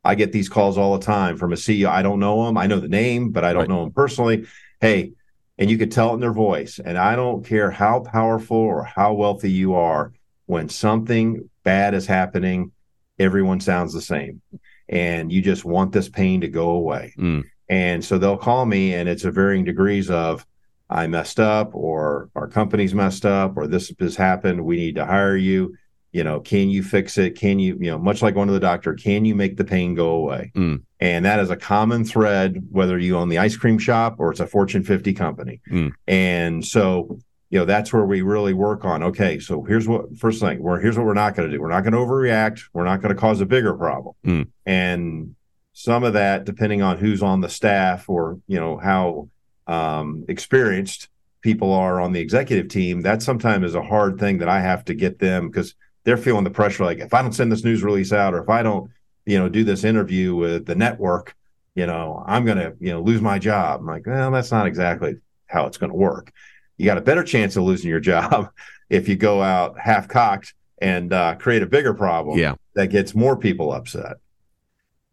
i 0.05 0.15
get 0.15 0.31
these 0.31 0.49
calls 0.49 0.77
all 0.77 0.97
the 0.97 1.05
time 1.05 1.37
from 1.37 1.51
a 1.51 1.55
ceo 1.55 1.87
i 1.87 2.01
don't 2.01 2.19
know 2.19 2.45
them 2.45 2.57
i 2.57 2.67
know 2.67 2.79
the 2.79 2.87
name 2.87 3.31
but 3.31 3.43
i 3.43 3.51
don't 3.51 3.61
right. 3.61 3.69
know 3.69 3.83
them 3.83 3.91
personally 3.91 4.45
hey 4.79 5.11
and 5.57 5.69
you 5.69 5.77
could 5.77 5.91
tell 5.91 6.11
it 6.11 6.15
in 6.15 6.19
their 6.19 6.33
voice 6.33 6.79
and 6.79 6.97
i 6.97 7.15
don't 7.15 7.45
care 7.45 7.71
how 7.71 7.99
powerful 7.99 8.57
or 8.57 8.83
how 8.83 9.13
wealthy 9.13 9.51
you 9.51 9.75
are 9.75 10.13
when 10.45 10.69
something 10.69 11.49
bad 11.63 11.93
is 11.93 12.05
happening 12.05 12.71
everyone 13.19 13.59
sounds 13.59 13.93
the 13.93 14.01
same 14.01 14.41
and 14.87 15.31
you 15.31 15.41
just 15.41 15.65
want 15.65 15.91
this 15.91 16.09
pain 16.09 16.41
to 16.41 16.47
go 16.47 16.69
away 16.69 17.13
mm. 17.17 17.43
and 17.69 18.03
so 18.05 18.17
they'll 18.17 18.37
call 18.37 18.65
me 18.65 18.93
and 18.93 19.09
it's 19.09 19.25
a 19.25 19.31
varying 19.31 19.65
degrees 19.65 20.09
of 20.09 20.45
I 20.89 21.07
messed 21.07 21.39
up 21.39 21.73
or 21.73 22.29
our 22.35 22.47
company's 22.47 22.93
messed 22.93 23.25
up 23.25 23.57
or 23.57 23.67
this 23.67 23.91
has 23.99 24.15
happened. 24.15 24.63
We 24.63 24.77
need 24.77 24.95
to 24.95 25.05
hire 25.05 25.35
you. 25.35 25.75
You 26.15 26.23
know, 26.23 26.39
can 26.39 26.69
you 26.69 26.81
fix 26.81 27.17
it? 27.17 27.31
Can 27.31 27.59
you, 27.59 27.77
you 27.77 27.91
know, 27.91 27.97
much 27.97 28.21
like 28.21 28.35
going 28.35 28.47
to 28.47 28.53
the 28.53 28.59
doctor, 28.61 28.93
can 28.93 29.25
you 29.25 29.35
make 29.35 29.57
the 29.57 29.65
pain 29.65 29.95
go 29.95 30.11
away? 30.11 30.49
Mm. 30.55 30.83
And 31.01 31.25
that 31.25 31.41
is 31.41 31.49
a 31.49 31.57
common 31.57 32.05
thread, 32.05 32.65
whether 32.71 32.97
you 32.97 33.17
own 33.17 33.27
the 33.27 33.37
ice 33.37 33.57
cream 33.57 33.77
shop 33.77 34.15
or 34.17 34.31
it's 34.31 34.39
a 34.39 34.47
Fortune 34.47 34.81
50 34.81 35.13
company. 35.13 35.59
Mm. 35.69 35.91
And 36.07 36.65
so, 36.65 37.19
you 37.49 37.59
know, 37.59 37.65
that's 37.65 37.91
where 37.91 38.05
we 38.05 38.21
really 38.21 38.53
work 38.53 38.85
on. 38.85 39.03
Okay, 39.03 39.39
so 39.39 39.61
here's 39.63 39.89
what 39.89 40.17
first 40.17 40.39
thing, 40.39 40.63
we're 40.63 40.79
here's 40.79 40.97
what 40.97 41.05
we're 41.05 41.15
not 41.15 41.35
going 41.35 41.49
to 41.49 41.53
do. 41.53 41.61
We're 41.61 41.67
not 41.67 41.81
going 41.81 41.91
to 41.91 41.99
overreact. 41.99 42.61
We're 42.71 42.85
not 42.85 43.01
going 43.01 43.13
to 43.13 43.19
cause 43.19 43.41
a 43.41 43.45
bigger 43.45 43.73
problem. 43.73 44.15
Mm. 44.25 44.47
And 44.65 45.35
some 45.73 46.05
of 46.05 46.13
that, 46.13 46.45
depending 46.45 46.81
on 46.81 46.97
who's 46.97 47.21
on 47.23 47.41
the 47.41 47.49
staff 47.49 48.07
or 48.07 48.39
you 48.47 48.57
know 48.57 48.77
how 48.77 49.27
um, 49.67 50.23
experienced 50.29 51.09
people 51.41 51.73
are 51.73 51.99
on 51.99 52.13
the 52.13 52.21
executive 52.21 52.69
team, 52.69 53.01
that 53.01 53.21
sometimes 53.21 53.65
is 53.65 53.75
a 53.75 53.83
hard 53.83 54.17
thing 54.17 54.37
that 54.37 54.47
I 54.47 54.61
have 54.61 54.85
to 54.85 54.93
get 54.93 55.19
them 55.19 55.49
because 55.49 55.75
they're 56.05 56.17
feeling 56.17 56.43
the 56.43 56.49
pressure. 56.49 56.85
Like 56.85 56.99
if 56.99 57.13
I 57.13 57.21
don't 57.21 57.33
send 57.33 57.51
this 57.51 57.63
news 57.63 57.83
release 57.83 58.13
out, 58.13 58.33
or 58.33 58.41
if 58.41 58.49
I 58.49 58.63
don't, 58.63 58.89
you 59.25 59.37
know, 59.37 59.49
do 59.49 59.63
this 59.63 59.83
interview 59.83 60.35
with 60.35 60.65
the 60.65 60.75
network, 60.75 61.35
you 61.73 61.85
know, 61.85 62.23
I'm 62.25 62.45
going 62.45 62.57
to, 62.57 62.73
you 62.79 62.91
know, 62.91 63.01
lose 63.01 63.21
my 63.21 63.37
job. 63.37 63.81
I'm 63.81 63.87
like, 63.87 64.05
well, 64.05 64.31
that's 64.31 64.51
not 64.51 64.67
exactly 64.67 65.15
how 65.47 65.65
it's 65.65 65.77
going 65.77 65.91
to 65.91 65.97
work. 65.97 66.31
You 66.77 66.85
got 66.85 66.97
a 66.97 67.01
better 67.01 67.23
chance 67.23 67.55
of 67.55 67.63
losing 67.63 67.89
your 67.89 67.99
job 68.11 68.49
if 68.89 69.09
you 69.09 69.15
go 69.15 69.41
out 69.41 69.77
half 69.79 70.07
cocked 70.07 70.53
and 70.79 71.11
uh, 71.11 71.35
create 71.35 71.63
a 71.63 71.67
bigger 71.67 71.93
problem 71.93 72.37
yeah. 72.37 72.55
that 72.75 72.87
gets 72.87 73.15
more 73.15 73.35
people 73.35 73.71
upset. 73.71 74.17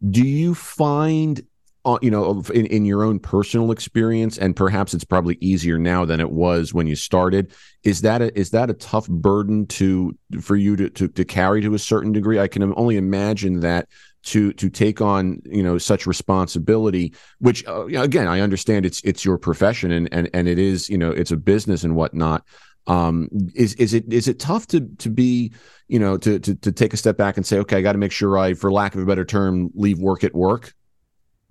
Do 0.07 0.25
you 0.25 0.53
find 0.53 1.45
uh, 1.85 1.97
you 2.01 2.09
know, 2.09 2.41
in, 2.53 2.65
in 2.67 2.85
your 2.85 3.03
own 3.03 3.19
personal 3.19 3.71
experience, 3.71 4.37
and 4.37 4.55
perhaps 4.55 4.93
it's 4.93 5.03
probably 5.03 5.37
easier 5.41 5.77
now 5.77 6.05
than 6.05 6.19
it 6.19 6.31
was 6.31 6.73
when 6.73 6.87
you 6.87 6.95
started. 6.95 7.53
Is 7.83 8.01
that 8.01 8.21
a, 8.21 8.37
is 8.39 8.51
that 8.51 8.69
a 8.69 8.73
tough 8.73 9.07
burden 9.09 9.67
to 9.67 10.17
for 10.41 10.55
you 10.55 10.75
to, 10.77 10.89
to 10.91 11.07
to 11.09 11.25
carry 11.25 11.61
to 11.61 11.73
a 11.73 11.79
certain 11.79 12.13
degree? 12.13 12.39
I 12.39 12.47
can 12.47 12.73
only 12.77 12.95
imagine 12.95 13.59
that 13.61 13.89
to 14.23 14.53
to 14.53 14.69
take 14.69 15.01
on 15.01 15.41
you 15.45 15.61
know 15.61 15.77
such 15.77 16.07
responsibility 16.07 17.13
which 17.39 17.67
uh, 17.67 17.85
again 17.87 18.25
i 18.25 18.39
understand 18.39 18.85
it's 18.85 19.01
it's 19.03 19.25
your 19.25 19.37
profession 19.37 19.91
and 19.91 20.07
and 20.13 20.29
and 20.33 20.47
it 20.47 20.57
is 20.57 20.89
you 20.89 20.97
know 20.97 21.11
it's 21.11 21.31
a 21.31 21.35
business 21.37 21.83
and 21.83 21.95
whatnot 21.95 22.45
um 22.87 23.27
is 23.53 23.73
is 23.73 23.93
it 23.93 24.11
is 24.11 24.29
it 24.29 24.39
tough 24.39 24.65
to 24.65 24.79
to 24.97 25.09
be 25.09 25.51
you 25.89 25.99
know 25.99 26.17
to 26.17 26.39
to, 26.39 26.55
to 26.55 26.71
take 26.71 26.93
a 26.93 26.97
step 26.97 27.17
back 27.17 27.35
and 27.35 27.45
say 27.45 27.59
okay 27.59 27.77
i 27.77 27.81
got 27.81 27.93
to 27.93 27.97
make 27.97 28.13
sure 28.13 28.37
i 28.37 28.53
for 28.53 28.71
lack 28.71 28.95
of 28.95 29.01
a 29.01 29.05
better 29.05 29.25
term 29.25 29.69
leave 29.75 29.99
work 29.99 30.23
at 30.23 30.33
work 30.33 30.73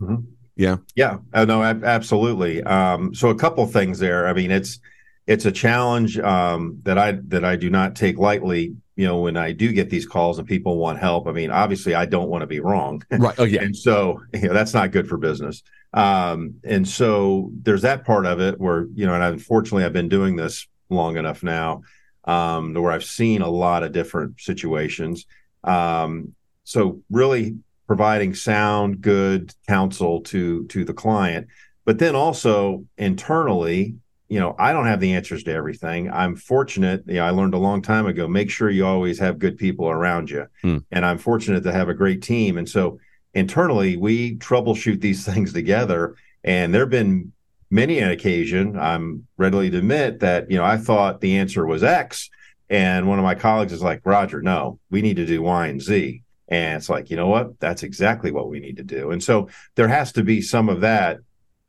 Mm-hmm. 0.03 0.17
Yeah. 0.57 0.77
Yeah. 0.95 1.19
Uh, 1.33 1.45
no, 1.45 1.63
ab- 1.63 1.85
absolutely. 1.85 2.63
Um, 2.63 3.15
so 3.15 3.31
a 3.31 3.35
couple 3.35 3.67
things 3.67 3.99
there. 3.99 4.27
I 4.27 4.33
mean, 4.33 4.51
it's 4.51 4.81
it's 5.27 5.47
a 5.47 5.53
challenge 5.53 6.19
um, 6.19 6.81
that 6.83 6.99
I 6.99 7.13
that 7.29 7.45
I 7.45 7.57
do 7.57 7.71
not 7.71 7.97
take 7.97 8.19
lightly. 8.19 8.75
You 8.97 9.07
know, 9.07 9.21
when 9.21 9.39
I 9.39 9.53
do 9.53 9.73
get 9.73 9.89
these 9.89 10.07
calls 10.07 10.39
and 10.39 10.47
people 10.47 10.77
want 10.77 10.99
help. 10.99 11.27
I 11.27 11.33
mean, 11.33 11.51
obviously, 11.51 11.95
I 11.95 12.05
don't 12.05 12.29
want 12.29 12.43
to 12.43 12.47
be 12.47 12.61
wrong. 12.61 13.03
Right. 13.11 13.35
Oh 13.39 13.45
yeah. 13.45 13.63
and 13.63 13.75
so 13.77 14.21
you 14.35 14.49
know, 14.49 14.53
that's 14.53 14.75
not 14.75 14.91
good 14.91 15.09
for 15.09 15.17
business. 15.17 15.63
Um, 15.95 16.57
and 16.65 16.87
so 16.87 17.51
there's 17.63 17.83
that 17.83 18.05
part 18.05 18.27
of 18.27 18.41
it 18.41 18.61
where 18.61 18.87
you 18.95 19.07
know, 19.07 19.15
and 19.15 19.23
unfortunately, 19.23 19.85
I've 19.85 19.93
been 19.93 20.09
doing 20.09 20.37
this 20.37 20.67
long 20.91 21.17
enough 21.17 21.43
now 21.43 21.83
um, 22.25 22.75
where 22.75 22.93
I've 22.93 23.05
seen 23.05 23.43
a 23.43 23.49
lot 23.49 23.83
of 23.83 23.93
different 23.93 24.41
situations. 24.41 25.27
Um, 25.65 26.35
so 26.65 27.01
really 27.11 27.57
providing 27.93 28.35
sound, 28.35 29.03
good 29.03 29.53
counsel 29.69 30.23
to 30.23 30.65
to 30.69 30.83
the 30.83 30.95
client. 30.95 31.47
But 31.85 31.99
then 31.99 32.15
also 32.15 32.87
internally, 32.97 33.97
you 34.31 34.41
know, 34.41 34.57
I 34.59 34.73
don't 34.73 34.87
have 34.87 34.99
the 34.99 35.13
answers 35.13 35.45
to 35.45 35.53
everything. 35.53 36.11
I'm 36.11 36.35
fortunate, 36.35 37.03
you 37.07 37.17
know, 37.17 37.27
I 37.27 37.29
learned 37.33 37.53
a 37.53 37.59
long 37.59 37.83
time 37.83 38.07
ago, 38.07 38.27
make 38.27 38.51
sure 38.51 38.71
you 38.71 38.87
always 38.87 39.19
have 39.19 39.39
good 39.39 39.59
people 39.59 39.91
around 39.91 40.31
you. 40.31 40.47
Hmm. 40.63 40.79
And 40.91 41.05
I'm 41.05 41.19
fortunate 41.19 41.65
to 41.65 41.73
have 41.73 41.91
a 41.91 41.95
great 41.95 42.23
team. 42.23 42.57
And 42.57 42.67
so 42.67 42.99
internally, 43.35 43.99
we 43.99 44.37
troubleshoot 44.37 45.03
these 45.03 45.27
things 45.31 45.53
together. 45.53 46.17
And 46.43 46.75
there've 46.75 46.89
been 46.89 47.31
many 47.69 47.99
an 47.99 48.11
occasion, 48.11 48.79
I'm 48.79 49.27
readily 49.37 49.69
to 49.69 49.77
admit 49.77 50.21
that, 50.21 50.51
you 50.51 50.57
know, 50.57 50.65
I 50.65 50.79
thought 50.79 51.21
the 51.21 51.37
answer 51.37 51.67
was 51.67 51.83
X. 51.83 52.31
And 52.71 53.07
one 53.07 53.19
of 53.19 53.25
my 53.27 53.35
colleagues 53.35 53.75
is 53.75 53.83
like, 53.83 54.01
Roger, 54.07 54.41
no, 54.41 54.79
we 54.91 55.03
need 55.03 55.17
to 55.17 55.27
do 55.27 55.43
Y 55.43 55.67
and 55.67 55.83
Z. 55.83 56.23
And 56.53 56.77
it's 56.77 56.91
like, 56.91 57.09
you 57.09 57.17
know 57.17 57.29
what? 57.29 57.59
That's 57.61 57.83
exactly 57.83 58.31
what 58.31 58.51
we 58.51 58.61
need 58.61 58.77
to 58.77 58.83
do. 58.83 59.11
And 59.11 59.25
so 59.25 59.49
there 59.75 59.89
has 59.89 60.13
to 60.13 60.23
be 60.23 60.43
some 60.43 60.69
of 60.69 60.83
that 60.83 61.21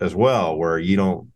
as 0.02 0.14
well, 0.14 0.58
where 0.58 0.78
you 0.78 0.98
don't, 0.98 1.32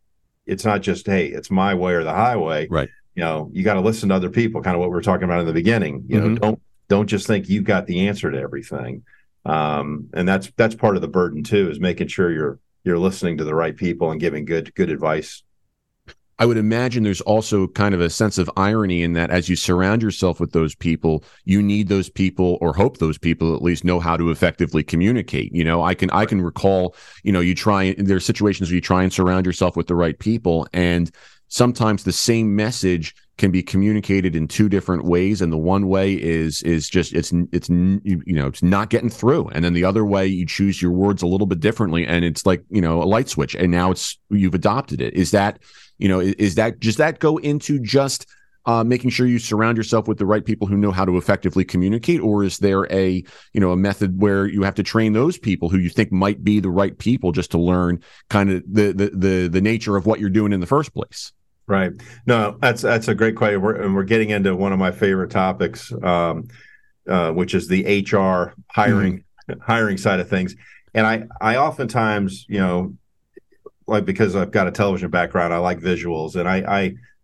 it's 0.46 0.66
not 0.66 0.82
just, 0.82 1.06
hey, 1.06 1.28
it's 1.28 1.50
my 1.50 1.74
way 1.74 1.94
or 1.94 2.04
the 2.04 2.14
highway. 2.14 2.68
Right. 2.70 2.90
you 3.16 3.24
know 3.24 3.50
you 3.54 3.64
got 3.64 3.74
to 3.74 3.82
listen 3.82 4.10
to 4.10 4.16
other 4.16 4.30
people 4.30 4.62
kind 4.62 4.76
of 4.76 4.80
what 4.80 4.90
we 4.90 4.96
were 4.96 5.02
talking 5.02 5.24
about 5.24 5.40
in 5.40 5.48
the 5.48 5.54
beginning 5.54 6.04
you 6.08 6.20
know 6.20 6.28
mm-hmm. 6.28 6.36
don't 6.36 6.62
don't 6.88 7.08
just 7.08 7.26
think 7.26 7.50
you've 7.50 7.64
got 7.64 7.88
the 7.88 8.08
answer 8.08 8.30
to 8.30 8.38
everything 8.40 9.04
um, 9.44 10.10
and 10.14 10.28
that's 10.28 10.52
that's 10.56 10.76
part 10.76 10.96
of 10.96 11.02
the 11.02 11.08
burden 11.08 11.44
too 11.44 11.72
is 11.72 11.80
making 11.80 12.08
sure 12.08 12.32
you're 12.32 12.60
you're 12.84 13.00
listening 13.00 13.38
to 13.38 13.44
the 13.44 13.56
right 13.56 13.76
people 13.76 14.12
and 14.12 14.22
giving 14.22 14.46
good 14.46 14.74
good 14.76 14.92
advice 14.92 15.42
I 16.40 16.46
would 16.46 16.58
imagine 16.58 17.04
there's 17.04 17.22
also 17.22 17.68
kind 17.68 17.96
of 17.96 18.02
a 18.02 18.10
sense 18.10 18.38
of 18.38 18.50
irony 18.56 19.02
in 19.02 19.14
that 19.14 19.32
as 19.32 19.50
you 19.50 19.56
surround 19.56 20.04
yourself 20.04 20.40
with 20.40 20.52
those 20.52 20.76
people, 20.76 21.24
you 21.46 21.64
need 21.64 21.88
those 21.88 22.10
people 22.10 22.60
or 22.62 22.74
hope 22.74 23.00
those 23.00 23.18
people 23.18 23.56
at 23.56 23.64
least 23.64 23.84
know 23.84 24.00
how 24.00 24.16
to 24.18 24.30
effectively 24.30 24.84
communicate. 24.84 25.54
You 25.54 25.64
know, 25.64 25.82
I 25.82 25.96
can 25.96 26.12
I 26.12 26.26
can 26.26 26.42
recall, 26.42 26.96
you 27.24 27.32
know, 27.32 27.40
you 27.40 27.56
try 27.56 27.96
there's 27.98 28.26
situations 28.26 28.70
where 28.70 28.76
you 28.76 28.82
try 28.82 29.04
and 29.04 29.12
surround 29.12 29.46
yourself 29.46 29.76
with 29.76 29.88
the 29.88 29.96
right 29.96 30.18
people 30.20 30.68
and 30.74 31.10
sometimes 31.50 32.04
the 32.04 32.12
same 32.12 32.56
message 32.56 33.16
can 33.38 33.52
be 33.52 33.62
communicated 33.62 34.36
in 34.36 34.48
two 34.48 34.68
different 34.68 35.06
ways 35.06 35.42
and 35.42 35.54
the 35.54 35.58
one 35.58 35.88
way 35.88 36.14
is 36.14 36.62
is 36.64 36.90
just 36.90 37.14
it's 37.14 37.32
it's 37.52 37.70
you 37.70 38.22
know 38.26 38.48
it's 38.48 38.64
not 38.64 38.90
getting 38.90 39.10
through 39.10 39.48
and 39.50 39.64
then 39.64 39.74
the 39.74 39.84
other 39.84 40.04
way 40.04 40.26
you 40.26 40.46
choose 40.46 40.82
your 40.82 40.92
words 40.92 41.22
a 41.22 41.28
little 41.28 41.48
bit 41.48 41.60
differently 41.60 42.06
and 42.06 42.26
it's 42.26 42.46
like 42.46 42.64
you 42.70 42.82
know 42.82 43.02
a 43.02 43.06
light 43.06 43.30
switch 43.30 43.56
and 43.56 43.72
now 43.72 43.92
it's 43.92 44.18
you've 44.30 44.56
adopted 44.56 45.02
it 45.02 45.14
is 45.14 45.32
that 45.32 45.60
you 45.98 46.08
know 46.08 46.20
is 46.20 46.56
that 46.56 46.80
does 46.80 46.98
that 46.98 47.20
go 47.20 47.38
into 47.38 47.80
just 47.80 48.28
uh, 48.68 48.84
making 48.84 49.10
sure 49.10 49.26
you 49.26 49.40
surround 49.40 49.78
yourself 49.78 50.10
with 50.10 50.18
the 50.18 50.26
right 50.26 50.44
people 50.44 50.68
who 50.68 50.76
know 50.76 50.92
how 50.92 51.06
to 51.06 51.16
effectively 51.16 51.64
communicate, 51.64 52.20
or 52.20 52.44
is 52.44 52.58
there 52.60 52.86
a 52.92 53.24
you 53.54 53.62
know 53.62 53.72
a 53.72 53.78
method 53.78 54.22
where 54.22 54.46
you 54.46 54.62
have 54.64 54.76
to 54.76 54.84
train 54.84 55.14
those 55.14 55.38
people 55.38 55.70
who 55.70 55.78
you 55.78 55.90
think 55.90 56.12
might 56.12 56.44
be 56.44 56.60
the 56.60 56.70
right 56.70 56.98
people 56.98 57.32
just 57.32 57.50
to 57.52 57.58
learn 57.58 58.04
kind 58.30 58.52
of 58.52 58.64
the 58.68 58.92
the 58.92 59.10
the, 59.14 59.48
the 59.48 59.62
nature 59.62 59.96
of 59.96 60.06
what 60.06 60.20
you're 60.20 60.30
doing 60.30 60.52
in 60.52 60.60
the 60.60 60.68
first 60.68 60.94
place? 60.94 61.32
Right. 61.66 61.94
No, 62.26 62.58
that's 62.62 62.82
that's 62.82 63.08
a 63.08 63.16
great 63.16 63.38
question. 63.38 63.62
We're, 63.62 63.82
and 63.82 63.96
we're 63.96 64.04
getting 64.04 64.30
into 64.32 64.54
one 64.56 64.74
of 64.74 64.80
my 64.80 64.92
favorite 64.92 65.32
topics, 65.32 65.92
um, 66.04 66.50
uh, 67.10 67.32
which 67.32 67.54
is 67.54 67.70
the 67.70 67.84
HR 68.02 68.54
hiring 68.70 69.24
mm-hmm. 69.50 69.60
hiring 69.62 69.98
side 69.98 70.20
of 70.20 70.30
things. 70.30 70.56
And 70.94 71.08
I 71.08 71.24
I 71.40 71.56
oftentimes 71.56 72.46
you 72.50 72.60
know 72.60 72.96
like 73.88 74.06
because 74.06 74.36
I've 74.36 74.52
got 74.52 74.68
a 74.68 74.72
television 74.72 75.10
background, 75.10 75.54
I 75.54 75.58
like 75.58 75.80
visuals, 75.80 76.36
and 76.36 76.48
I 76.48 76.58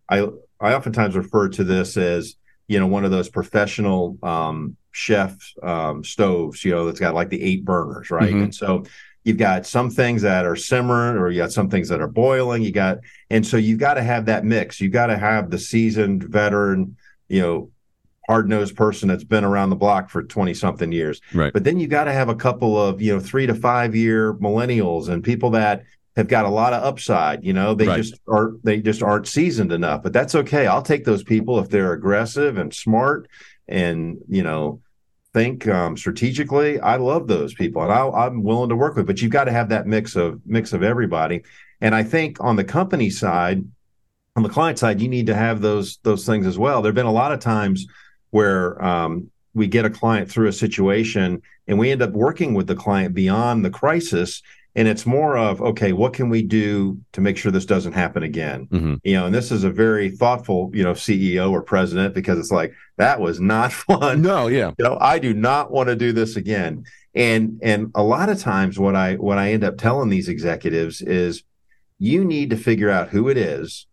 I 0.08 0.18
I, 0.20 0.28
I 0.60 0.74
oftentimes 0.74 1.16
refer 1.16 1.48
to 1.50 1.64
this 1.64 1.96
as 1.96 2.36
you 2.68 2.78
know 2.78 2.86
one 2.86 3.04
of 3.04 3.10
those 3.10 3.28
professional 3.28 4.18
um, 4.22 4.76
chef 4.92 5.36
um, 5.62 6.04
stoves, 6.04 6.64
you 6.64 6.70
know, 6.70 6.86
that's 6.86 7.00
got 7.00 7.14
like 7.14 7.28
the 7.28 7.42
eight 7.42 7.64
burners, 7.64 8.10
right? 8.10 8.30
Mm-hmm. 8.30 8.42
And 8.44 8.54
so 8.54 8.84
you've 9.24 9.38
got 9.38 9.66
some 9.66 9.90
things 9.90 10.22
that 10.22 10.44
are 10.44 10.56
simmering 10.56 11.16
or 11.16 11.30
you 11.30 11.38
got 11.38 11.52
some 11.52 11.68
things 11.68 11.88
that 11.88 12.00
are 12.00 12.08
boiling 12.08 12.62
you 12.62 12.70
got 12.70 12.98
and 13.30 13.44
so 13.46 13.56
you've 13.56 13.80
got 13.80 13.94
to 13.94 14.02
have 14.02 14.26
that 14.26 14.44
mix 14.44 14.80
you 14.80 14.88
got 14.88 15.06
to 15.06 15.16
have 15.16 15.50
the 15.50 15.58
seasoned 15.58 16.22
veteran 16.22 16.96
you 17.28 17.40
know 17.40 17.70
hard-nosed 18.28 18.76
person 18.76 19.08
that's 19.08 19.24
been 19.24 19.44
around 19.44 19.68
the 19.68 19.76
block 19.76 20.08
for 20.08 20.22
20 20.22 20.54
something 20.54 20.92
years 20.92 21.20
right 21.32 21.52
but 21.52 21.64
then 21.64 21.80
you 21.80 21.86
got 21.86 22.04
to 22.04 22.12
have 22.12 22.28
a 22.28 22.34
couple 22.34 22.80
of 22.80 23.02
you 23.02 23.12
know 23.12 23.20
three 23.20 23.46
to 23.46 23.54
five 23.54 23.94
year 23.94 24.34
millennials 24.34 25.08
and 25.08 25.24
people 25.24 25.50
that 25.50 25.84
have 26.16 26.28
got 26.28 26.44
a 26.44 26.48
lot 26.48 26.72
of 26.72 26.82
upside 26.82 27.44
you 27.44 27.52
know 27.52 27.74
they 27.74 27.86
right. 27.86 27.96
just 27.96 28.20
are 28.28 28.52
they 28.62 28.80
just 28.80 29.02
aren't 29.02 29.26
seasoned 29.26 29.72
enough 29.72 30.02
but 30.02 30.12
that's 30.12 30.34
okay 30.34 30.66
i'll 30.66 30.82
take 30.82 31.04
those 31.04 31.22
people 31.22 31.58
if 31.58 31.68
they're 31.68 31.92
aggressive 31.92 32.56
and 32.56 32.72
smart 32.72 33.28
and 33.68 34.18
you 34.28 34.42
know 34.42 34.80
think 35.34 35.66
um, 35.66 35.96
strategically. 35.96 36.80
I 36.80 36.96
love 36.96 37.26
those 37.26 37.52
people, 37.52 37.82
and 37.82 37.92
I, 37.92 38.26
am 38.26 38.42
willing 38.42 38.70
to 38.70 38.76
work 38.76 38.96
with. 38.96 39.06
But 39.06 39.20
you've 39.20 39.32
got 39.32 39.44
to 39.44 39.52
have 39.52 39.68
that 39.68 39.86
mix 39.86 40.16
of 40.16 40.40
mix 40.46 40.72
of 40.72 40.82
everybody. 40.82 41.42
And 41.82 41.94
I 41.94 42.04
think 42.04 42.38
on 42.40 42.56
the 42.56 42.64
company 42.64 43.10
side, 43.10 43.62
on 44.36 44.42
the 44.42 44.48
client 44.48 44.78
side, 44.78 45.00
you 45.02 45.08
need 45.08 45.26
to 45.26 45.34
have 45.34 45.60
those 45.60 45.98
those 46.04 46.24
things 46.24 46.46
as 46.46 46.56
well. 46.56 46.80
There 46.80 46.90
have 46.90 46.94
been 46.94 47.04
a 47.04 47.12
lot 47.12 47.32
of 47.32 47.40
times 47.40 47.86
where 48.30 48.82
um, 48.82 49.30
we 49.52 49.66
get 49.66 49.84
a 49.84 49.90
client 49.90 50.30
through 50.30 50.48
a 50.48 50.52
situation, 50.52 51.42
and 51.66 51.78
we 51.78 51.90
end 51.90 52.00
up 52.00 52.12
working 52.12 52.54
with 52.54 52.68
the 52.68 52.76
client 52.76 53.12
beyond 53.12 53.64
the 53.64 53.70
crisis 53.70 54.40
and 54.76 54.88
it's 54.88 55.06
more 55.06 55.36
of 55.36 55.60
okay 55.62 55.92
what 55.92 56.12
can 56.12 56.28
we 56.28 56.42
do 56.42 56.98
to 57.12 57.20
make 57.20 57.36
sure 57.36 57.52
this 57.52 57.66
doesn't 57.66 57.92
happen 57.92 58.22
again? 58.22 58.66
Mm-hmm. 58.66 58.94
you 59.04 59.14
know 59.14 59.26
and 59.26 59.34
this 59.34 59.52
is 59.52 59.64
a 59.64 59.70
very 59.70 60.10
thoughtful 60.10 60.70
you 60.74 60.82
know 60.82 60.92
ceo 60.92 61.50
or 61.50 61.62
president 61.62 62.14
because 62.14 62.38
it's 62.38 62.50
like 62.50 62.74
that 62.96 63.20
was 63.20 63.40
not 63.40 63.72
fun. 63.88 64.22
No 64.22 64.46
yeah. 64.48 64.72
You 64.78 64.84
know 64.84 64.98
i 65.00 65.18
do 65.18 65.34
not 65.34 65.70
want 65.70 65.88
to 65.88 65.96
do 65.96 66.12
this 66.12 66.36
again. 66.36 66.84
And 67.14 67.60
and 67.62 67.92
a 67.94 68.02
lot 68.02 68.28
of 68.28 68.40
times 68.40 68.78
what 68.78 68.96
i 68.96 69.14
what 69.14 69.38
i 69.38 69.52
end 69.52 69.64
up 69.64 69.78
telling 69.78 70.08
these 70.08 70.28
executives 70.28 71.00
is 71.00 71.42
you 71.98 72.24
need 72.24 72.50
to 72.50 72.56
figure 72.56 72.90
out 72.90 73.08
who 73.08 73.28
it 73.28 73.36
is 73.36 73.86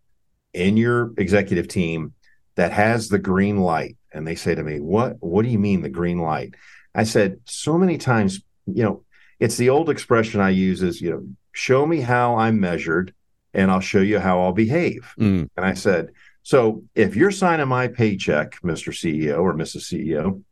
in 0.52 0.76
your 0.76 1.12
executive 1.16 1.68
team 1.68 2.14
that 2.56 2.72
has 2.72 3.08
the 3.08 3.18
green 3.18 3.58
light. 3.58 3.96
And 4.12 4.26
they 4.26 4.34
say 4.34 4.54
to 4.54 4.62
me 4.62 4.80
what 4.80 5.16
what 5.20 5.42
do 5.42 5.48
you 5.48 5.58
mean 5.58 5.82
the 5.82 5.88
green 5.88 6.18
light? 6.18 6.54
I 6.94 7.04
said 7.04 7.40
so 7.44 7.78
many 7.78 7.98
times 7.98 8.40
you 8.66 8.82
know 8.82 9.04
it's 9.42 9.56
the 9.56 9.70
old 9.70 9.90
expression 9.90 10.40
I 10.40 10.50
use 10.50 10.84
is, 10.84 11.00
you 11.00 11.10
know, 11.10 11.26
show 11.50 11.84
me 11.84 12.00
how 12.00 12.36
I'm 12.36 12.60
measured 12.60 13.12
and 13.52 13.72
I'll 13.72 13.80
show 13.80 13.98
you 13.98 14.20
how 14.20 14.40
I'll 14.40 14.52
behave. 14.52 15.12
Mm. 15.18 15.48
And 15.56 15.66
I 15.66 15.74
said, 15.74 16.10
so 16.44 16.84
if 16.94 17.16
you're 17.16 17.32
signing 17.32 17.66
my 17.66 17.88
paycheck, 17.88 18.60
Mr. 18.62 18.92
CEO 18.92 19.40
or 19.40 19.52
Mrs. 19.52 19.92
CEO, 19.92 20.44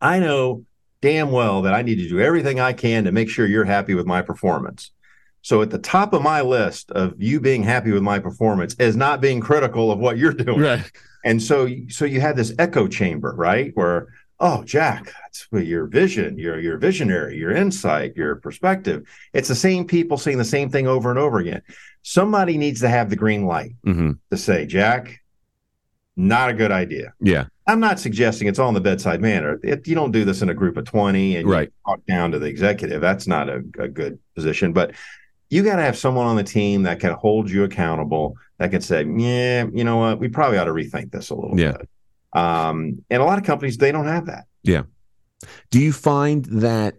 I 0.00 0.18
know 0.18 0.64
damn 1.00 1.30
well 1.30 1.62
that 1.62 1.74
I 1.74 1.82
need 1.82 2.00
to 2.00 2.08
do 2.08 2.18
everything 2.18 2.58
I 2.58 2.72
can 2.72 3.04
to 3.04 3.12
make 3.12 3.30
sure 3.30 3.46
you're 3.46 3.64
happy 3.64 3.94
with 3.94 4.06
my 4.06 4.20
performance. 4.20 4.90
So 5.42 5.62
at 5.62 5.70
the 5.70 5.78
top 5.78 6.12
of 6.12 6.22
my 6.22 6.40
list 6.40 6.90
of 6.90 7.14
you 7.22 7.38
being 7.38 7.62
happy 7.62 7.92
with 7.92 8.02
my 8.02 8.18
performance 8.18 8.74
is 8.80 8.96
not 8.96 9.20
being 9.20 9.40
critical 9.40 9.92
of 9.92 10.00
what 10.00 10.18
you're 10.18 10.32
doing. 10.32 10.60
Right. 10.60 10.90
And 11.24 11.40
so 11.40 11.68
so 11.88 12.04
you 12.04 12.20
had 12.20 12.34
this 12.34 12.52
echo 12.58 12.88
chamber, 12.88 13.32
right? 13.36 13.70
Where 13.74 14.08
oh 14.42 14.62
jack 14.64 15.14
that's 15.22 15.46
your 15.52 15.86
vision 15.86 16.36
your 16.36 16.60
your 16.60 16.76
visionary 16.76 17.38
your 17.38 17.52
insight 17.52 18.14
your 18.16 18.36
perspective. 18.36 19.08
It's 19.32 19.48
the 19.48 19.54
same 19.54 19.86
people 19.86 20.18
saying 20.18 20.36
the 20.36 20.44
same 20.44 20.68
thing 20.68 20.86
over 20.86 21.08
and 21.08 21.18
over 21.18 21.38
again. 21.38 21.62
Somebody 22.02 22.58
needs 22.58 22.80
to 22.80 22.88
have 22.88 23.08
the 23.08 23.16
green 23.16 23.46
light 23.46 23.72
mm-hmm. 23.86 24.12
to 24.30 24.36
say 24.36 24.66
jack 24.66 25.20
not 26.14 26.50
a 26.50 26.54
good 26.54 26.70
idea. 26.70 27.14
Yeah. 27.20 27.46
I'm 27.66 27.80
not 27.80 27.98
suggesting 27.98 28.46
it's 28.46 28.58
all 28.58 28.68
in 28.68 28.74
the 28.74 28.82
bedside 28.82 29.22
manner. 29.22 29.58
It, 29.62 29.88
you 29.88 29.94
don't 29.94 30.10
do 30.10 30.26
this 30.26 30.42
in 30.42 30.50
a 30.50 30.54
group 30.54 30.76
of 30.76 30.84
20 30.84 31.36
and 31.36 31.48
right. 31.48 31.72
talk 31.86 32.04
down 32.04 32.32
to 32.32 32.38
the 32.38 32.46
executive. 32.46 33.00
That's 33.00 33.26
not 33.26 33.48
a, 33.48 33.62
a 33.78 33.88
good 33.88 34.18
position 34.34 34.72
but 34.72 34.92
you 35.48 35.62
got 35.62 35.76
to 35.76 35.82
have 35.82 35.98
someone 35.98 36.26
on 36.26 36.36
the 36.36 36.42
team 36.42 36.82
that 36.82 36.98
can 36.98 37.12
hold 37.12 37.50
you 37.50 37.64
accountable 37.64 38.36
that 38.58 38.70
can 38.70 38.80
say 38.80 39.04
yeah 39.04 39.66
you 39.72 39.84
know 39.84 39.98
what? 39.98 40.18
We 40.18 40.28
probably 40.28 40.58
ought 40.58 40.64
to 40.64 40.72
rethink 40.72 41.12
this 41.12 41.30
a 41.30 41.34
little 41.34 41.58
yeah. 41.58 41.72
bit 41.72 41.88
um, 42.32 43.04
and 43.10 43.22
a 43.22 43.24
lot 43.24 43.38
of 43.38 43.44
companies 43.44 43.76
they 43.76 43.92
don't 43.92 44.06
have 44.06 44.26
that. 44.26 44.46
Yeah. 44.62 44.82
Do 45.70 45.80
you 45.80 45.92
find 45.92 46.44
that? 46.46 46.96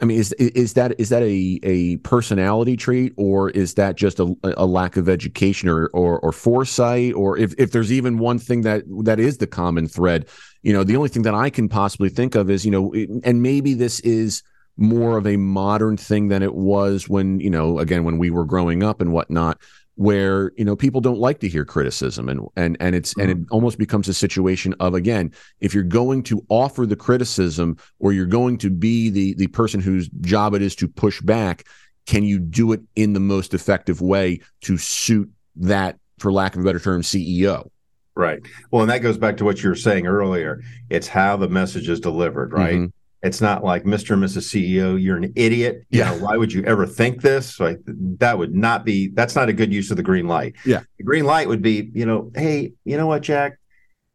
I 0.00 0.04
mean, 0.04 0.18
is 0.18 0.32
is 0.34 0.74
that 0.74 0.98
is 1.00 1.08
that 1.08 1.22
a 1.22 1.58
a 1.62 1.96
personality 1.98 2.76
trait, 2.76 3.14
or 3.16 3.48
is 3.50 3.74
that 3.74 3.96
just 3.96 4.20
a, 4.20 4.34
a 4.42 4.66
lack 4.66 4.98
of 4.98 5.08
education 5.08 5.70
or, 5.70 5.86
or 5.88 6.18
or 6.20 6.32
foresight, 6.32 7.14
or 7.14 7.38
if 7.38 7.54
if 7.56 7.72
there's 7.72 7.90
even 7.90 8.18
one 8.18 8.38
thing 8.38 8.60
that 8.62 8.84
that 9.04 9.18
is 9.18 9.38
the 9.38 9.46
common 9.46 9.88
thread? 9.88 10.26
You 10.62 10.74
know, 10.74 10.84
the 10.84 10.96
only 10.96 11.08
thing 11.08 11.22
that 11.22 11.34
I 11.34 11.48
can 11.48 11.68
possibly 11.68 12.10
think 12.10 12.34
of 12.34 12.50
is 12.50 12.66
you 12.66 12.70
know, 12.70 12.92
and 13.24 13.42
maybe 13.42 13.72
this 13.72 14.00
is 14.00 14.42
more 14.76 15.16
of 15.16 15.26
a 15.26 15.38
modern 15.38 15.96
thing 15.96 16.28
than 16.28 16.42
it 16.42 16.54
was 16.54 17.08
when 17.08 17.40
you 17.40 17.48
know 17.48 17.78
again 17.78 18.04
when 18.04 18.18
we 18.18 18.30
were 18.30 18.44
growing 18.44 18.82
up 18.82 19.00
and 19.00 19.12
whatnot 19.12 19.58
where 19.96 20.52
you 20.56 20.64
know 20.64 20.76
people 20.76 21.00
don't 21.00 21.18
like 21.18 21.40
to 21.40 21.48
hear 21.48 21.64
criticism 21.64 22.28
and 22.28 22.40
and 22.54 22.76
and 22.80 22.94
it's 22.94 23.12
mm-hmm. 23.12 23.22
and 23.22 23.30
it 23.30 23.38
mm-hmm. 23.38 23.54
almost 23.54 23.78
becomes 23.78 24.08
a 24.08 24.14
situation 24.14 24.74
of 24.78 24.94
again 24.94 25.32
if 25.60 25.74
you're 25.74 25.82
going 25.82 26.22
to 26.22 26.44
offer 26.50 26.86
the 26.86 26.96
criticism 26.96 27.76
or 27.98 28.12
you're 28.12 28.26
going 28.26 28.58
to 28.58 28.70
be 28.70 29.08
the 29.10 29.34
the 29.34 29.46
person 29.48 29.80
whose 29.80 30.08
job 30.20 30.54
it 30.54 30.62
is 30.62 30.76
to 30.76 30.86
push 30.86 31.20
back 31.22 31.64
can 32.06 32.22
you 32.22 32.38
do 32.38 32.72
it 32.72 32.80
in 32.94 33.14
the 33.14 33.20
most 33.20 33.54
effective 33.54 34.00
way 34.00 34.38
to 34.60 34.76
suit 34.76 35.30
that 35.56 35.98
for 36.18 36.30
lack 36.30 36.54
of 36.54 36.60
a 36.60 36.64
better 36.64 36.78
term 36.78 37.00
CEO 37.00 37.70
right 38.14 38.40
well 38.70 38.82
and 38.82 38.90
that 38.90 38.98
goes 38.98 39.16
back 39.16 39.38
to 39.38 39.44
what 39.44 39.62
you 39.62 39.68
were 39.70 39.74
saying 39.74 40.06
earlier 40.06 40.62
it's 40.90 41.08
how 41.08 41.36
the 41.38 41.48
message 41.48 41.88
is 41.88 42.00
delivered 42.00 42.52
right 42.52 42.74
mm-hmm. 42.74 42.86
It's 43.22 43.40
not 43.40 43.64
like 43.64 43.84
Mr. 43.84 44.12
and 44.12 44.22
Mrs. 44.22 44.54
CEO, 44.54 45.00
you're 45.00 45.16
an 45.16 45.32
idiot. 45.36 45.84
You 45.90 46.00
yeah. 46.00 46.10
Know, 46.10 46.24
why 46.24 46.36
would 46.36 46.52
you 46.52 46.62
ever 46.64 46.86
think 46.86 47.22
this? 47.22 47.58
Like 47.58 47.80
that 47.86 48.38
would 48.38 48.54
not 48.54 48.84
be 48.84 49.08
that's 49.08 49.34
not 49.34 49.48
a 49.48 49.52
good 49.52 49.72
use 49.72 49.90
of 49.90 49.96
the 49.96 50.02
green 50.02 50.28
light. 50.28 50.54
Yeah. 50.64 50.82
The 50.98 51.04
green 51.04 51.24
light 51.24 51.48
would 51.48 51.62
be, 51.62 51.90
you 51.94 52.06
know, 52.06 52.30
hey, 52.34 52.74
you 52.84 52.96
know 52.96 53.06
what, 53.06 53.22
Jack? 53.22 53.58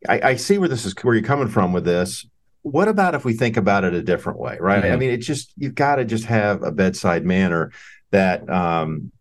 I, 0.08 0.22
I 0.22 0.36
see 0.36 0.58
where 0.58 0.70
this 0.70 0.86
is 0.86 0.93
where 1.02 1.16
you're 1.16 1.24
coming 1.24 1.47
from 1.47 1.74
with 1.74 1.86
this. 1.86 2.26
What 2.64 2.88
about 2.88 3.16
if 3.16 3.26
we 3.26 3.34
think 3.34 3.58
about 3.58 3.84
it 3.84 3.93
a 3.93 4.04
different 4.04 4.39
way? 4.39 4.58
Right. 4.60 4.84
Mm-hmm. 4.84 4.93
I 4.93 4.95
mean, 4.97 5.10
it's 5.10 5.26
just 5.26 5.52
you've 5.58 5.76
got 5.76 5.95
to 5.95 6.06
just 6.06 6.26
have 6.26 6.64
a 6.64 6.72
bedside 6.72 7.26
manner 7.26 7.72
that 8.12 8.47
um 8.49 9.12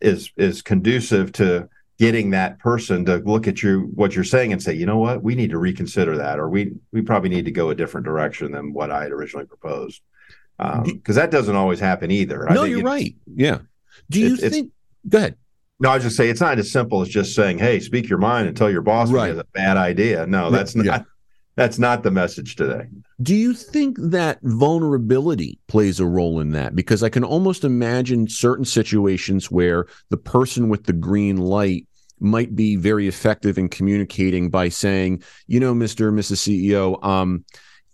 is 0.00 0.30
is 0.36 0.62
conducive 0.62 1.32
to 1.32 1.68
getting 1.98 2.30
that 2.30 2.58
person 2.60 3.04
to 3.04 3.16
look 3.18 3.48
at 3.48 3.62
you 3.62 3.90
what 3.94 4.14
you're 4.14 4.24
saying 4.24 4.52
and 4.52 4.62
say 4.62 4.72
you 4.72 4.86
know 4.86 4.98
what? 4.98 5.22
We 5.22 5.34
need 5.34 5.50
to 5.50 5.58
reconsider 5.58 6.16
that 6.16 6.38
or 6.38 6.48
we 6.48 6.72
we 6.92 7.02
probably 7.02 7.28
need 7.28 7.44
to 7.44 7.50
go 7.50 7.70
a 7.70 7.74
different 7.74 8.04
direction 8.04 8.52
than 8.52 8.72
what 8.72 8.90
i 8.90 9.02
had 9.02 9.12
originally 9.12 9.46
proposed. 9.46 10.02
Because 10.58 10.82
um, 10.82 11.14
that 11.14 11.30
doesn't 11.30 11.54
always 11.54 11.78
happen 11.78 12.10
either. 12.10 12.46
No 12.50 12.64
you're 12.64 12.82
right. 12.82 13.14
Yeah. 13.26 13.58
Do 14.10 14.20
you 14.20 14.36
think 14.36 14.72
go 15.08 15.18
ahead. 15.18 15.36
No, 15.80 15.90
I 15.90 15.94
was 15.94 16.02
just 16.02 16.16
say 16.16 16.28
it's 16.28 16.40
not 16.40 16.58
as 16.58 16.72
simple 16.72 17.02
as 17.02 17.08
just 17.08 17.36
saying, 17.36 17.58
"Hey, 17.58 17.78
speak 17.78 18.08
your 18.08 18.18
mind 18.18 18.48
and 18.48 18.56
tell 18.56 18.68
your 18.68 18.82
boss 18.82 19.10
right. 19.10 19.30
it's 19.30 19.40
a 19.40 19.44
bad 19.52 19.76
idea." 19.76 20.26
No, 20.26 20.50
that's 20.50 20.74
not. 20.74 21.06
That's 21.58 21.76
not 21.80 22.04
the 22.04 22.12
message 22.12 22.54
today. 22.54 22.86
Do 23.20 23.34
you 23.34 23.52
think 23.52 23.96
that 23.98 24.38
vulnerability 24.42 25.58
plays 25.66 25.98
a 25.98 26.06
role 26.06 26.38
in 26.38 26.50
that? 26.52 26.76
Because 26.76 27.02
I 27.02 27.08
can 27.08 27.24
almost 27.24 27.64
imagine 27.64 28.28
certain 28.28 28.64
situations 28.64 29.50
where 29.50 29.86
the 30.10 30.18
person 30.18 30.68
with 30.68 30.84
the 30.84 30.92
green 30.92 31.36
light 31.36 31.84
might 32.20 32.54
be 32.54 32.76
very 32.76 33.08
effective 33.08 33.58
in 33.58 33.68
communicating 33.68 34.50
by 34.50 34.68
saying, 34.68 35.24
you 35.48 35.58
know, 35.58 35.74
Mr. 35.74 36.12
Mrs. 36.12 36.46
CEO, 36.46 37.04
um, 37.04 37.44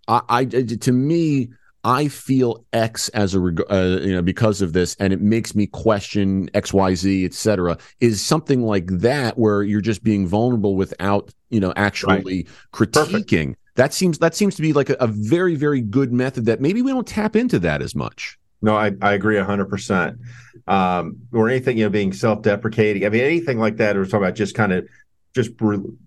I, 0.09 0.21
I 0.29 0.45
to 0.45 0.93
me, 0.93 1.49
I 1.85 2.09
feel 2.09 2.65
X 2.73 3.11
as 3.11 3.35
a 3.35 3.39
uh, 3.39 4.01
you 4.01 4.15
know 4.15 4.23
because 4.23 4.63
of 4.63 4.73
this, 4.73 4.97
and 4.99 5.13
it 5.13 5.21
makes 5.21 5.55
me 5.55 5.67
question 5.67 6.49
X, 6.55 6.73
Y, 6.73 6.95
Z, 6.95 7.25
etc. 7.27 7.77
Is 8.01 8.25
something 8.25 8.63
like 8.63 8.87
that 8.87 9.39
where 9.39 9.63
you're 9.63 9.83
just 9.83 10.03
being 10.03 10.27
vulnerable 10.27 10.77
without 10.77 11.33
you 11.51 11.61
know 11.61 11.75
actually 11.77 12.15
right. 12.15 12.49
critiquing? 12.73 13.49
Perfect. 13.49 13.59
That 13.77 13.93
seems 13.93 14.19
that 14.19 14.35
seems 14.35 14.57
to 14.57 14.63
be 14.63 14.73
like 14.73 14.89
a, 14.89 14.95
a, 14.95 15.07
very 15.07 15.57
very 15.57 15.83
good 15.83 16.13
method 16.13 16.47
that 16.47 16.61
maybe 16.61 16.81
we 16.81 16.91
don't 16.91 17.07
tap 17.07 17.37
into 17.37 17.59
that 17.61 17.83
as 17.83 17.95
much. 17.95 18.39
No, 18.63 18.77
I, 18.77 18.93
I 19.03 19.13
agree 19.13 19.39
hundred 19.39 19.67
percent. 19.67 20.19
Um, 20.67 21.19
or 21.33 21.51
anything 21.51 21.77
you 21.77 21.85
know 21.85 21.91
being 21.91 22.15
self 22.15 22.41
deprecating. 22.41 23.05
I 23.05 23.11
mean 23.11 23.23
anything 23.23 23.59
like 23.59 23.77
that. 23.77 23.95
We're 23.95 24.05
talking 24.05 24.23
about 24.23 24.37
just 24.37 24.55
kind 24.55 24.73
of 24.73 24.89
just 25.35 25.51
you 25.61 25.99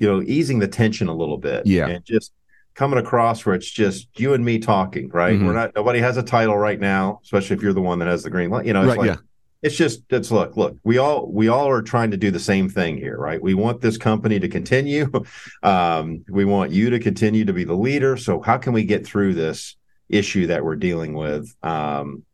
know 0.00 0.20
easing 0.22 0.58
the 0.58 0.66
tension 0.66 1.06
a 1.06 1.14
little 1.14 1.38
bit. 1.38 1.64
Yeah, 1.64 1.86
and 1.86 2.04
just 2.04 2.32
coming 2.74 2.98
across 2.98 3.44
where 3.44 3.54
it's 3.54 3.70
just 3.70 4.08
you 4.18 4.34
and 4.34 4.44
me 4.44 4.58
talking, 4.58 5.08
right? 5.10 5.34
Mm-hmm. 5.34 5.46
We're 5.46 5.52
not 5.52 5.74
nobody 5.74 6.00
has 6.00 6.16
a 6.16 6.22
title 6.22 6.56
right 6.56 6.80
now, 6.80 7.20
especially 7.22 7.56
if 7.56 7.62
you're 7.62 7.72
the 7.72 7.82
one 7.82 7.98
that 7.98 8.08
has 8.08 8.22
the 8.22 8.30
green 8.30 8.50
light. 8.50 8.66
You 8.66 8.72
know, 8.72 8.82
it's 8.82 8.88
right, 8.88 8.98
like 8.98 9.06
yeah. 9.06 9.16
it's 9.62 9.76
just 9.76 10.02
it's 10.10 10.30
look, 10.30 10.56
look, 10.56 10.76
we 10.84 10.98
all 10.98 11.30
we 11.30 11.48
all 11.48 11.68
are 11.68 11.82
trying 11.82 12.10
to 12.12 12.16
do 12.16 12.30
the 12.30 12.40
same 12.40 12.68
thing 12.68 12.96
here, 12.96 13.16
right? 13.16 13.40
We 13.40 13.54
want 13.54 13.80
this 13.80 13.98
company 13.98 14.40
to 14.40 14.48
continue. 14.48 15.10
um, 15.62 16.24
we 16.28 16.44
want 16.44 16.72
you 16.72 16.90
to 16.90 16.98
continue 16.98 17.44
to 17.44 17.52
be 17.52 17.64
the 17.64 17.76
leader. 17.76 18.16
So 18.16 18.40
how 18.40 18.58
can 18.58 18.72
we 18.72 18.84
get 18.84 19.06
through 19.06 19.34
this 19.34 19.76
issue 20.08 20.46
that 20.48 20.64
we're 20.64 20.76
dealing 20.76 21.14
with 21.14 21.54
um, 21.62 22.24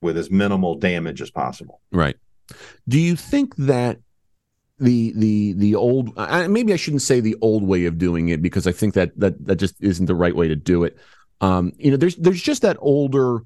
with 0.00 0.16
as 0.16 0.30
minimal 0.30 0.76
damage 0.76 1.22
as 1.22 1.30
possible? 1.30 1.80
Right. 1.92 2.16
Do 2.88 2.98
you 2.98 3.14
think 3.14 3.54
that 3.56 3.98
the 4.80 5.12
the 5.16 5.52
the 5.54 5.74
old 5.74 6.16
maybe 6.48 6.72
I 6.72 6.76
shouldn't 6.76 7.02
say 7.02 7.20
the 7.20 7.36
old 7.40 7.64
way 7.64 7.86
of 7.86 7.98
doing 7.98 8.28
it 8.28 8.40
because 8.40 8.66
I 8.66 8.72
think 8.72 8.94
that 8.94 9.18
that 9.18 9.44
that 9.46 9.56
just 9.56 9.74
isn't 9.80 10.06
the 10.06 10.14
right 10.14 10.34
way 10.34 10.48
to 10.48 10.56
do 10.56 10.84
it. 10.84 10.96
Um, 11.40 11.72
you 11.78 11.90
know, 11.90 11.96
there's 11.96 12.16
there's 12.16 12.42
just 12.42 12.62
that 12.62 12.76
older, 12.80 13.42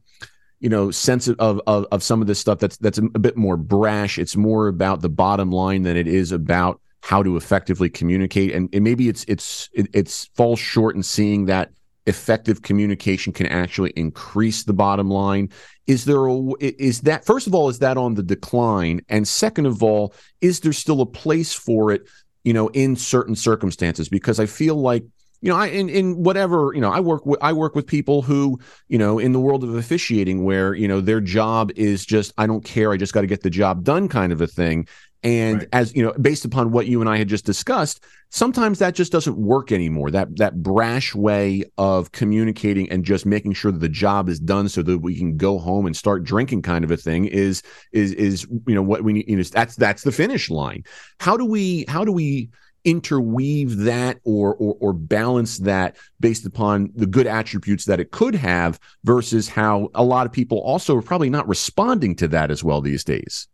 you 0.61 0.69
know, 0.69 0.91
sense 0.91 1.29
of, 1.29 1.39
of 1.39 1.87
of 1.91 2.03
some 2.03 2.21
of 2.21 2.27
this 2.27 2.39
stuff 2.39 2.59
that's 2.59 2.77
that's 2.79 2.99
a, 2.99 3.03
bit 3.03 3.37
more 3.37 3.57
brash. 3.57 4.19
It's 4.19 4.37
more 4.37 4.69
about 4.69 5.01
the 5.01 5.09
bottom 5.09 5.51
line 5.51 5.83
than 5.83 5.97
it 5.97 6.07
is 6.07 6.33
about 6.33 6.81
how 7.01 7.23
to 7.23 7.37
effectively 7.37 7.91
communicate. 7.91 8.55
And, 8.55 8.69
and 8.73 8.85
maybe 8.85 9.09
it's 9.09 9.25
it's 9.29 9.69
it, 9.73 9.89
it's 9.93 10.27
falls 10.35 10.59
short 10.59 10.97
in 10.97 11.03
seeing 11.03 11.47
that 11.47 11.71
effective 12.07 12.63
communication 12.63 13.33
can 13.33 13.47
actually 13.47 13.91
increase 13.91 14.65
the 14.65 14.73
bottom 14.73 15.09
line? 15.09 15.51
Is 15.87 16.05
there 16.05 16.27
a 16.27 16.39
is 16.61 17.03
that 17.03 17.25
first 17.25 17.47
of 17.47 17.55
all 17.55 17.69
is 17.69 17.79
that 17.81 17.97
on 17.97 18.15
the 18.15 18.23
decline? 18.23 19.03
And 19.09 19.27
second 19.27 19.67
of 19.67 19.83
all 19.83 20.15
is 20.41 20.61
there 20.61 20.73
still 20.73 21.01
a 21.01 21.07
place 21.07 21.53
for 21.53 21.91
it 21.93 22.03
you 22.45 22.53
know 22.53 22.69
in 22.69 22.97
certain 22.97 23.35
circumstances? 23.35 24.09
Because 24.09 24.41
i 24.41 24.47
feel 24.47 24.77
like 24.77 25.05
you 25.43 25.51
know 25.51 25.57
i 25.57 25.67
in, 25.67 25.89
in 25.89 26.23
whatever 26.23 26.73
you 26.73 26.81
know 26.81 26.91
i 26.91 27.01
work 27.01 27.27
with 27.27 27.39
i 27.43 27.53
work 27.53 27.75
with 27.75 27.87
people 27.87 28.23
who 28.23 28.59
you 28.89 28.97
know 28.97 29.19
in 29.19 29.33
the 29.33 29.41
world 29.41 29.63
of 29.63 29.75
officiating 29.75 30.45
where 30.45 30.73
you 30.73 30.89
know 30.89 31.01
their 31.01 31.21
job 31.21 31.71
is 31.77 32.07
just 32.07 32.33
i 32.39 32.47
don't 32.47 32.65
care 32.65 32.93
i 32.93 32.97
just 32.97 33.13
got 33.13 33.21
to 33.21 33.27
get 33.27 33.43
the 33.43 33.51
job 33.51 33.85
done 33.85 34.09
kind 34.09 34.33
of 34.33 34.41
a 34.41 34.47
thing 34.47 34.87
and 35.23 35.61
right. 35.61 35.69
as 35.73 35.95
you 35.95 36.03
know, 36.03 36.13
based 36.13 36.45
upon 36.45 36.73
what 36.73 36.87
you 36.87 37.01
and 37.01 37.09
I 37.09 37.17
had 37.17 37.29
just 37.29 37.45
discussed, 37.45 38.05
sometimes 38.31 38.81
that 38.81 38.95
just 38.95 39.13
doesn't 39.13 39.37
work 39.37 39.71
anymore. 39.71 40.11
That 40.11 40.37
that 40.39 40.63
brash 40.63 41.15
way 41.15 41.65
of 41.79 42.11
communicating 42.11 42.91
and 42.91 43.05
just 43.05 43.25
making 43.25 43.53
sure 43.53 43.71
that 43.71 43.79
the 43.79 43.89
job 43.89 44.29
is 44.29 44.41
done 44.41 44.69
so 44.69 44.83
that 44.83 44.99
we 44.99 45.17
can 45.17 45.37
go 45.37 45.59
home 45.59 45.87
and 45.87 45.97
start 45.97 46.25
drinking 46.25 46.63
kind 46.63 46.85
of 46.85 46.91
a 46.91 46.97
thing 46.97 47.27
is 47.27 47.63
is 47.93 48.13
is 48.15 48.47
you 48.67 48.75
know 48.75 48.83
what 48.83 49.03
we 49.05 49.13
need. 49.13 49.29
You 49.29 49.37
know, 49.37 49.43
that's 49.45 49.77
that's 49.77 50.03
the 50.03 50.13
finish 50.13 50.51
line. 50.51 50.83
How 51.21 51.37
do 51.37 51.45
we 51.45 51.85
how 51.87 52.05
do 52.05 52.13
we 52.13 52.51
interweave 52.85 53.77
that 53.77 54.19
or, 54.25 54.57
or 54.57 54.77
or 54.81 54.93
balance 54.93 55.59
that 55.59 55.97
based 56.19 56.45
upon 56.45 56.91
the 56.97 57.07
good 57.07 57.29
attributes 57.29 57.85
that 57.85 58.01
it 58.01 58.11
could 58.11 58.35
have 58.35 58.81
versus 59.05 59.49
how 59.49 59.89
a 59.95 60.03
lot 60.03 60.27
of 60.27 60.33
people 60.33 60.59
also 60.59 60.97
are 60.97 61.03
probably 61.03 61.31
not 61.31 61.47
responding 61.47 62.17
to 62.17 62.27
that 62.27 62.51
as 62.51 62.65
well 62.65 62.81
these 62.81 63.05
days 63.05 63.47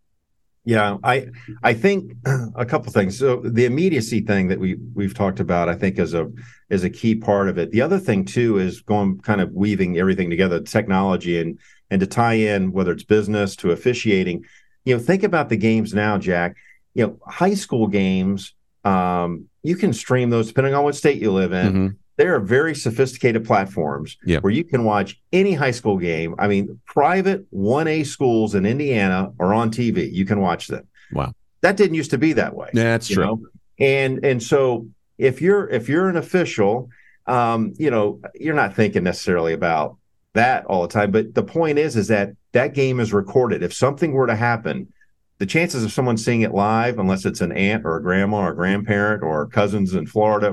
yeah, 0.65 0.99
I 1.03 1.29
I 1.63 1.75
think 1.75 2.13
a 2.57 2.67
couple 2.67 2.93
things. 2.93 3.19
So 3.19 3.41
the 3.45 3.65
immediacy 3.65 4.21
thing 4.21 4.49
that 4.49 4.59
we 4.59 4.77
we've 4.95 5.15
talked 5.15 5.41
about, 5.41 5.69
I 5.69 5.75
think, 5.75 5.99
is 5.99 6.15
a 6.15 6.31
is 6.71 6.85
a 6.85 6.91
key 6.91 7.15
part 7.15 7.49
of 7.49 7.59
it. 7.59 7.71
The 7.71 7.81
other 7.81 7.99
thing 7.99 8.25
too 8.25 8.59
is 8.59 8.81
going 8.81 9.21
kind 9.21 9.41
of 9.41 9.53
weaving 9.53 9.99
everything 9.99 10.31
together, 10.31 10.61
technology 10.61 11.41
and 11.41 11.59
and 11.91 12.01
to 12.01 12.07
tie 12.07 12.35
in 12.35 12.73
whether 12.73 12.93
it's 12.93 13.05
business 13.05 13.57
to 13.57 13.71
officiating. 13.71 14.45
You 14.85 14.97
know, 14.97 15.03
think 15.03 15.23
about 15.23 15.49
the 15.49 15.57
games 15.57 15.95
now, 15.95 16.19
Jack. 16.19 16.57
You 16.95 17.07
know, 17.07 17.19
high 17.27 17.55
school 17.55 17.87
games. 17.87 18.55
Um, 18.85 19.47
you 19.63 19.77
can 19.77 19.93
stream 19.93 20.31
those 20.31 20.49
depending 20.49 20.75
on 20.75 20.85
what 20.85 20.97
state 20.97 21.21
you 21.21 21.33
live 21.33 21.53
in. 21.53 21.67
Mm-hmm 21.67 21.89
there 22.19 22.35
are 22.35 22.41
very 22.41 22.75
sophisticated 22.75 23.47
platforms 23.47 24.19
where 24.41 24.53
you 24.53 24.65
can 24.65 24.85
watch 24.85 25.19
any 25.33 25.55
high 25.55 25.71
school 25.71 25.97
game. 25.97 26.35
I 26.39 26.49
mean, 26.49 26.81
private 26.85 27.51
1A 27.53 28.05
schools 28.07 28.57
in 28.57 28.67
Indiana 28.67 29.33
are 29.39 29.55
on 29.55 29.71
TV. 29.71 30.13
You 30.13 30.27
can 30.27 30.41
watch 30.41 30.67
them. 30.67 30.87
Wow. 31.13 31.33
That 31.61 31.77
didn't 31.77 31.95
used 31.95 32.11
to 32.11 32.19
be 32.19 32.33
that 32.35 32.55
way. 32.55 32.71
Yeah, 32.75 32.83
that's 32.83 33.09
true. 33.09 33.25
Know? 33.25 33.41
And 33.79 34.25
and 34.25 34.43
so 34.43 34.89
if 35.17 35.41
you're 35.41 35.69
if 35.71 35.89
you're 35.89 36.09
an 36.09 36.17
official, 36.17 36.91
um, 37.27 37.73
you 37.79 37.91
know, 37.91 38.21
you're 38.35 38.55
not 38.55 38.75
thinking 38.75 39.05
necessarily 39.05 39.53
about 39.53 39.97
that 40.35 40.67
all 40.67 40.83
the 40.83 40.89
time. 40.89 41.13
But 41.13 41.35
the 41.35 41.45
point 41.45 41.79
is, 41.79 41.97
is 41.97 42.09
that 42.09 42.33
that 42.53 42.75
game 42.75 42.99
is 42.99 43.13
recorded. 43.13 43.63
If 43.63 43.73
something 43.73 44.13
were 44.13 44.27
to 44.27 44.37
happen, 44.37 44.93
the 45.39 45.47
chances 45.47 45.85
of 45.85 45.93
someone 45.93 46.17
seeing 46.17 46.43
it 46.43 46.53
live, 46.53 46.99
unless 46.99 47.25
it's 47.25 47.41
an 47.41 47.53
aunt 47.53 47.85
or 47.85 47.97
a 47.97 48.03
grandma 48.03 48.39
or 48.39 48.51
a 48.51 48.57
grandparent 48.57 49.23
or 49.23 49.47
cousins 49.47 49.95
in 49.95 50.07
Florida, 50.07 50.53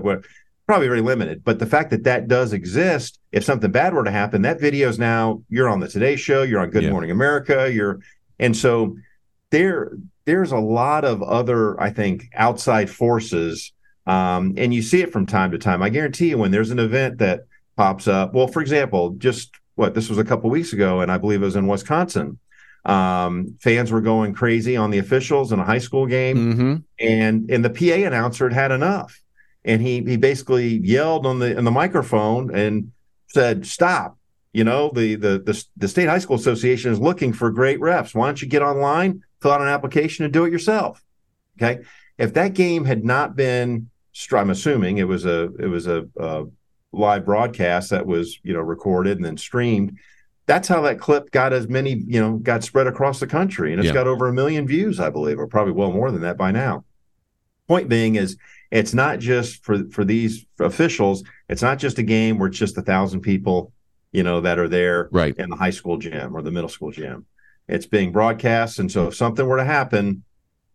probably 0.68 0.88
very 0.88 1.02
limited. 1.02 1.44
But 1.44 1.60
the 1.60 1.66
fact 1.66 1.92
that 1.92 2.04
that 2.04 2.28
does 2.28 2.54
exist, 2.54 3.20
if 3.32 3.44
something 3.44 3.72
bad 3.72 3.94
were 3.94 4.04
to 4.04 4.12
happen, 4.12 4.42
that 4.44 4.60
video 4.60 4.90
is 4.90 4.98
now 4.98 5.44
you're 5.50 5.70
on 5.70 5.80
the 5.80 5.88
Today 5.88 6.16
Show, 6.16 6.44
you're 6.44 6.60
on 6.60 6.70
Good 6.70 6.84
yeah. 6.84 6.92
Morning 6.92 7.12
America, 7.12 7.72
you're, 7.72 8.00
and 8.40 8.56
so 8.56 8.98
there 9.52 9.92
there's 10.26 10.52
a 10.52 10.58
lot 10.58 11.06
of 11.06 11.22
other, 11.22 11.80
I 11.80 11.92
think, 11.92 12.30
outside 12.34 12.90
forces, 12.90 13.72
um, 14.08 14.56
and 14.58 14.74
you 14.74 14.82
see 14.82 15.02
it 15.02 15.12
from 15.12 15.28
time 15.28 15.52
to 15.52 15.58
time. 15.60 15.84
I 15.84 15.90
guarantee 15.90 16.30
you, 16.30 16.38
when 16.40 16.52
there's 16.52 16.72
an 16.72 16.80
event 16.80 17.20
that 17.20 17.42
pops 17.78 18.08
up, 18.08 18.34
well, 18.34 18.48
for 18.48 18.62
example, 18.62 19.12
just 19.12 19.52
what 19.76 19.94
this 19.94 20.10
was 20.10 20.18
a 20.18 20.24
couple 20.24 20.50
weeks 20.50 20.74
ago, 20.74 21.02
and 21.02 21.12
I 21.12 21.18
believe 21.18 21.42
it 21.42 21.46
was 21.46 21.56
in 21.56 21.68
Wisconsin. 21.68 22.40
Um, 22.86 23.58
fans 23.62 23.92
were 23.92 24.02
going 24.02 24.34
crazy 24.34 24.78
on 24.78 24.92
the 24.92 25.00
officials 25.00 25.52
in 25.52 25.60
a 25.60 25.64
high 25.64 25.80
school 25.80 26.08
game, 26.08 26.38
mm-hmm. 26.38 26.76
and 27.00 27.50
and 27.50 27.66
the 27.66 27.70
PA 27.70 28.08
announcer 28.08 28.50
had 28.50 28.54
had 28.54 28.72
enough 28.72 29.22
and 29.66 29.82
he 29.82 30.02
he 30.04 30.16
basically 30.16 30.78
yelled 30.78 31.26
on 31.26 31.40
the 31.40 31.58
on 31.58 31.66
the 31.66 31.72
microphone 31.72 32.56
and 32.56 32.92
said, 33.28 33.66
"Stop! 33.66 34.18
You 34.54 34.64
know 34.64 34.92
the 34.94 35.16
the 35.16 35.40
the, 35.40 35.66
the 35.76 35.88
state 35.88 36.08
high 36.08 36.20
school 36.20 36.38
association 36.38 36.92
is 36.92 37.00
looking 37.00 37.34
for 37.34 37.50
great 37.50 37.80
refs. 37.80 38.16
Why 38.16 38.28
don't 38.28 38.42
you 38.42 38.48
get 38.48 38.62
online, 38.62 39.24
fill 39.42 39.52
out 39.52 39.62
an 39.62 39.68
application, 39.68 40.24
and 40.24 40.34
do 40.34 40.46
it 40.46 40.52
yourself?" 40.52 41.04
Okay. 41.62 41.84
If 42.18 42.34
that 42.36 42.54
game 42.54 42.86
had 42.86 43.04
not 43.04 43.36
been, 43.36 43.90
I'm 44.32 44.50
assuming 44.50 45.00
it 45.00 45.08
was 45.08 45.26
a 45.26 45.54
it 45.60 45.68
was 45.68 45.88
a, 45.88 46.08
a 46.18 46.46
live 46.94 47.26
broadcast 47.26 47.90
that 47.90 48.06
was 48.06 48.40
you 48.44 48.54
know 48.54 48.62
recorded 48.62 49.18
and 49.18 49.26
then 49.26 49.38
streamed. 49.38 49.98
That's 50.46 50.68
how 50.68 50.82
that 50.82 51.00
clip 51.00 51.32
got 51.32 51.54
as 51.54 51.68
many 51.68 52.04
you 52.08 52.22
know 52.22 52.38
got 52.38 52.64
spread 52.64 52.86
across 52.86 53.20
the 53.20 53.28
country, 53.28 53.72
and 53.72 53.80
it's 53.80 53.88
yeah. 53.88 53.94
got 53.94 54.08
over 54.08 54.28
a 54.28 54.34
million 54.34 54.68
views, 54.68 55.00
I 55.00 55.10
believe, 55.10 55.40
or 55.40 55.48
probably 55.48 55.74
well 55.74 55.92
more 55.92 56.12
than 56.12 56.22
that 56.22 56.38
by 56.38 56.52
now. 56.52 56.86
Point 57.68 57.90
being 57.90 58.16
is 58.16 58.38
it's 58.72 58.94
not 58.94 59.20
just 59.20 59.64
for 59.64 59.88
for 59.90 60.04
these 60.04 60.46
officials. 60.60 61.24
It's 61.50 61.62
not 61.62 61.80
just 61.80 62.00
a 62.00 62.04
game 62.04 62.38
where 62.38 62.50
it's 62.50 62.58
just 62.58 62.78
a 62.78 62.82
thousand 62.82 63.22
people, 63.22 63.72
you 64.12 64.24
know, 64.24 64.42
that 64.42 64.60
are 64.60 64.68
there 64.68 65.10
right. 65.12 65.36
in 65.38 65.50
the 65.50 65.56
high 65.56 65.70
school 65.70 65.98
gym 65.98 66.36
or 66.36 66.42
the 66.42 66.52
middle 66.52 66.70
school 66.70 66.92
gym. 66.92 67.26
It's 67.68 67.86
being 67.86 68.12
broadcast, 68.12 68.80
and 68.80 68.92
so 68.92 69.08
if 69.08 69.16
something 69.16 69.46
were 69.46 69.58
to 69.58 69.66
happen, 69.66 70.24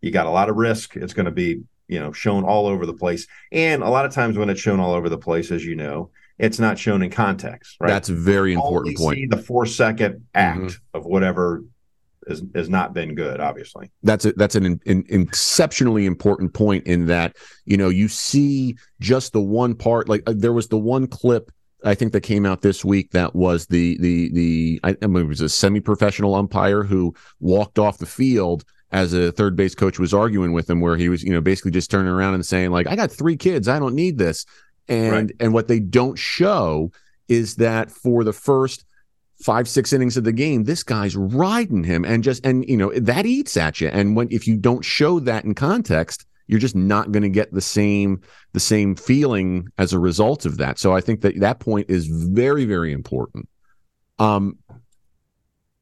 you 0.01 0.11
got 0.11 0.27
a 0.27 0.31
lot 0.31 0.49
of 0.49 0.57
risk. 0.57 0.97
It's 0.97 1.13
going 1.13 1.27
to 1.27 1.33
be 1.33 1.63
you 1.89 2.01
know 2.01 2.13
shown 2.13 2.45
all 2.45 2.67
over 2.67 2.87
the 2.87 2.95
place, 2.95 3.27
and 3.53 3.83
a 3.83 3.89
lot 3.89 4.05
of 4.05 4.13
times 4.13 4.39
when 4.39 4.51
it's 4.51 4.61
shown 4.61 4.81
all 4.81 4.95
over 4.95 5.09
the 5.09 5.19
place, 5.19 5.51
as 5.51 5.65
you 5.65 5.77
know, 5.77 6.11
it's 6.39 6.59
not 6.59 6.79
shown 6.79 7.03
in 7.03 7.11
context. 7.11 7.77
Right. 7.81 7.89
That's 7.89 8.09
a 8.09 8.15
very 8.15 8.55
important 8.55 8.99
Only 8.99 9.05
point. 9.05 9.19
See 9.19 9.27
the 9.27 9.43
four 9.43 9.67
second 9.67 10.27
act 10.35 10.61
mm-hmm. 10.61 10.99
of 10.99 11.05
whatever 11.05 11.63
has, 12.29 12.43
has 12.55 12.69
not 12.69 12.93
been 12.93 13.15
good 13.15 13.41
obviously. 13.41 13.91
That's 14.03 14.25
a, 14.25 14.33
that's 14.33 14.55
an, 14.55 14.81
an, 14.87 15.05
exceptionally 15.09 16.07
important 16.07 16.55
point 16.55 16.87
in 16.87 17.07
that 17.07 17.37
you 17.65 17.77
know 17.77 17.89
you 17.89 18.09
see 18.09 18.77
just 19.01 19.33
the 19.33 19.41
one 19.41 19.75
part 19.75 20.09
like 20.09 20.23
uh, 20.27 20.35
there 20.37 20.53
was 20.53 20.69
the 20.69 20.79
one 20.79 21.07
clip 21.07 21.51
I 21.85 21.95
think 21.95 22.13
that 22.13 22.23
came 22.23 22.45
out 22.45 22.63
this 22.63 22.85
week 22.85 23.13
that 23.13 23.35
was 23.35 23.67
the 23.67 23.97
the 23.99 24.31
the 24.33 24.81
I, 24.85 24.97
I 25.03 25.07
mean, 25.07 25.25
it 25.25 25.29
was 25.29 25.41
a 25.41 25.49
semi-professional 25.49 26.35
umpire 26.35 26.83
who 26.83 27.15
walked 27.41 27.79
off 27.79 27.99
the 27.99 28.07
field 28.07 28.65
as 28.93 29.13
a 29.13 29.33
third 29.33 29.57
base 29.57 29.75
coach 29.75 29.99
was 29.99 30.13
arguing 30.13 30.53
with 30.53 30.69
him, 30.69 30.81
where 30.81 30.97
he 30.97 31.09
was, 31.09 31.23
you 31.23 31.33
know, 31.33 31.41
basically 31.41 31.71
just 31.71 31.91
turning 31.91 32.13
around 32.13 32.35
and 32.35 32.45
saying 32.45 32.71
like, 32.71 32.87
"I 32.87 32.97
got 32.97 33.11
three 33.11 33.37
kids, 33.37 33.69
I 33.69 33.79
don't 33.79 33.95
need 33.95 34.19
this," 34.19 34.45
and 34.89 35.13
right. 35.13 35.31
and 35.41 35.55
what 35.55 35.69
they 35.69 35.81
don't 35.81 36.19
show 36.19 36.91
is 37.29 37.57
that 37.57 37.91
for 37.91 38.25
the 38.25 38.33
first 38.33 38.85
five 39.43 39.69
six 39.69 39.93
innings 39.93 40.17
of 40.17 40.25
the 40.25 40.33
game 40.33 40.65
this 40.65 40.83
guy's 40.83 41.17
riding 41.17 41.83
him 41.83 42.05
and 42.05 42.23
just 42.23 42.45
and 42.45 42.69
you 42.69 42.77
know 42.77 42.93
that 42.93 43.27
eats 43.27 43.57
at 43.57 43.81
you. 43.81 43.89
And 43.89 44.17
when 44.17 44.29
if 44.31 44.47
you 44.47 44.57
don't 44.57 44.85
show 44.85 45.21
that 45.21 45.45
in 45.45 45.55
context 45.55 46.27
you're 46.47 46.61
just 46.61 46.75
not 46.75 47.13
going 47.13 47.23
to 47.23 47.29
get 47.29 47.53
the 47.53 47.61
same 47.61 48.21
the 48.53 48.61
same 48.61 48.97
feeling 48.97 49.69
as 49.79 49.93
a 49.93 49.99
result 49.99 50.47
of 50.47 50.59
that. 50.59 50.79
So 50.79 50.95
i 50.95 51.01
think 51.01 51.23
that 51.23 51.41
that 51.41 51.61
point 51.61 51.89
is 51.89 52.07
very 52.07 52.65
very 52.65 52.93
important. 52.93 53.49
Um 54.19 54.59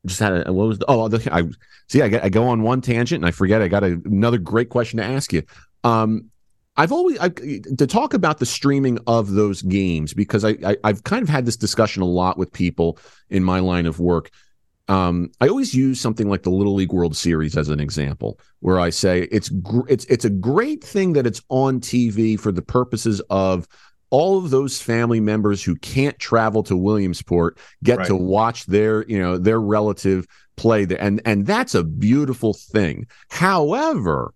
just 0.07 0.21
had 0.21 0.47
a 0.47 0.53
what 0.53 0.69
was 0.69 0.79
the, 0.79 0.87
oh 0.89 1.11
i 1.33 1.43
see 1.89 2.03
I, 2.03 2.07
I 2.25 2.29
go 2.29 2.49
on 2.49 2.63
one 2.63 2.81
tangent 2.81 3.19
and 3.23 3.27
i 3.27 3.33
forget 3.33 3.61
i 3.61 3.69
got 3.69 3.83
a, 3.83 4.01
another 4.05 4.39
great 4.39 4.69
question 4.69 4.99
to 4.99 5.05
ask 5.05 5.33
you. 5.33 5.43
Um 5.85 6.31
I've 6.79 6.93
always 6.93 7.19
I, 7.19 7.29
to 7.29 7.87
talk 7.89 8.15
about 8.15 8.39
the 8.39 8.47
streaming 8.47 9.01
of 9.09 9.33
those 9.33 9.63
games 9.63 10.15
because 10.15 10.45
I, 10.45 10.57
I 10.63 10.77
have 10.85 11.03
kind 11.03 11.25
of 11.25 11.29
had 11.29 11.45
this 11.45 11.57
discussion 11.57 12.03
a 12.03 12.07
lot 12.07 12.39
with 12.39 12.53
people 12.53 12.99
in 13.31 13.43
my 13.43 13.59
line 13.59 13.85
of 13.85 13.99
work. 13.99 14.31
Um, 14.87 15.33
I 15.41 15.49
always 15.49 15.75
use 15.75 16.01
something 16.01 16.31
like 16.31 16.45
the 16.45 16.51
Little 16.51 16.75
League 16.75 16.93
World 16.93 17.17
Series 17.17 17.57
as 17.57 17.69
an 17.69 17.81
example, 17.81 18.39
where 18.61 18.79
I 18.79 18.91
say 18.91 19.23
it's 19.33 19.49
gr- 19.49 19.89
it's 19.89 20.05
it's 20.07 20.25
a 20.25 20.31
great 20.31 20.83
thing 20.83 21.15
that 21.15 21.27
it's 21.27 21.43
on 21.49 21.81
TV 21.81 22.39
for 22.39 22.53
the 22.53 22.63
purposes 22.63 23.21
of 23.29 23.67
all 24.11 24.39
of 24.39 24.51
those 24.51 24.81
family 24.81 25.21
members 25.21 25.63
who 25.63 25.75
can't 25.77 26.19
travel 26.19 26.63
to 26.63 26.77
Williamsport 26.77 27.59
get 27.83 27.99
right. 27.99 28.07
to 28.07 28.17
watch 28.17 28.65
their 28.67 29.05
you 29.07 29.19
know 29.19 29.37
their 29.37 29.61
relative 29.61 30.27
play 30.57 30.85
there, 30.85 31.03
and 31.03 31.21
and 31.25 31.45
that's 31.45 31.75
a 31.75 31.83
beautiful 31.83 32.55
thing. 32.55 33.09
However, 33.31 34.33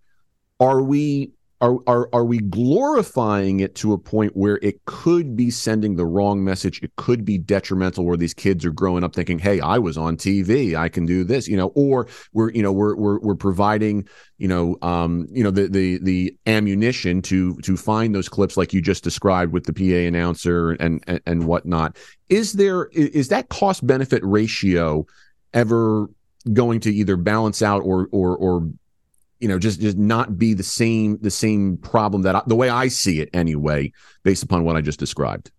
are 0.61 0.83
we 0.83 1.31
are, 1.63 1.79
are 1.87 2.09
are 2.13 2.25
we 2.25 2.39
glorifying 2.39 3.61
it 3.61 3.75
to 3.77 3.93
a 3.93 3.99
point 3.99 4.37
where 4.37 4.59
it 4.63 4.85
could 4.85 5.37
be 5.37 5.51
sending 5.51 5.97
the 5.97 6.05
wrong 6.05 6.45
message? 6.45 6.83
It 6.83 6.95
could 6.97 7.25
be 7.25 7.39
detrimental 7.39 8.05
where 8.05 8.17
these 8.17 8.35
kids 8.35 8.65
are 8.67 8.73
growing 8.73 9.05
up 9.05 9.15
thinking 9.15 9.39
hey 9.39 9.61
i 9.61 9.79
was 9.79 9.97
on 9.97 10.17
tv 10.17 10.75
i 10.75 10.89
can 10.89 11.07
do 11.07 11.25
this 11.25 11.49
you 11.49 11.57
know 11.57 11.73
or 11.75 12.07
we're 12.33 12.51
you 12.51 12.63
know 12.63 12.73
we're 12.73 12.95
we're, 12.97 13.19
we're 13.21 13.35
providing 13.35 14.07
you 14.39 14.49
know 14.49 14.77
um 14.83 15.27
you 15.31 15.43
know 15.43 15.51
the 15.51 15.69
the 15.69 15.99
the 16.03 16.37
ammunition 16.47 17.23
to 17.23 17.57
to 17.59 17.77
find 17.77 18.15
those 18.15 18.29
clips 18.29 18.57
like 18.57 18.73
you 18.73 18.81
just 18.81 19.05
described 19.05 19.53
with 19.53 19.65
the 19.65 19.73
pa 19.73 20.07
announcer 20.07 20.73
and 20.73 21.03
and, 21.07 21.21
and 21.27 21.47
whatnot. 21.47 21.97
Is 22.29 22.55
there 22.55 22.87
is 22.93 23.29
that 23.29 23.49
cost 23.49 23.87
benefit 23.87 24.23
ratio 24.25 25.07
ever 25.55 26.09
going 26.53 26.81
to 26.81 26.93
either 26.93 27.17
balance 27.17 27.63
out 27.63 27.83
or 27.83 28.09
or 28.11 28.37
or 28.37 28.69
you 29.43 29.49
know 29.49 29.59
just 29.59 29.81
just 29.81 29.99
not 29.99 30.39
be 30.39 30.55
the 30.55 30.63
same 30.63 31.19
the 31.21 31.31
same 31.31 31.77
problem 31.77 32.23
that 32.23 32.37
I, 32.37 32.43
the 32.47 32.55
way 32.55 32.71
I 32.71 32.87
see 32.87 33.21
it 33.21 33.29
anyway 33.35 33.93
based 34.23 34.45
upon 34.45 34.65
what 34.65 34.77
I 34.77 34.81
just 34.81 35.01
described. 35.01 35.51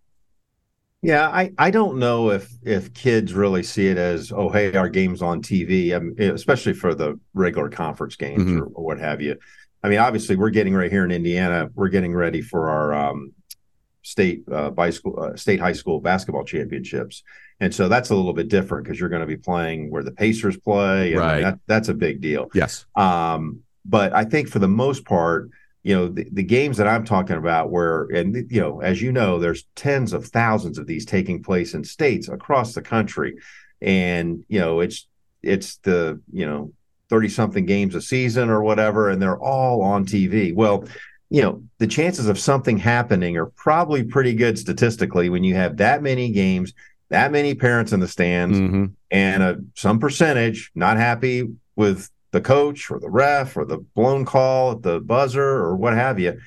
Yeah, 1.02 1.28
I, 1.28 1.52
I 1.58 1.70
don't 1.70 1.98
know 1.98 2.30
if 2.30 2.50
if 2.62 2.94
kids 2.94 3.34
really 3.34 3.62
see 3.62 3.88
it 3.88 3.98
as 3.98 4.32
oh 4.32 4.48
hey 4.48 4.74
our 4.74 4.88
game's 4.88 5.20
on 5.20 5.42
TV, 5.42 5.94
I 5.94 5.98
mean, 5.98 6.18
especially 6.18 6.72
for 6.72 6.94
the 6.94 7.20
regular 7.34 7.68
conference 7.68 8.16
games 8.16 8.44
mm-hmm. 8.44 8.60
or, 8.60 8.64
or, 8.68 8.84
what 8.84 8.98
have 9.00 9.20
you. 9.20 9.36
I 9.82 9.90
mean, 9.90 9.98
obviously 9.98 10.36
we're 10.36 10.48
getting 10.48 10.74
right 10.74 10.90
here 10.90 11.04
in 11.04 11.10
Indiana, 11.10 11.68
we're 11.74 11.90
getting 11.90 12.14
ready 12.14 12.40
for 12.40 12.70
our 12.70 12.94
um, 12.94 13.34
state 14.00 14.44
uh, 14.50 14.70
uh, 14.70 15.36
state 15.36 15.60
high 15.60 15.74
school 15.74 16.00
basketball 16.00 16.44
championships, 16.44 17.22
and 17.60 17.74
so 17.74 17.86
that's 17.88 18.08
a 18.08 18.14
little 18.14 18.32
bit 18.32 18.48
different 18.48 18.84
because 18.84 18.98
you're 18.98 19.10
going 19.10 19.20
to 19.20 19.26
be 19.26 19.36
playing 19.36 19.90
where 19.90 20.02
the 20.02 20.12
Pacers 20.12 20.56
play, 20.56 21.12
and 21.12 21.20
right. 21.20 21.40
that, 21.42 21.58
that's 21.66 21.88
a 21.88 21.94
big 21.94 22.22
deal. 22.22 22.48
Yes. 22.54 22.86
Um, 22.96 23.63
but 23.84 24.12
I 24.14 24.24
think 24.24 24.48
for 24.48 24.58
the 24.58 24.68
most 24.68 25.04
part, 25.04 25.50
you 25.82 25.94
know, 25.94 26.08
the, 26.08 26.26
the 26.32 26.42
games 26.42 26.78
that 26.78 26.88
I'm 26.88 27.04
talking 27.04 27.36
about, 27.36 27.70
where, 27.70 28.04
and, 28.04 28.50
you 28.50 28.60
know, 28.60 28.80
as 28.80 29.02
you 29.02 29.12
know, 29.12 29.38
there's 29.38 29.66
tens 29.76 30.12
of 30.12 30.26
thousands 30.26 30.78
of 30.78 30.86
these 30.86 31.04
taking 31.04 31.42
place 31.42 31.74
in 31.74 31.84
states 31.84 32.28
across 32.28 32.72
the 32.72 32.80
country. 32.80 33.36
And, 33.82 34.44
you 34.48 34.60
know, 34.60 34.80
it's, 34.80 35.06
it's 35.42 35.76
the, 35.78 36.20
you 36.32 36.46
know, 36.46 36.72
30 37.10 37.28
something 37.28 37.66
games 37.66 37.94
a 37.94 38.00
season 38.00 38.48
or 38.48 38.62
whatever, 38.62 39.10
and 39.10 39.20
they're 39.20 39.38
all 39.38 39.82
on 39.82 40.06
TV. 40.06 40.54
Well, 40.54 40.86
you 41.28 41.42
know, 41.42 41.62
the 41.78 41.86
chances 41.86 42.28
of 42.28 42.38
something 42.38 42.78
happening 42.78 43.36
are 43.36 43.46
probably 43.46 44.04
pretty 44.04 44.34
good 44.34 44.58
statistically 44.58 45.28
when 45.28 45.44
you 45.44 45.54
have 45.54 45.76
that 45.78 46.02
many 46.02 46.30
games, 46.30 46.72
that 47.10 47.30
many 47.30 47.54
parents 47.54 47.92
in 47.92 48.00
the 48.00 48.08
stands, 48.08 48.58
mm-hmm. 48.58 48.86
and 49.10 49.42
a, 49.42 49.58
some 49.74 49.98
percentage 49.98 50.70
not 50.74 50.96
happy 50.96 51.48
with 51.76 52.10
the 52.34 52.40
coach 52.40 52.90
or 52.90 52.98
the 52.98 53.08
ref 53.08 53.56
or 53.56 53.64
the 53.64 53.78
blown 53.78 54.24
call 54.24 54.72
at 54.72 54.82
the 54.82 55.00
buzzer 55.00 55.42
or 55.42 55.76
what 55.76 55.94
have 55.94 56.18
you, 56.18 56.38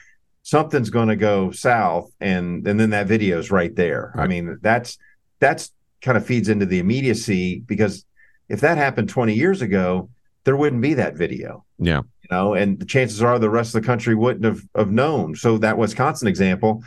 something's 0.43 0.89
going 0.89 1.07
to 1.07 1.15
go 1.15 1.49
south, 1.49 2.11
and 2.19 2.67
and 2.67 2.79
then 2.79 2.91
that 2.91 3.07
video 3.07 3.39
is 3.39 3.49
right 3.49 3.75
there. 3.75 4.11
Right. 4.13 4.25
I 4.25 4.27
mean, 4.27 4.59
that's 4.61 4.97
that's 5.39 5.71
kind 6.01 6.17
of 6.17 6.25
feeds 6.25 6.49
into 6.49 6.65
the 6.65 6.79
immediacy 6.79 7.59
because 7.59 8.05
if 8.49 8.61
that 8.61 8.77
happened 8.77 9.09
20 9.09 9.33
years 9.33 9.61
ago, 9.61 10.09
there 10.43 10.57
wouldn't 10.57 10.81
be 10.81 10.93
that 10.95 11.15
video. 11.15 11.65
Yeah. 11.79 12.01
You 12.21 12.29
know, 12.31 12.53
and 12.53 12.79
the 12.79 12.85
chances 12.85 13.23
are 13.23 13.39
the 13.39 13.49
rest 13.49 13.73
of 13.73 13.81
the 13.81 13.87
country 13.87 14.13
wouldn't 14.13 14.45
have, 14.45 14.61
have 14.75 14.91
known. 14.91 15.35
So 15.35 15.57
that 15.59 15.77
Wisconsin 15.77 16.27
example, 16.27 16.83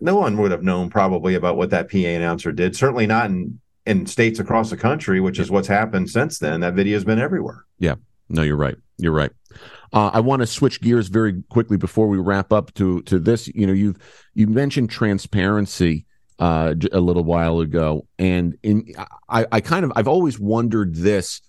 no 0.00 0.16
one 0.16 0.36
would 0.38 0.50
have 0.50 0.62
known 0.62 0.90
probably 0.90 1.34
about 1.34 1.56
what 1.56 1.70
that 1.70 1.90
PA 1.90 1.98
announcer 1.98 2.52
did. 2.52 2.74
Certainly 2.74 3.06
not 3.06 3.26
in 3.26 3.60
in 3.88 4.06
states 4.06 4.38
across 4.38 4.68
the 4.68 4.76
country, 4.76 5.18
which 5.18 5.38
is 5.38 5.50
what's 5.50 5.66
happened 5.66 6.10
since 6.10 6.38
then. 6.38 6.60
That 6.60 6.74
video 6.74 6.94
has 6.94 7.04
been 7.04 7.18
everywhere. 7.18 7.64
Yeah. 7.78 7.94
No, 8.28 8.42
you're 8.42 8.56
right. 8.56 8.76
You're 8.98 9.12
right. 9.12 9.30
Uh, 9.92 10.10
I 10.12 10.20
want 10.20 10.40
to 10.40 10.46
switch 10.46 10.82
gears 10.82 11.08
very 11.08 11.42
quickly 11.48 11.78
before 11.78 12.08
we 12.08 12.18
wrap 12.18 12.52
up 12.52 12.74
to 12.74 13.00
to 13.02 13.18
this. 13.18 13.48
You 13.48 13.66
know, 13.66 13.72
you've 13.72 13.96
you 14.34 14.46
mentioned 14.46 14.90
transparency 14.90 16.04
uh, 16.38 16.74
a 16.92 17.00
little 17.00 17.24
while 17.24 17.60
ago, 17.60 18.06
and 18.18 18.58
in 18.62 18.92
I, 19.30 19.46
I 19.50 19.60
kind 19.60 19.86
of 19.86 19.92
I've 19.96 20.08
always 20.08 20.38
wondered 20.38 20.94
this. 20.94 21.40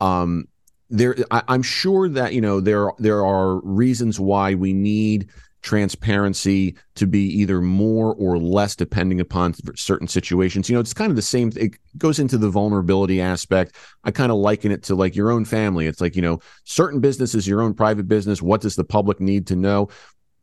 Um, 0.00 0.48
there, 0.88 1.16
I, 1.30 1.42
I'm 1.48 1.62
sure 1.62 2.08
that 2.08 2.32
you 2.32 2.40
know 2.40 2.60
there 2.60 2.90
there 2.98 3.26
are 3.26 3.60
reasons 3.60 4.18
why 4.18 4.54
we 4.54 4.72
need 4.72 5.28
transparency 5.62 6.76
to 6.96 7.06
be 7.06 7.24
either 7.40 7.60
more 7.60 8.14
or 8.14 8.38
less 8.38 8.76
depending 8.76 9.20
upon 9.20 9.54
certain 9.76 10.08
situations. 10.08 10.68
You 10.68 10.74
know, 10.74 10.80
it's 10.80 10.92
kind 10.92 11.10
of 11.10 11.16
the 11.16 11.22
same. 11.22 11.52
It 11.56 11.76
goes 11.96 12.18
into 12.18 12.36
the 12.36 12.50
vulnerability 12.50 13.20
aspect. 13.20 13.76
I 14.04 14.10
kind 14.10 14.32
of 14.32 14.38
liken 14.38 14.72
it 14.72 14.82
to 14.84 14.94
like 14.94 15.16
your 15.16 15.30
own 15.30 15.44
family. 15.44 15.86
It's 15.86 16.00
like, 16.00 16.16
you 16.16 16.22
know, 16.22 16.40
certain 16.64 17.00
business 17.00 17.34
is 17.34 17.46
your 17.46 17.62
own 17.62 17.74
private 17.74 18.08
business. 18.08 18.42
What 18.42 18.60
does 18.60 18.76
the 18.76 18.84
public 18.84 19.20
need 19.20 19.46
to 19.46 19.56
know? 19.56 19.88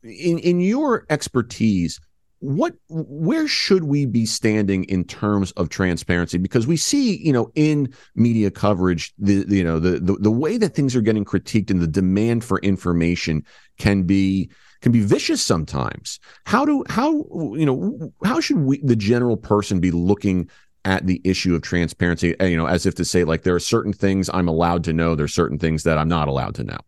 In, 0.02 0.38
in 0.38 0.60
your 0.60 1.04
expertise, 1.10 2.00
what 2.40 2.74
where 2.88 3.46
should 3.46 3.84
we 3.84 4.06
be 4.06 4.24
standing 4.24 4.84
in 4.84 5.04
terms 5.04 5.52
of 5.52 5.68
transparency 5.68 6.38
because 6.38 6.66
we 6.66 6.74
see 6.74 7.18
you 7.18 7.34
know 7.34 7.52
in 7.54 7.92
media 8.14 8.50
coverage 8.50 9.12
the, 9.18 9.44
the 9.44 9.58
you 9.58 9.64
know 9.64 9.78
the, 9.78 10.00
the 10.00 10.14
the 10.14 10.30
way 10.30 10.56
that 10.56 10.74
things 10.74 10.96
are 10.96 11.02
getting 11.02 11.24
critiqued 11.24 11.70
and 11.70 11.82
the 11.82 11.86
demand 11.86 12.42
for 12.42 12.58
information 12.60 13.44
can 13.76 14.04
be 14.04 14.50
can 14.80 14.92
be 14.92 15.00
vicious 15.00 15.42
sometimes. 15.42 16.18
How 16.44 16.64
do 16.64 16.84
how 16.88 17.12
you 17.54 17.66
know 17.66 18.12
how 18.24 18.40
should 18.40 18.58
we 18.58 18.80
the 18.82 18.96
general 18.96 19.36
person 19.36 19.80
be 19.80 19.90
looking 19.90 20.48
at 20.84 21.06
the 21.06 21.20
issue 21.24 21.54
of 21.54 21.62
transparency? 21.62 22.34
You 22.40 22.56
know, 22.56 22.66
as 22.66 22.86
if 22.86 22.94
to 22.96 23.04
say 23.04 23.24
like 23.24 23.42
there 23.42 23.54
are 23.54 23.60
certain 23.60 23.92
things 23.92 24.30
I'm 24.32 24.48
allowed 24.48 24.84
to 24.84 24.92
know, 24.92 25.14
there's 25.14 25.34
certain 25.34 25.58
things 25.58 25.82
that 25.84 25.98
I'm 25.98 26.08
not 26.08 26.28
allowed 26.28 26.54
to 26.56 26.64
know. 26.64 26.78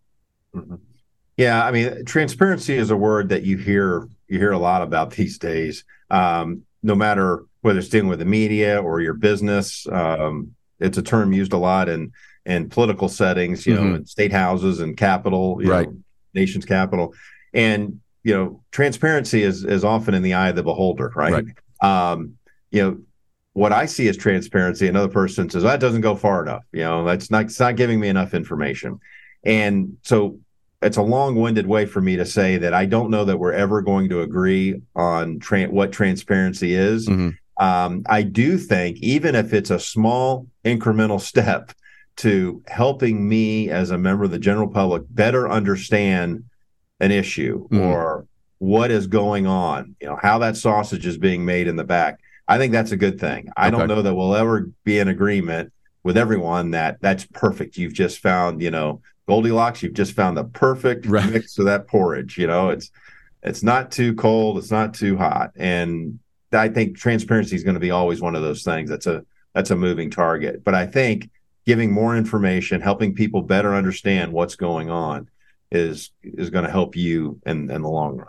Mm-hmm. 0.54 0.74
Yeah, 1.36 1.64
I 1.64 1.70
mean, 1.70 2.04
transparency 2.04 2.74
is 2.74 2.90
a 2.90 2.96
word 2.96 3.30
that 3.30 3.42
you 3.42 3.56
hear 3.56 4.08
you 4.28 4.38
hear 4.38 4.52
a 4.52 4.58
lot 4.58 4.82
about 4.82 5.10
these 5.10 5.38
days. 5.38 5.84
Um, 6.10 6.62
no 6.82 6.94
matter 6.94 7.44
whether 7.60 7.78
it's 7.78 7.88
dealing 7.88 8.08
with 8.08 8.18
the 8.18 8.24
media 8.24 8.80
or 8.80 9.00
your 9.00 9.14
business, 9.14 9.86
um, 9.90 10.54
it's 10.80 10.98
a 10.98 11.02
term 11.02 11.32
used 11.32 11.52
a 11.52 11.58
lot 11.58 11.88
in 11.88 12.12
in 12.44 12.68
political 12.68 13.08
settings. 13.08 13.66
You 13.66 13.76
mm-hmm. 13.76 13.88
know, 13.88 13.94
in 13.96 14.06
state 14.06 14.32
houses 14.32 14.80
and 14.80 14.96
capital, 14.96 15.56
right, 15.56 15.88
know, 15.88 15.96
nation's 16.34 16.64
capital 16.64 17.14
and 17.52 18.00
you 18.22 18.34
know 18.34 18.62
transparency 18.70 19.42
is 19.42 19.64
is 19.64 19.84
often 19.84 20.14
in 20.14 20.22
the 20.22 20.34
eye 20.34 20.48
of 20.48 20.56
the 20.56 20.62
beholder 20.62 21.12
right, 21.14 21.44
right. 21.80 22.10
Um, 22.12 22.36
you 22.70 22.82
know 22.82 22.98
what 23.54 23.72
i 23.72 23.84
see 23.84 24.08
as 24.08 24.16
transparency 24.16 24.88
another 24.88 25.12
person 25.12 25.50
says 25.50 25.62
that 25.62 25.80
doesn't 25.80 26.00
go 26.00 26.14
far 26.14 26.42
enough 26.42 26.64
you 26.72 26.80
know 26.80 27.04
that's 27.04 27.30
not 27.30 27.44
it's 27.44 27.60
not 27.60 27.76
giving 27.76 28.00
me 28.00 28.08
enough 28.08 28.34
information 28.34 28.98
and 29.44 29.96
so 30.02 30.38
it's 30.80 30.96
a 30.96 31.02
long-winded 31.02 31.66
way 31.66 31.86
for 31.86 32.00
me 32.00 32.16
to 32.16 32.24
say 32.24 32.56
that 32.56 32.72
i 32.72 32.86
don't 32.86 33.10
know 33.10 33.24
that 33.24 33.38
we're 33.38 33.52
ever 33.52 33.82
going 33.82 34.08
to 34.08 34.22
agree 34.22 34.80
on 34.96 35.38
tra- 35.38 35.68
what 35.68 35.92
transparency 35.92 36.74
is 36.74 37.08
mm-hmm. 37.08 37.30
um, 37.62 38.02
i 38.06 38.22
do 38.22 38.56
think 38.56 38.96
even 38.98 39.34
if 39.34 39.52
it's 39.52 39.70
a 39.70 39.78
small 39.78 40.46
incremental 40.64 41.20
step 41.20 41.72
to 42.16 42.62
helping 42.68 43.28
me 43.28 43.70
as 43.70 43.90
a 43.90 43.98
member 43.98 44.24
of 44.24 44.30
the 44.30 44.38
general 44.38 44.68
public 44.68 45.02
better 45.10 45.50
understand 45.50 46.44
an 47.02 47.10
issue 47.10 47.68
mm. 47.68 47.80
or 47.80 48.26
what 48.58 48.90
is 48.90 49.08
going 49.08 49.46
on, 49.46 49.96
you 50.00 50.06
know, 50.06 50.16
how 50.22 50.38
that 50.38 50.56
sausage 50.56 51.04
is 51.04 51.18
being 51.18 51.44
made 51.44 51.66
in 51.66 51.76
the 51.76 51.84
back. 51.84 52.20
I 52.46 52.58
think 52.58 52.72
that's 52.72 52.92
a 52.92 52.96
good 52.96 53.20
thing. 53.20 53.50
I 53.56 53.68
okay. 53.68 53.76
don't 53.76 53.88
know 53.88 54.02
that 54.02 54.14
we'll 54.14 54.36
ever 54.36 54.70
be 54.84 55.00
in 55.00 55.08
agreement 55.08 55.72
with 56.04 56.16
everyone 56.16 56.70
that 56.70 56.98
that's 57.00 57.24
perfect. 57.24 57.76
You've 57.76 57.92
just 57.92 58.20
found, 58.20 58.62
you 58.62 58.70
know, 58.70 59.02
Goldilocks. 59.26 59.82
You've 59.82 59.94
just 59.94 60.12
found 60.12 60.36
the 60.36 60.44
perfect 60.44 61.06
right. 61.06 61.28
mix 61.30 61.58
of 61.58 61.66
that 61.66 61.88
porridge. 61.88 62.38
You 62.38 62.46
know, 62.46 62.70
it's 62.70 62.90
it's 63.42 63.64
not 63.64 63.90
too 63.90 64.14
cold, 64.14 64.58
it's 64.58 64.70
not 64.70 64.94
too 64.94 65.16
hot, 65.16 65.50
and 65.56 66.20
I 66.52 66.68
think 66.68 66.96
transparency 66.96 67.56
is 67.56 67.64
going 67.64 67.74
to 67.74 67.80
be 67.80 67.90
always 67.90 68.20
one 68.20 68.36
of 68.36 68.42
those 68.42 68.62
things. 68.62 68.88
That's 68.88 69.06
a 69.06 69.24
that's 69.54 69.70
a 69.70 69.76
moving 69.76 70.10
target. 70.10 70.62
But 70.62 70.74
I 70.74 70.86
think 70.86 71.30
giving 71.66 71.92
more 71.92 72.16
information, 72.16 72.80
helping 72.80 73.14
people 73.14 73.42
better 73.42 73.74
understand 73.74 74.32
what's 74.32 74.56
going 74.56 74.90
on, 74.90 75.28
is 75.72 76.10
is 76.22 76.50
going 76.50 76.64
to 76.64 76.70
help 76.70 76.94
you 76.94 77.40
in 77.46 77.70
in 77.70 77.82
the 77.82 77.88
long 77.88 78.16
run. 78.16 78.28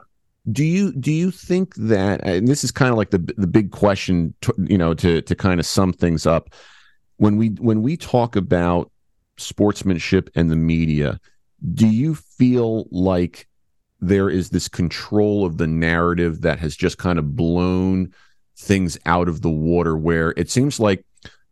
Do 0.52 0.66
you 0.66 0.92
do 0.94 1.12
you 1.12 1.32
think 1.32 1.76
that 1.76 2.26
and 2.26 2.48
this 2.48 2.64
is 2.64 2.72
kind 2.72 2.92
of 2.92 2.98
like 2.98 3.12
the 3.12 3.34
the 3.38 3.48
big 3.48 3.72
question, 3.72 4.34
to, 4.42 4.54
you 4.58 4.78
know, 4.78 4.94
to 4.96 5.22
to 5.22 5.36
kind 5.36 5.60
of 5.60 5.66
sum 5.66 5.94
things 5.94 6.26
up 6.26 6.54
when 7.18 7.38
we 7.38 7.50
when 7.50 7.82
we 7.82 7.98
talk 7.98 8.36
about 8.36 8.92
sportsmanship 9.38 10.30
and 10.36 10.52
the 10.52 10.56
media, 10.56 11.20
do 11.74 11.88
you 11.88 12.16
feel 12.16 12.86
like 12.92 13.48
there 14.02 14.30
is 14.30 14.50
this 14.50 14.68
control 14.68 15.46
of 15.46 15.58
the 15.58 15.68
narrative 15.68 16.42
that 16.42 16.60
has 16.60 16.76
just 16.76 16.98
kind 16.98 17.18
of 17.18 17.36
blown 17.36 18.14
things 18.58 18.98
out 19.06 19.30
of 19.30 19.42
the 19.42 19.50
water 19.50 19.98
where 19.98 20.34
it 20.36 20.50
seems 20.50 20.80
like 20.80 21.06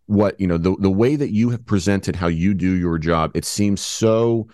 what 0.07 0.37
you 0.39 0.45
know 0.45 0.57
the 0.57 0.75
the 0.79 0.89
way 0.89 1.15
that 1.15 1.31
you 1.31 1.49
have 1.49 1.65
presented 1.65 2.15
how 2.15 2.27
you 2.27 2.53
do 2.53 2.71
your 2.71 2.97
job 2.97 3.31
it 3.33 3.45
seems 3.45 3.79
so 3.79 4.47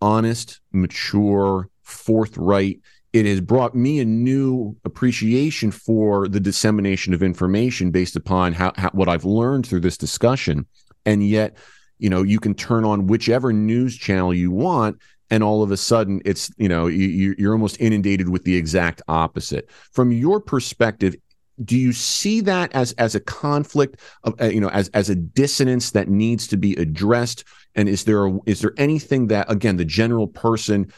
honest 0.00 0.60
mature 0.72 1.68
forthright 1.82 2.80
it 3.12 3.26
has 3.26 3.40
brought 3.40 3.74
me 3.74 4.00
a 4.00 4.04
new 4.04 4.76
appreciation 4.84 5.70
for 5.70 6.28
the 6.28 6.40
dissemination 6.40 7.14
of 7.14 7.22
information 7.22 7.90
based 7.90 8.16
upon 8.16 8.52
how, 8.52 8.72
how, 8.76 8.90
what 8.90 9.08
I've 9.08 9.24
learned 9.24 9.66
through 9.66 9.80
this 9.80 9.96
discussion. 9.96 10.66
And 11.06 11.26
yet, 11.26 11.56
you 11.98 12.10
know, 12.10 12.22
you 12.22 12.38
can 12.38 12.54
turn 12.54 12.84
on 12.84 13.06
whichever 13.06 13.52
news 13.52 13.96
channel 13.96 14.34
you 14.34 14.50
want, 14.50 14.98
and 15.30 15.42
all 15.42 15.62
of 15.62 15.70
a 15.70 15.76
sudden, 15.76 16.20
it's 16.24 16.50
you 16.58 16.68
know, 16.68 16.86
you, 16.86 17.34
you're 17.38 17.52
almost 17.52 17.80
inundated 17.80 18.28
with 18.28 18.44
the 18.44 18.56
exact 18.56 19.02
opposite. 19.08 19.70
From 19.92 20.12
your 20.12 20.40
perspective, 20.40 21.16
do 21.64 21.76
you 21.76 21.92
see 21.92 22.40
that 22.42 22.72
as 22.74 22.92
as 22.92 23.14
a 23.14 23.20
conflict 23.20 24.00
of 24.24 24.40
uh, 24.40 24.46
you 24.46 24.60
know 24.60 24.70
as 24.70 24.88
as 24.90 25.10
a 25.10 25.14
dissonance 25.14 25.90
that 25.92 26.08
needs 26.08 26.46
to 26.48 26.56
be 26.56 26.74
addressed? 26.74 27.44
And 27.74 27.88
is 27.88 28.04
there 28.04 28.26
a, 28.26 28.38
is 28.46 28.60
there 28.60 28.74
anything 28.76 29.28
that 29.28 29.50
again 29.50 29.76
the 29.76 29.84
general 29.84 30.26
person 30.26 30.92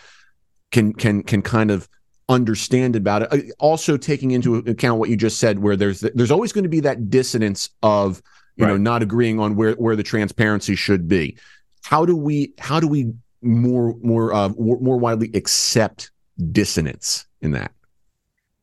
can 0.70 0.92
can 0.92 1.22
can 1.22 1.42
kind 1.42 1.70
of 1.70 1.88
understand 2.30 2.96
about 2.96 3.22
it. 3.22 3.32
Uh, 3.32 3.52
also 3.58 3.96
taking 3.96 4.30
into 4.30 4.56
account 4.56 4.98
what 4.98 5.10
you 5.10 5.16
just 5.16 5.38
said, 5.38 5.58
where 5.58 5.76
there's 5.76 6.00
there's 6.00 6.30
always 6.30 6.52
going 6.52 6.64
to 6.64 6.70
be 6.70 6.80
that 6.80 7.10
dissonance 7.10 7.68
of 7.82 8.22
you 8.56 8.64
right. 8.64 8.72
know 8.72 8.76
not 8.78 9.02
agreeing 9.02 9.38
on 9.38 9.56
where 9.56 9.72
where 9.74 9.96
the 9.96 10.02
transparency 10.02 10.76
should 10.76 11.08
be. 11.08 11.36
How 11.84 12.06
do 12.06 12.16
we 12.16 12.54
how 12.58 12.80
do 12.80 12.88
we 12.88 13.12
more 13.42 13.94
more 14.02 14.32
uh, 14.32 14.48
more 14.50 14.96
widely 14.96 15.30
accept 15.34 16.10
dissonance 16.52 17.26
in 17.42 17.50
that? 17.52 17.72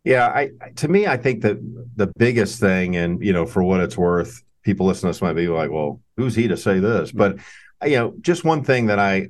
Yeah, 0.03 0.27
I 0.27 0.51
to 0.77 0.87
me, 0.87 1.05
I 1.05 1.17
think 1.17 1.41
that 1.41 1.57
the 1.95 2.07
biggest 2.17 2.59
thing, 2.59 2.95
and 2.95 3.23
you 3.23 3.33
know, 3.33 3.45
for 3.45 3.61
what 3.61 3.81
it's 3.81 3.97
worth, 3.97 4.41
people 4.63 4.85
listening 4.85 5.11
to 5.11 5.15
this 5.15 5.21
might 5.21 5.33
be 5.33 5.47
like, 5.47 5.69
"Well, 5.69 6.01
who's 6.15 6.35
he 6.35 6.47
to 6.47 6.57
say 6.57 6.79
this?" 6.79 7.11
But 7.11 7.37
you 7.83 7.97
know, 7.97 8.13
just 8.21 8.43
one 8.43 8.63
thing 8.63 8.87
that 8.87 8.99
I 8.99 9.27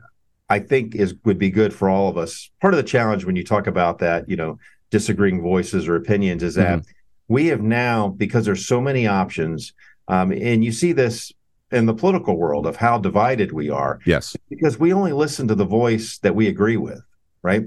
I 0.50 0.60
think 0.60 0.96
is 0.96 1.16
would 1.26 1.38
be 1.38 1.50
good 1.50 1.74
for 1.74 1.90
all 1.90 2.10
of 2.10 2.18
us. 2.18 2.50
Part 2.62 2.74
of 2.74 2.78
the 2.78 2.84
challenge 2.84 3.26
when 3.26 3.36
you 3.36 3.44
talk 3.44 3.68
about 3.68 4.00
that, 4.00 4.30
you 4.30 4.36
know, 4.36 4.60
disagreeing 4.90 5.42
voices 5.42 5.88
or 5.88 5.96
opinions 5.96 6.44
is 6.44 6.56
that 6.56 6.80
mm-hmm. 6.80 6.90
we 7.28 7.48
have 7.48 7.62
now 7.62 8.10
because 8.10 8.46
there's 8.46 8.66
so 8.66 8.80
many 8.80 9.08
options, 9.08 9.74
um, 10.08 10.32
and 10.32 10.64
you 10.64 10.72
see 10.72 10.94
this 10.94 11.32
in 11.72 11.86
the 11.86 11.94
political 11.94 12.38
world 12.38 12.66
of 12.66 12.78
how 12.78 12.98
divided 12.98 13.52
we 13.52 13.70
are. 13.70 14.00
Yes, 14.06 14.36
because 14.50 14.80
we 14.80 14.94
only 14.94 15.12
listen 15.12 15.48
to 15.48 15.56
the 15.56 15.66
voice 15.66 16.20
that 16.20 16.36
we 16.36 16.48
agree 16.48 16.78
with, 16.78 17.02
right? 17.42 17.64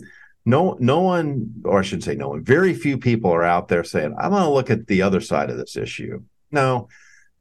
No, 0.46 0.76
no 0.80 1.00
one, 1.00 1.62
or 1.64 1.80
I 1.80 1.82
should 1.82 2.02
say, 2.02 2.14
no 2.14 2.30
one. 2.30 2.42
Very 2.42 2.72
few 2.74 2.96
people 2.98 3.30
are 3.30 3.44
out 3.44 3.68
there 3.68 3.84
saying, 3.84 4.14
"I'm 4.18 4.30
going 4.30 4.42
to 4.42 4.50
look 4.50 4.70
at 4.70 4.86
the 4.86 5.02
other 5.02 5.20
side 5.20 5.50
of 5.50 5.58
this 5.58 5.76
issue." 5.76 6.22
No, 6.50 6.88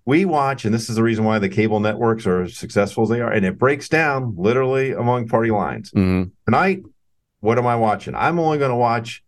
we 0.05 0.25
watch, 0.25 0.65
and 0.65 0.73
this 0.73 0.89
is 0.89 0.95
the 0.95 1.03
reason 1.03 1.23
why 1.23 1.39
the 1.39 1.49
cable 1.49 1.79
networks 1.79 2.25
are 2.25 2.43
as 2.43 2.57
successful 2.57 3.03
as 3.03 3.09
they 3.09 3.21
are, 3.21 3.31
and 3.31 3.45
it 3.45 3.57
breaks 3.57 3.87
down 3.87 4.33
literally 4.37 4.91
among 4.91 5.27
party 5.27 5.51
lines. 5.51 5.91
Mm-hmm. 5.91 6.29
Tonight, 6.45 6.83
what 7.39 7.57
am 7.57 7.67
I 7.67 7.75
watching? 7.75 8.15
I'm 8.15 8.39
only 8.39 8.57
going 8.57 8.71
to 8.71 8.75
watch 8.75 9.23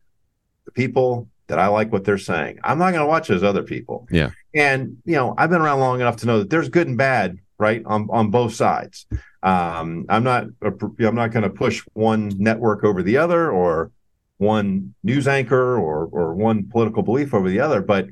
the 0.66 0.72
people 0.72 1.30
that 1.48 1.60
I 1.60 1.68
like 1.68 1.92
what 1.92 2.04
they're 2.04 2.18
saying. 2.18 2.60
I'm 2.64 2.80
not 2.80 2.92
going 2.92 3.02
to 3.02 3.08
watch 3.08 3.28
those 3.28 3.44
other 3.44 3.64
people. 3.64 4.08
Yeah. 4.10 4.32
And 4.54 4.98
you 5.06 5.16
know, 5.16 5.36
I've 5.38 5.50
been 5.50 5.62
around 5.62 5.80
long 5.80 6.02
enough 6.02 6.18
to 6.18 6.26
know 6.26 6.40
that 6.40 6.50
there's 6.50 6.70
good 6.70 6.88
and 6.88 6.98
bad, 6.98 7.38
right, 7.62 7.82
on 7.86 8.10
on 8.12 8.32
both 8.32 8.54
sides. 8.54 9.06
Um, 9.44 10.06
I'm 10.10 10.24
not 10.24 10.48
I'm 10.62 11.16
not 11.16 11.32
going 11.32 11.44
to 11.44 11.50
push 11.50 11.82
one 11.94 12.32
network 12.38 12.84
over 12.84 13.02
the 13.04 13.18
other 13.18 13.50
or 13.50 13.92
one 14.38 14.96
news 15.04 15.28
anchor 15.28 15.78
or 15.78 16.10
or 16.12 16.34
one 16.34 16.68
political 16.68 17.04
belief 17.04 17.34
over 17.34 17.50
the 17.50 17.62
other, 17.62 17.82
but 17.82 18.08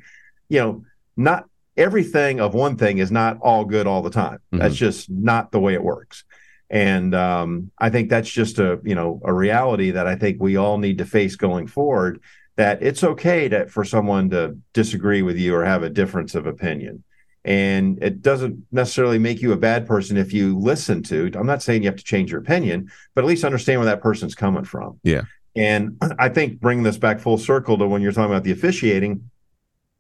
you 0.47 0.59
know, 0.59 0.85
not 1.17 1.45
everything 1.75 2.39
of 2.39 2.53
one 2.53 2.77
thing 2.77 2.99
is 2.99 3.11
not 3.11 3.39
all 3.41 3.65
good 3.65 3.87
all 3.87 4.01
the 4.01 4.09
time. 4.09 4.35
Mm-hmm. 4.37 4.59
That's 4.59 4.75
just 4.75 5.09
not 5.09 5.51
the 5.51 5.59
way 5.59 5.73
it 5.73 5.83
works. 5.83 6.23
And 6.69 7.15
um, 7.15 7.71
I 7.79 7.89
think 7.89 8.09
that's 8.09 8.29
just 8.29 8.59
a 8.59 8.79
you 8.83 8.93
know 8.93 9.19
a 9.25 9.33
reality 9.33 9.91
that 9.91 10.05
I 10.05 10.15
think 10.15 10.37
we 10.39 10.55
all 10.55 10.77
need 10.77 10.99
to 10.99 11.05
face 11.05 11.35
going 11.35 11.65
forward. 11.67 12.21
That 12.57 12.83
it's 12.83 13.03
okay 13.03 13.49
to 13.49 13.67
for 13.67 13.83
someone 13.83 14.29
to 14.29 14.57
disagree 14.73 15.23
with 15.23 15.37
you 15.37 15.55
or 15.55 15.65
have 15.65 15.81
a 15.81 15.89
difference 15.89 16.35
of 16.35 16.45
opinion, 16.45 17.03
and 17.49 17.97
it 18.03 18.21
doesn't 18.21 18.63
necessarily 18.71 19.17
make 19.17 19.41
you 19.41 19.53
a 19.53 19.57
bad 19.57 19.87
person 19.87 20.17
if 20.17 20.31
you 20.31 20.55
listen 20.55 21.01
to. 21.01 21.31
I'm 21.33 21.47
not 21.47 21.63
saying 21.63 21.81
you 21.81 21.89
have 21.89 21.97
to 21.97 22.03
change 22.03 22.31
your 22.31 22.39
opinion, 22.39 22.91
but 23.15 23.23
at 23.23 23.27
least 23.27 23.43
understand 23.43 23.79
where 23.79 23.87
that 23.87 24.01
person's 24.01 24.35
coming 24.35 24.63
from. 24.63 24.99
Yeah. 25.03 25.23
And 25.55 25.97
I 26.19 26.29
think 26.29 26.59
bringing 26.59 26.83
this 26.83 26.99
back 26.99 27.19
full 27.19 27.39
circle 27.39 27.75
to 27.79 27.87
when 27.87 28.03
you're 28.03 28.11
talking 28.11 28.31
about 28.31 28.43
the 28.43 28.51
officiating, 28.51 29.31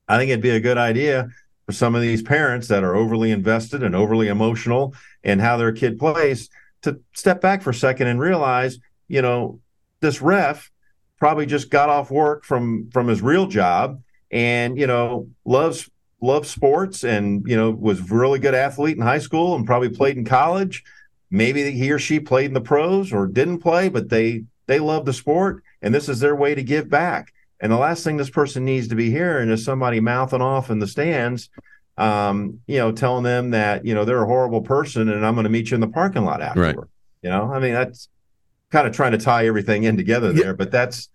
I 0.07 0.17
think 0.17 0.29
it'd 0.29 0.43
be 0.43 0.51
a 0.51 0.59
good 0.59 0.77
idea 0.77 1.27
for 1.65 1.71
some 1.71 1.95
of 1.95 2.03
these 2.03 2.21
parents 2.21 2.67
that 2.67 2.83
are 2.83 2.95
overly 2.95 3.31
invested 3.31 3.81
and 3.81 3.95
overly 3.95 4.27
emotional 4.27 4.93
in 5.23 5.39
how 5.39 5.57
their 5.57 5.71
kid 5.71 5.97
plays 5.97 6.51
to 6.83 6.99
step 7.13 7.41
back 7.41 7.63
for 7.63 7.71
a 7.71 7.73
second 7.73 8.05
and 8.05 8.19
realize, 8.19 8.77
you 9.07 9.23
know, 9.23 9.59
this 10.01 10.21
ref 10.21 10.69
probably 11.17 11.47
just 11.47 11.71
got 11.71 11.89
off 11.89 12.11
work 12.11 12.45
from 12.45 12.91
from 12.91 13.07
his 13.07 13.21
real 13.23 13.47
job 13.47 14.01
and 14.31 14.77
you 14.77 14.87
know 14.87 15.27
loves 15.45 15.89
loves 16.21 16.49
sports 16.49 17.03
and 17.03 17.47
you 17.47 17.55
know 17.55 17.71
was 17.71 17.99
a 17.99 18.15
really 18.15 18.39
good 18.39 18.55
athlete 18.55 18.97
in 18.97 19.01
high 19.01 19.19
school 19.19 19.55
and 19.55 19.65
probably 19.65 19.89
played 19.89 20.17
in 20.17 20.25
college 20.25 20.83
maybe 21.31 21.71
he 21.71 21.91
or 21.91 21.99
she 21.99 22.19
played 22.19 22.47
in 22.47 22.53
the 22.53 22.61
pros 22.61 23.13
or 23.13 23.25
didn't 23.25 23.59
play 23.59 23.87
but 23.87 24.09
they 24.09 24.43
they 24.67 24.79
love 24.79 25.05
the 25.05 25.13
sport 25.13 25.63
and 25.81 25.95
this 25.95 26.09
is 26.09 26.19
their 26.19 26.35
way 26.35 26.53
to 26.53 26.63
give 26.63 26.89
back 26.89 27.31
and 27.59 27.71
the 27.71 27.77
last 27.77 28.03
thing 28.03 28.17
this 28.17 28.29
person 28.29 28.63
needs 28.63 28.87
to 28.87 28.95
be 28.95 29.09
hearing 29.11 29.49
is 29.49 29.63
somebody 29.63 29.99
mouthing 29.99 30.41
off 30.41 30.69
in 30.69 30.79
the 30.79 30.87
stands, 30.87 31.49
um, 31.97 32.61
you 32.67 32.77
know, 32.77 32.91
telling 32.91 33.23
them 33.23 33.51
that, 33.51 33.85
you 33.85 33.93
know, 33.93 34.05
they're 34.05 34.23
a 34.23 34.27
horrible 34.27 34.61
person 34.61 35.09
and 35.09 35.25
I'm 35.25 35.35
going 35.35 35.43
to 35.43 35.49
meet 35.49 35.69
you 35.69 35.75
in 35.75 35.81
the 35.81 35.87
parking 35.87 36.23
lot 36.23 36.41
afterward. 36.41 36.77
Right. 36.77 36.87
You 37.21 37.29
know, 37.29 37.51
I 37.51 37.59
mean, 37.59 37.73
that's 37.73 38.07
kind 38.71 38.87
of 38.87 38.93
trying 38.93 39.11
to 39.11 39.17
tie 39.17 39.45
everything 39.45 39.83
in 39.83 39.97
together 39.97 40.31
there, 40.31 40.47
yeah. 40.47 40.53
but 40.53 40.71
that's 40.71 41.09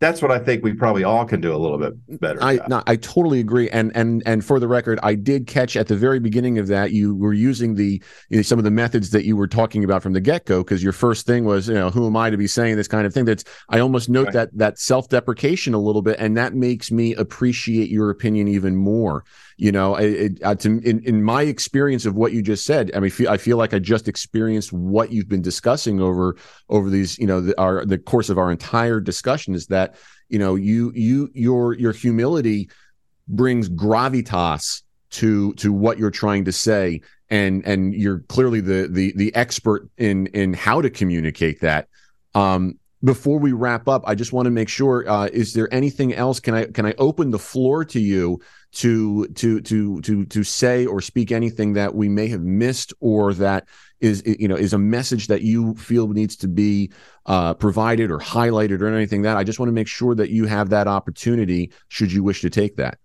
that's 0.00 0.22
what 0.22 0.30
I 0.30 0.38
think 0.38 0.64
we 0.64 0.72
probably 0.72 1.04
all 1.04 1.26
can 1.26 1.42
do 1.42 1.54
a 1.54 1.58
little 1.58 1.76
bit 1.76 2.20
better. 2.20 2.42
I 2.42 2.58
no, 2.68 2.82
I 2.86 2.96
totally 2.96 3.38
agree. 3.38 3.68
And 3.68 3.92
and 3.94 4.22
and 4.24 4.42
for 4.42 4.58
the 4.58 4.66
record, 4.66 4.98
I 5.02 5.14
did 5.14 5.46
catch 5.46 5.76
at 5.76 5.88
the 5.88 5.96
very 5.96 6.18
beginning 6.18 6.58
of 6.58 6.68
that 6.68 6.92
you 6.92 7.14
were 7.14 7.34
using 7.34 7.74
the 7.74 8.02
you 8.30 8.36
know, 8.38 8.42
some 8.42 8.58
of 8.58 8.64
the 8.64 8.70
methods 8.70 9.10
that 9.10 9.26
you 9.26 9.36
were 9.36 9.46
talking 9.46 9.84
about 9.84 10.02
from 10.02 10.14
the 10.14 10.20
get 10.20 10.46
go 10.46 10.64
because 10.64 10.82
your 10.82 10.94
first 10.94 11.26
thing 11.26 11.44
was 11.44 11.68
you 11.68 11.74
know 11.74 11.90
who 11.90 12.06
am 12.06 12.16
I 12.16 12.30
to 12.30 12.38
be 12.38 12.46
saying 12.46 12.76
this 12.76 12.88
kind 12.88 13.06
of 13.06 13.12
thing. 13.12 13.26
That's 13.26 13.44
I 13.68 13.80
almost 13.80 14.08
note 14.08 14.26
right. 14.26 14.32
that 14.32 14.56
that 14.56 14.78
self 14.78 15.10
deprecation 15.10 15.74
a 15.74 15.78
little 15.78 16.02
bit, 16.02 16.16
and 16.18 16.34
that 16.38 16.54
makes 16.54 16.90
me 16.90 17.14
appreciate 17.14 17.90
your 17.90 18.08
opinion 18.08 18.48
even 18.48 18.76
more. 18.76 19.24
You 19.60 19.72
know, 19.72 19.94
it, 19.96 20.10
it, 20.10 20.42
uh, 20.42 20.56
in 20.62 21.02
in 21.04 21.22
my 21.22 21.42
experience 21.42 22.06
of 22.06 22.14
what 22.14 22.32
you 22.32 22.40
just 22.40 22.64
said, 22.64 22.90
I 22.94 23.00
mean, 23.00 23.12
I 23.28 23.36
feel 23.36 23.58
like 23.58 23.74
I 23.74 23.78
just 23.78 24.08
experienced 24.08 24.72
what 24.72 25.12
you've 25.12 25.28
been 25.28 25.42
discussing 25.42 26.00
over 26.00 26.36
over 26.70 26.88
these 26.88 27.18
you 27.18 27.26
know 27.26 27.42
the, 27.42 27.60
our 27.60 27.84
the 27.84 27.98
course 27.98 28.30
of 28.30 28.38
our 28.38 28.50
entire 28.50 29.00
discussion 29.00 29.54
is 29.54 29.66
that 29.66 29.96
you 30.30 30.38
know 30.38 30.54
you 30.54 30.92
you 30.94 31.30
your 31.34 31.74
your 31.74 31.92
humility 31.92 32.70
brings 33.28 33.68
gravitas 33.68 34.80
to 35.10 35.52
to 35.54 35.74
what 35.74 35.98
you're 35.98 36.10
trying 36.10 36.46
to 36.46 36.52
say. 36.52 37.02
And 37.28 37.62
and 37.66 37.94
you're 37.94 38.20
clearly 38.20 38.62
the 38.62 38.88
the 38.90 39.12
the 39.14 39.34
expert 39.34 39.90
in 39.98 40.28
in 40.28 40.54
how 40.54 40.80
to 40.80 40.88
communicate 40.88 41.60
that. 41.60 41.88
Um 42.34 42.78
before 43.02 43.38
we 43.38 43.52
wrap 43.52 43.88
up 43.88 44.02
i 44.06 44.14
just 44.14 44.30
want 44.30 44.44
to 44.44 44.50
make 44.50 44.68
sure 44.68 45.08
uh 45.08 45.26
is 45.32 45.54
there 45.54 45.72
anything 45.72 46.12
else? 46.12 46.38
Can 46.38 46.54
i 46.54 46.64
can 46.66 46.84
i 46.84 46.94
open 46.98 47.30
the 47.30 47.38
floor 47.38 47.82
to 47.86 47.98
you 47.98 48.40
to 48.72 49.26
to 49.28 49.60
to 49.62 50.00
to 50.00 50.24
to 50.26 50.44
say 50.44 50.86
or 50.86 51.00
speak 51.00 51.32
anything 51.32 51.72
that 51.72 51.94
we 51.94 52.08
may 52.08 52.28
have 52.28 52.42
missed 52.42 52.92
or 53.00 53.34
that 53.34 53.66
is 54.00 54.22
you 54.24 54.48
know 54.48 54.56
is 54.56 54.72
a 54.72 54.78
message 54.78 55.26
that 55.26 55.42
you 55.42 55.74
feel 55.74 56.08
needs 56.08 56.36
to 56.36 56.48
be 56.48 56.90
uh, 57.26 57.54
provided 57.54 58.10
or 58.10 58.18
highlighted 58.18 58.80
or 58.80 58.88
anything 58.88 59.22
that 59.22 59.36
I 59.36 59.44
just 59.44 59.58
want 59.58 59.68
to 59.68 59.74
make 59.74 59.88
sure 59.88 60.14
that 60.14 60.30
you 60.30 60.46
have 60.46 60.70
that 60.70 60.86
opportunity 60.86 61.72
should 61.88 62.12
you 62.12 62.22
wish 62.22 62.40
to 62.42 62.50
take 62.50 62.76
that. 62.76 62.98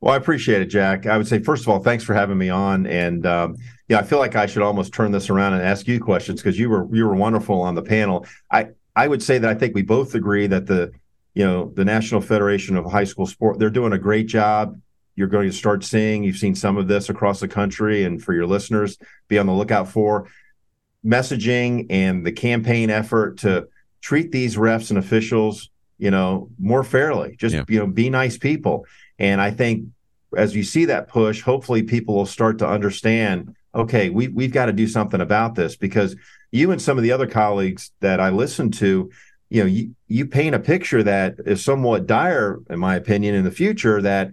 Well, 0.00 0.12
I 0.12 0.18
appreciate 0.18 0.60
it, 0.60 0.66
Jack. 0.66 1.06
I 1.06 1.16
would 1.16 1.26
say 1.26 1.38
first 1.38 1.62
of 1.62 1.70
all, 1.70 1.78
thanks 1.78 2.04
for 2.04 2.12
having 2.12 2.36
me 2.36 2.50
on, 2.50 2.86
and 2.86 3.24
um, 3.24 3.56
yeah, 3.88 3.98
I 3.98 4.02
feel 4.02 4.18
like 4.18 4.36
I 4.36 4.44
should 4.44 4.62
almost 4.62 4.92
turn 4.92 5.12
this 5.12 5.30
around 5.30 5.54
and 5.54 5.62
ask 5.62 5.88
you 5.88 5.98
questions 5.98 6.42
because 6.42 6.58
you 6.58 6.68
were 6.68 6.94
you 6.94 7.06
were 7.06 7.14
wonderful 7.14 7.62
on 7.62 7.74
the 7.74 7.82
panel. 7.82 8.26
I 8.50 8.68
I 8.94 9.08
would 9.08 9.22
say 9.22 9.38
that 9.38 9.48
I 9.48 9.54
think 9.54 9.74
we 9.74 9.82
both 9.82 10.14
agree 10.14 10.46
that 10.46 10.66
the 10.66 10.92
you 11.34 11.44
know 11.44 11.72
the 11.74 11.84
National 11.84 12.20
Federation 12.20 12.76
of 12.76 12.90
High 12.90 13.04
School 13.04 13.26
Sport 13.26 13.58
they're 13.58 13.70
doing 13.70 13.92
a 13.92 13.98
great 13.98 14.26
job. 14.26 14.80
You're 15.16 15.28
going 15.28 15.48
to 15.48 15.56
start 15.56 15.84
seeing 15.84 16.24
you've 16.24 16.38
seen 16.38 16.54
some 16.54 16.76
of 16.76 16.88
this 16.88 17.08
across 17.08 17.40
the 17.40 17.48
country, 17.48 18.04
and 18.04 18.22
for 18.22 18.32
your 18.32 18.46
listeners, 18.46 18.98
be 19.28 19.38
on 19.38 19.46
the 19.46 19.52
lookout 19.52 19.88
for 19.88 20.28
messaging 21.04 21.86
and 21.90 22.24
the 22.24 22.32
campaign 22.32 22.90
effort 22.90 23.38
to 23.38 23.68
treat 24.00 24.32
these 24.32 24.56
refs 24.56 24.90
and 24.90 24.98
officials 24.98 25.70
you 25.98 26.10
know 26.10 26.48
more 26.58 26.84
fairly. 26.84 27.36
Just 27.36 27.54
yeah. 27.54 27.64
you 27.68 27.78
know 27.78 27.86
be 27.86 28.10
nice 28.10 28.38
people, 28.38 28.86
and 29.18 29.40
I 29.40 29.50
think 29.50 29.88
as 30.36 30.56
you 30.56 30.64
see 30.64 30.86
that 30.86 31.08
push, 31.08 31.42
hopefully 31.42 31.82
people 31.82 32.14
will 32.16 32.26
start 32.26 32.58
to 32.58 32.68
understand 32.68 33.54
okay, 33.74 34.10
we, 34.10 34.28
we've 34.28 34.52
got 34.52 34.66
to 34.66 34.72
do 34.72 34.86
something 34.86 35.20
about 35.20 35.54
this 35.54 35.76
because 35.76 36.14
you 36.52 36.70
and 36.70 36.80
some 36.80 36.96
of 36.96 37.02
the 37.02 37.12
other 37.12 37.26
colleagues 37.26 37.90
that 38.00 38.20
I 38.20 38.30
listen 38.30 38.70
to, 38.72 39.10
you 39.50 39.62
know, 39.62 39.66
you, 39.66 39.94
you 40.08 40.26
paint 40.26 40.54
a 40.54 40.58
picture 40.58 41.02
that 41.02 41.36
is 41.46 41.64
somewhat 41.64 42.06
dire, 42.06 42.60
in 42.70 42.78
my 42.78 42.96
opinion, 42.96 43.34
in 43.34 43.44
the 43.44 43.50
future 43.50 44.00
that 44.02 44.30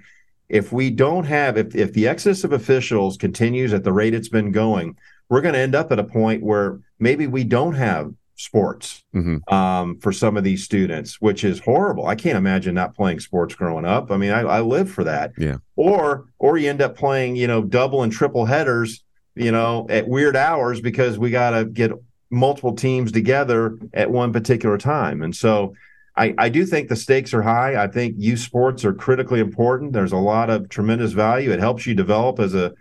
if 0.50 0.72
we 0.72 0.90
don't 0.90 1.26
have, 1.26 1.58
if, 1.58 1.76
if 1.76 1.94
the 1.94 2.08
excess 2.08 2.44
of 2.44 2.54
officials 2.54 3.18
continues 3.18 3.74
at 3.74 3.84
the 3.84 3.94
rate 3.94 4.14
it's 4.14 4.30
been 4.30 4.52
going, 4.52 4.98
we're 5.30 5.42
going 5.42 5.54
to 5.54 5.60
end 5.60 5.76
up 5.76 5.92
at 5.92 6.00
a 6.00 6.04
point 6.04 6.44
where 6.44 6.80
maybe 7.00 7.28
we 7.28 7.44
don't 7.44 7.76
have 7.76 8.14
sports 8.36 9.04
mm-hmm. 9.14 9.54
um, 9.54 10.00
for 10.00 10.12
some 10.12 10.36
of 10.36 10.44
these 10.44 10.64
students, 10.64 11.22
which 11.22 11.44
is 11.44 11.60
horrible. 11.60 12.08
I 12.08 12.16
can't 12.16 12.38
imagine 12.38 12.76
not 12.76 12.96
playing 12.96 13.20
sports 13.20 13.56
growing 13.56 13.86
up. 13.86 14.12
I 14.12 14.18
mean, 14.18 14.32
I, 14.32 14.42
I 14.42 14.62
live 14.62 14.90
for 14.90 15.04
that. 15.04 15.32
Yeah. 15.38 15.58
Or 15.76 16.26
or 16.40 16.58
you 16.58 16.70
end 16.70 16.82
up 16.82 16.98
playing, 16.98 17.36
you 17.36 17.48
know, 17.48 17.62
double 17.62 18.04
and 18.04 18.12
triple 18.12 18.46
headers 18.46 19.04
you 19.36 19.52
know, 19.52 19.88
at 19.90 20.08
weird 20.08 20.36
hours 20.36 20.82
because 20.82 21.18
we 21.18 21.32
got 21.32 21.52
to 21.52 21.66
get 21.66 21.92
multiple 22.32 22.74
teams 22.74 23.12
together 23.12 23.78
at 23.94 24.10
one 24.10 24.32
particular 24.34 24.78
time. 24.78 25.22
And 25.22 25.36
so 25.36 25.76
I, 26.16 26.34
I 26.38 26.50
do 26.50 26.66
think 26.66 26.90
the 26.90 26.96
stakes 26.96 27.34
are 27.34 27.42
high. 27.42 27.82
I 27.82 27.88
think 27.88 28.16
youth 28.18 28.40
sports 28.40 28.84
are 28.84 28.94
critically 28.94 29.40
important. 29.40 29.94
There's 29.94 30.12
a 30.12 30.18
lot 30.18 30.50
of 30.50 30.70
tremendous 30.70 31.14
value. 31.14 31.52
It 31.52 31.60
helps 31.60 31.86
you 31.86 31.96
develop 31.96 32.40
as 32.40 32.54
a 32.54 32.74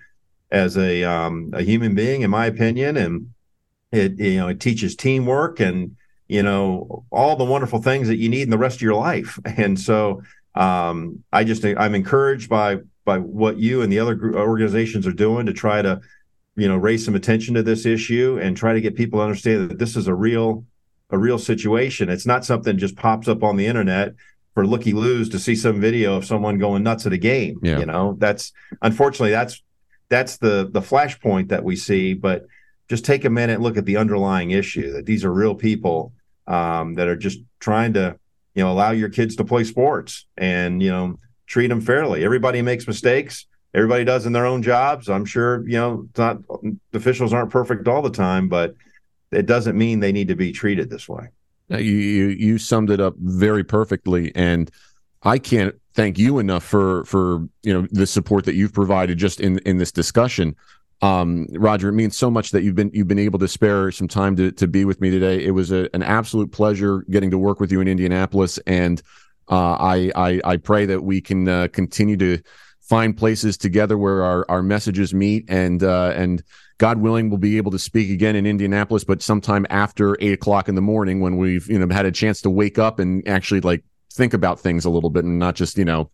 as 0.50 0.76
a 0.76 1.04
um, 1.04 1.50
a 1.52 1.62
human 1.62 1.94
being, 1.94 2.22
in 2.22 2.30
my 2.30 2.46
opinion, 2.46 2.96
and 2.96 3.32
it 3.92 4.18
you 4.18 4.38
know 4.38 4.48
it 4.48 4.60
teaches 4.60 4.96
teamwork 4.96 5.60
and 5.60 5.96
you 6.26 6.42
know 6.42 7.04
all 7.10 7.36
the 7.36 7.44
wonderful 7.44 7.80
things 7.80 8.08
that 8.08 8.18
you 8.18 8.28
need 8.28 8.42
in 8.42 8.50
the 8.50 8.58
rest 8.58 8.76
of 8.76 8.82
your 8.82 8.94
life. 8.94 9.38
And 9.56 9.78
so 9.78 10.22
um, 10.54 11.22
I 11.32 11.44
just 11.44 11.64
I'm 11.64 11.94
encouraged 11.94 12.48
by 12.48 12.78
by 13.04 13.18
what 13.18 13.58
you 13.58 13.82
and 13.82 13.92
the 13.92 14.00
other 14.00 14.18
organizations 14.34 15.06
are 15.06 15.12
doing 15.12 15.46
to 15.46 15.52
try 15.52 15.82
to 15.82 16.00
you 16.60 16.68
know 16.68 16.76
raise 16.76 17.04
some 17.04 17.14
attention 17.14 17.54
to 17.54 17.62
this 17.62 17.86
issue 17.86 18.38
and 18.40 18.56
try 18.56 18.74
to 18.74 18.80
get 18.80 18.94
people 18.94 19.18
to 19.18 19.24
understand 19.24 19.70
that 19.70 19.78
this 19.78 19.96
is 19.96 20.08
a 20.08 20.14
real 20.14 20.64
a 21.08 21.18
real 21.18 21.38
situation. 21.38 22.08
It's 22.08 22.26
not 22.26 22.44
something 22.44 22.78
just 22.78 22.96
pops 22.96 23.28
up 23.28 23.42
on 23.42 23.56
the 23.56 23.66
internet 23.66 24.14
for 24.54 24.66
looky 24.66 24.92
loos 24.92 25.28
to 25.30 25.38
see 25.38 25.54
some 25.54 25.80
video 25.80 26.16
of 26.16 26.24
someone 26.24 26.58
going 26.58 26.82
nuts 26.82 27.06
at 27.06 27.12
a 27.12 27.18
game 27.18 27.58
yeah. 27.62 27.78
you 27.78 27.86
know? 27.86 28.16
That's 28.18 28.52
unfortunately 28.82 29.30
that's 29.30 29.62
that's 30.08 30.36
the 30.36 30.68
the 30.70 30.80
flashpoint 30.80 31.48
that 31.48 31.64
we 31.64 31.76
see 31.76 32.14
but 32.14 32.46
just 32.88 33.04
take 33.04 33.24
a 33.24 33.30
minute 33.30 33.54
and 33.54 33.62
look 33.62 33.76
at 33.76 33.86
the 33.86 33.96
underlying 33.96 34.50
issue 34.50 34.92
that 34.92 35.06
these 35.06 35.24
are 35.24 35.32
real 35.32 35.54
people 35.54 36.12
um, 36.46 36.94
that 36.94 37.08
are 37.08 37.16
just 37.16 37.38
trying 37.58 37.94
to 37.94 38.18
you 38.54 38.62
know 38.62 38.70
allow 38.70 38.90
your 38.90 39.08
kids 39.08 39.36
to 39.36 39.44
play 39.44 39.64
sports 39.64 40.26
and 40.36 40.82
you 40.82 40.90
know 40.90 41.18
treat 41.46 41.68
them 41.68 41.80
fairly. 41.80 42.24
Everybody 42.24 42.62
makes 42.62 42.86
mistakes 42.86 43.46
everybody 43.74 44.04
does 44.04 44.26
in 44.26 44.32
their 44.32 44.46
own 44.46 44.62
jobs. 44.62 45.08
I'm 45.08 45.24
sure 45.24 45.66
you 45.68 45.76
know 45.76 46.08
not 46.16 46.38
officials 46.92 47.32
aren't 47.32 47.50
perfect 47.50 47.88
all 47.88 48.02
the 48.02 48.10
time, 48.10 48.48
but 48.48 48.74
it 49.32 49.46
doesn't 49.46 49.76
mean 49.76 50.00
they 50.00 50.12
need 50.12 50.28
to 50.28 50.36
be 50.36 50.52
treated 50.52 50.90
this 50.90 51.08
way. 51.08 51.28
You 51.68 51.78
you, 51.78 52.26
you 52.28 52.58
summed 52.58 52.90
it 52.90 53.00
up 53.00 53.14
very 53.18 53.64
perfectly, 53.64 54.32
and 54.34 54.70
I 55.22 55.38
can't 55.38 55.74
thank 55.94 56.18
you 56.18 56.38
enough 56.38 56.64
for 56.64 57.04
for 57.04 57.48
you 57.62 57.72
know 57.72 57.86
the 57.90 58.06
support 58.06 58.44
that 58.46 58.54
you've 58.54 58.72
provided 58.72 59.18
just 59.18 59.40
in 59.40 59.58
in 59.60 59.78
this 59.78 59.92
discussion. 59.92 60.56
Um, 61.02 61.46
Roger, 61.52 61.88
it 61.88 61.92
means 61.92 62.14
so 62.14 62.30
much 62.30 62.50
that 62.50 62.62
you've 62.62 62.74
been 62.74 62.90
you've 62.92 63.08
been 63.08 63.18
able 63.18 63.38
to 63.38 63.48
spare 63.48 63.90
some 63.90 64.08
time 64.08 64.36
to 64.36 64.50
to 64.52 64.66
be 64.66 64.84
with 64.84 65.00
me 65.00 65.10
today. 65.10 65.44
It 65.44 65.52
was 65.52 65.70
a, 65.70 65.88
an 65.94 66.02
absolute 66.02 66.52
pleasure 66.52 67.04
getting 67.08 67.30
to 67.30 67.38
work 67.38 67.60
with 67.60 67.72
you 67.72 67.80
in 67.80 67.88
Indianapolis, 67.88 68.58
and 68.66 69.00
uh, 69.48 69.76
I, 69.80 70.10
I 70.14 70.40
I 70.44 70.56
pray 70.56 70.86
that 70.86 71.02
we 71.02 71.20
can 71.20 71.48
uh, 71.48 71.68
continue 71.72 72.16
to 72.18 72.42
find 72.90 73.16
places 73.16 73.56
together 73.56 73.96
where 73.96 74.24
our, 74.24 74.44
our 74.48 74.62
messages 74.64 75.14
meet 75.14 75.44
and 75.48 75.84
uh, 75.84 76.12
and 76.16 76.42
God 76.78 76.98
willing 76.98 77.30
we'll 77.30 77.38
be 77.38 77.56
able 77.56 77.70
to 77.70 77.78
speak 77.78 78.10
again 78.10 78.34
in 78.34 78.46
Indianapolis 78.46 79.04
but 79.04 79.22
sometime 79.22 79.64
after 79.70 80.16
eight 80.20 80.32
o'clock 80.32 80.68
in 80.68 80.74
the 80.74 80.82
morning 80.82 81.20
when 81.20 81.36
we've 81.36 81.70
you 81.70 81.78
know 81.78 81.94
had 81.94 82.04
a 82.04 82.10
chance 82.10 82.42
to 82.42 82.50
wake 82.50 82.78
up 82.78 82.98
and 82.98 83.26
actually 83.28 83.60
like 83.60 83.84
think 84.12 84.34
about 84.34 84.58
things 84.58 84.84
a 84.84 84.90
little 84.90 85.08
bit 85.08 85.24
and 85.24 85.38
not 85.38 85.54
just 85.54 85.78
you 85.78 85.84
know 85.84 86.10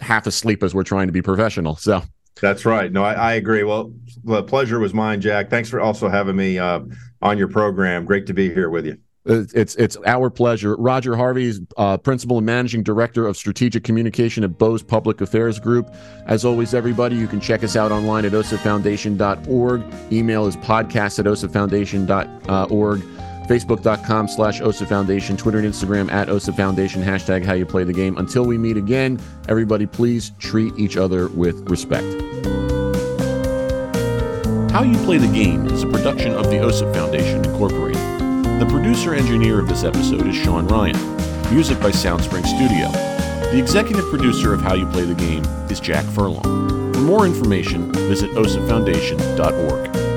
half 0.00 0.26
asleep 0.26 0.62
as 0.62 0.74
we're 0.74 0.82
trying 0.82 1.06
to 1.06 1.12
be 1.12 1.22
professional 1.22 1.76
so. 1.76 2.02
That's 2.40 2.64
right. 2.64 2.90
No 2.90 3.04
I, 3.04 3.12
I 3.12 3.32
agree. 3.34 3.62
Well 3.62 3.92
the 4.24 4.42
pleasure 4.42 4.78
was 4.78 4.94
mine 4.94 5.20
Jack. 5.20 5.50
Thanks 5.50 5.68
for 5.68 5.82
also 5.82 6.08
having 6.08 6.34
me 6.34 6.58
uh, 6.58 6.80
on 7.20 7.36
your 7.36 7.48
program. 7.48 8.06
Great 8.06 8.26
to 8.28 8.32
be 8.32 8.50
here 8.50 8.70
with 8.70 8.86
you 8.86 8.96
it's 9.26 9.74
it's 9.74 9.96
our 10.06 10.30
pleasure. 10.30 10.76
Roger 10.76 11.16
Harvey 11.16 11.44
is 11.44 11.60
uh, 11.76 11.96
principal 11.98 12.38
and 12.38 12.46
managing 12.46 12.82
director 12.82 13.26
of 13.26 13.36
strategic 13.36 13.84
communication 13.84 14.44
at 14.44 14.58
Bose 14.58 14.82
Public 14.82 15.20
Affairs 15.20 15.58
Group. 15.60 15.94
As 16.26 16.44
always, 16.44 16.74
everybody, 16.74 17.16
you 17.16 17.26
can 17.26 17.40
check 17.40 17.62
us 17.62 17.76
out 17.76 17.92
online 17.92 18.24
at 18.24 18.32
osipfoundation.org. 18.32 20.12
Email 20.12 20.46
is 20.46 20.56
podcast 20.56 21.18
at 21.18 21.26
osipfoundation.org. 21.26 23.02
Facebook.com 23.50 24.28
slash 24.28 24.60
OSIP 24.60 24.86
Foundation, 24.86 25.36
Twitter 25.36 25.58
and 25.58 25.66
Instagram 25.66 26.08
at 26.12 26.28
OSIP 26.28 26.56
Foundation, 26.56 27.02
hashtag 27.02 27.44
how 27.44 27.52
you 27.52 27.66
play 27.66 27.82
the 27.82 27.92
game. 27.92 28.16
Until 28.16 28.44
we 28.44 28.56
meet 28.56 28.76
again, 28.76 29.20
everybody 29.48 29.86
please 29.86 30.30
treat 30.38 30.72
each 30.78 30.96
other 30.96 31.26
with 31.26 31.68
respect. 31.68 32.06
How 34.70 34.84
You 34.84 34.96
Play 34.98 35.18
the 35.18 35.26
Game 35.26 35.66
is 35.66 35.82
a 35.82 35.88
production 35.88 36.32
of 36.32 36.44
the 36.44 36.58
OSIP 36.58 36.94
Foundation 36.94 37.44
Incorporated. 37.44 37.99
The 38.60 38.66
producer 38.66 39.14
engineer 39.14 39.58
of 39.58 39.68
this 39.68 39.84
episode 39.84 40.26
is 40.26 40.36
Sean 40.36 40.66
Ryan. 40.66 40.94
Music 41.50 41.80
by 41.80 41.90
Soundspring 41.90 42.44
Studio. 42.44 42.90
The 43.52 43.58
executive 43.58 44.04
producer 44.10 44.52
of 44.52 44.60
How 44.60 44.74
You 44.74 44.84
Play 44.84 45.04
the 45.04 45.14
Game 45.14 45.42
is 45.70 45.80
Jack 45.80 46.04
Furlong. 46.04 46.92
For 46.92 47.00
more 47.00 47.24
information, 47.24 47.90
visit 47.90 48.30
osipfoundation.org. 48.32 50.09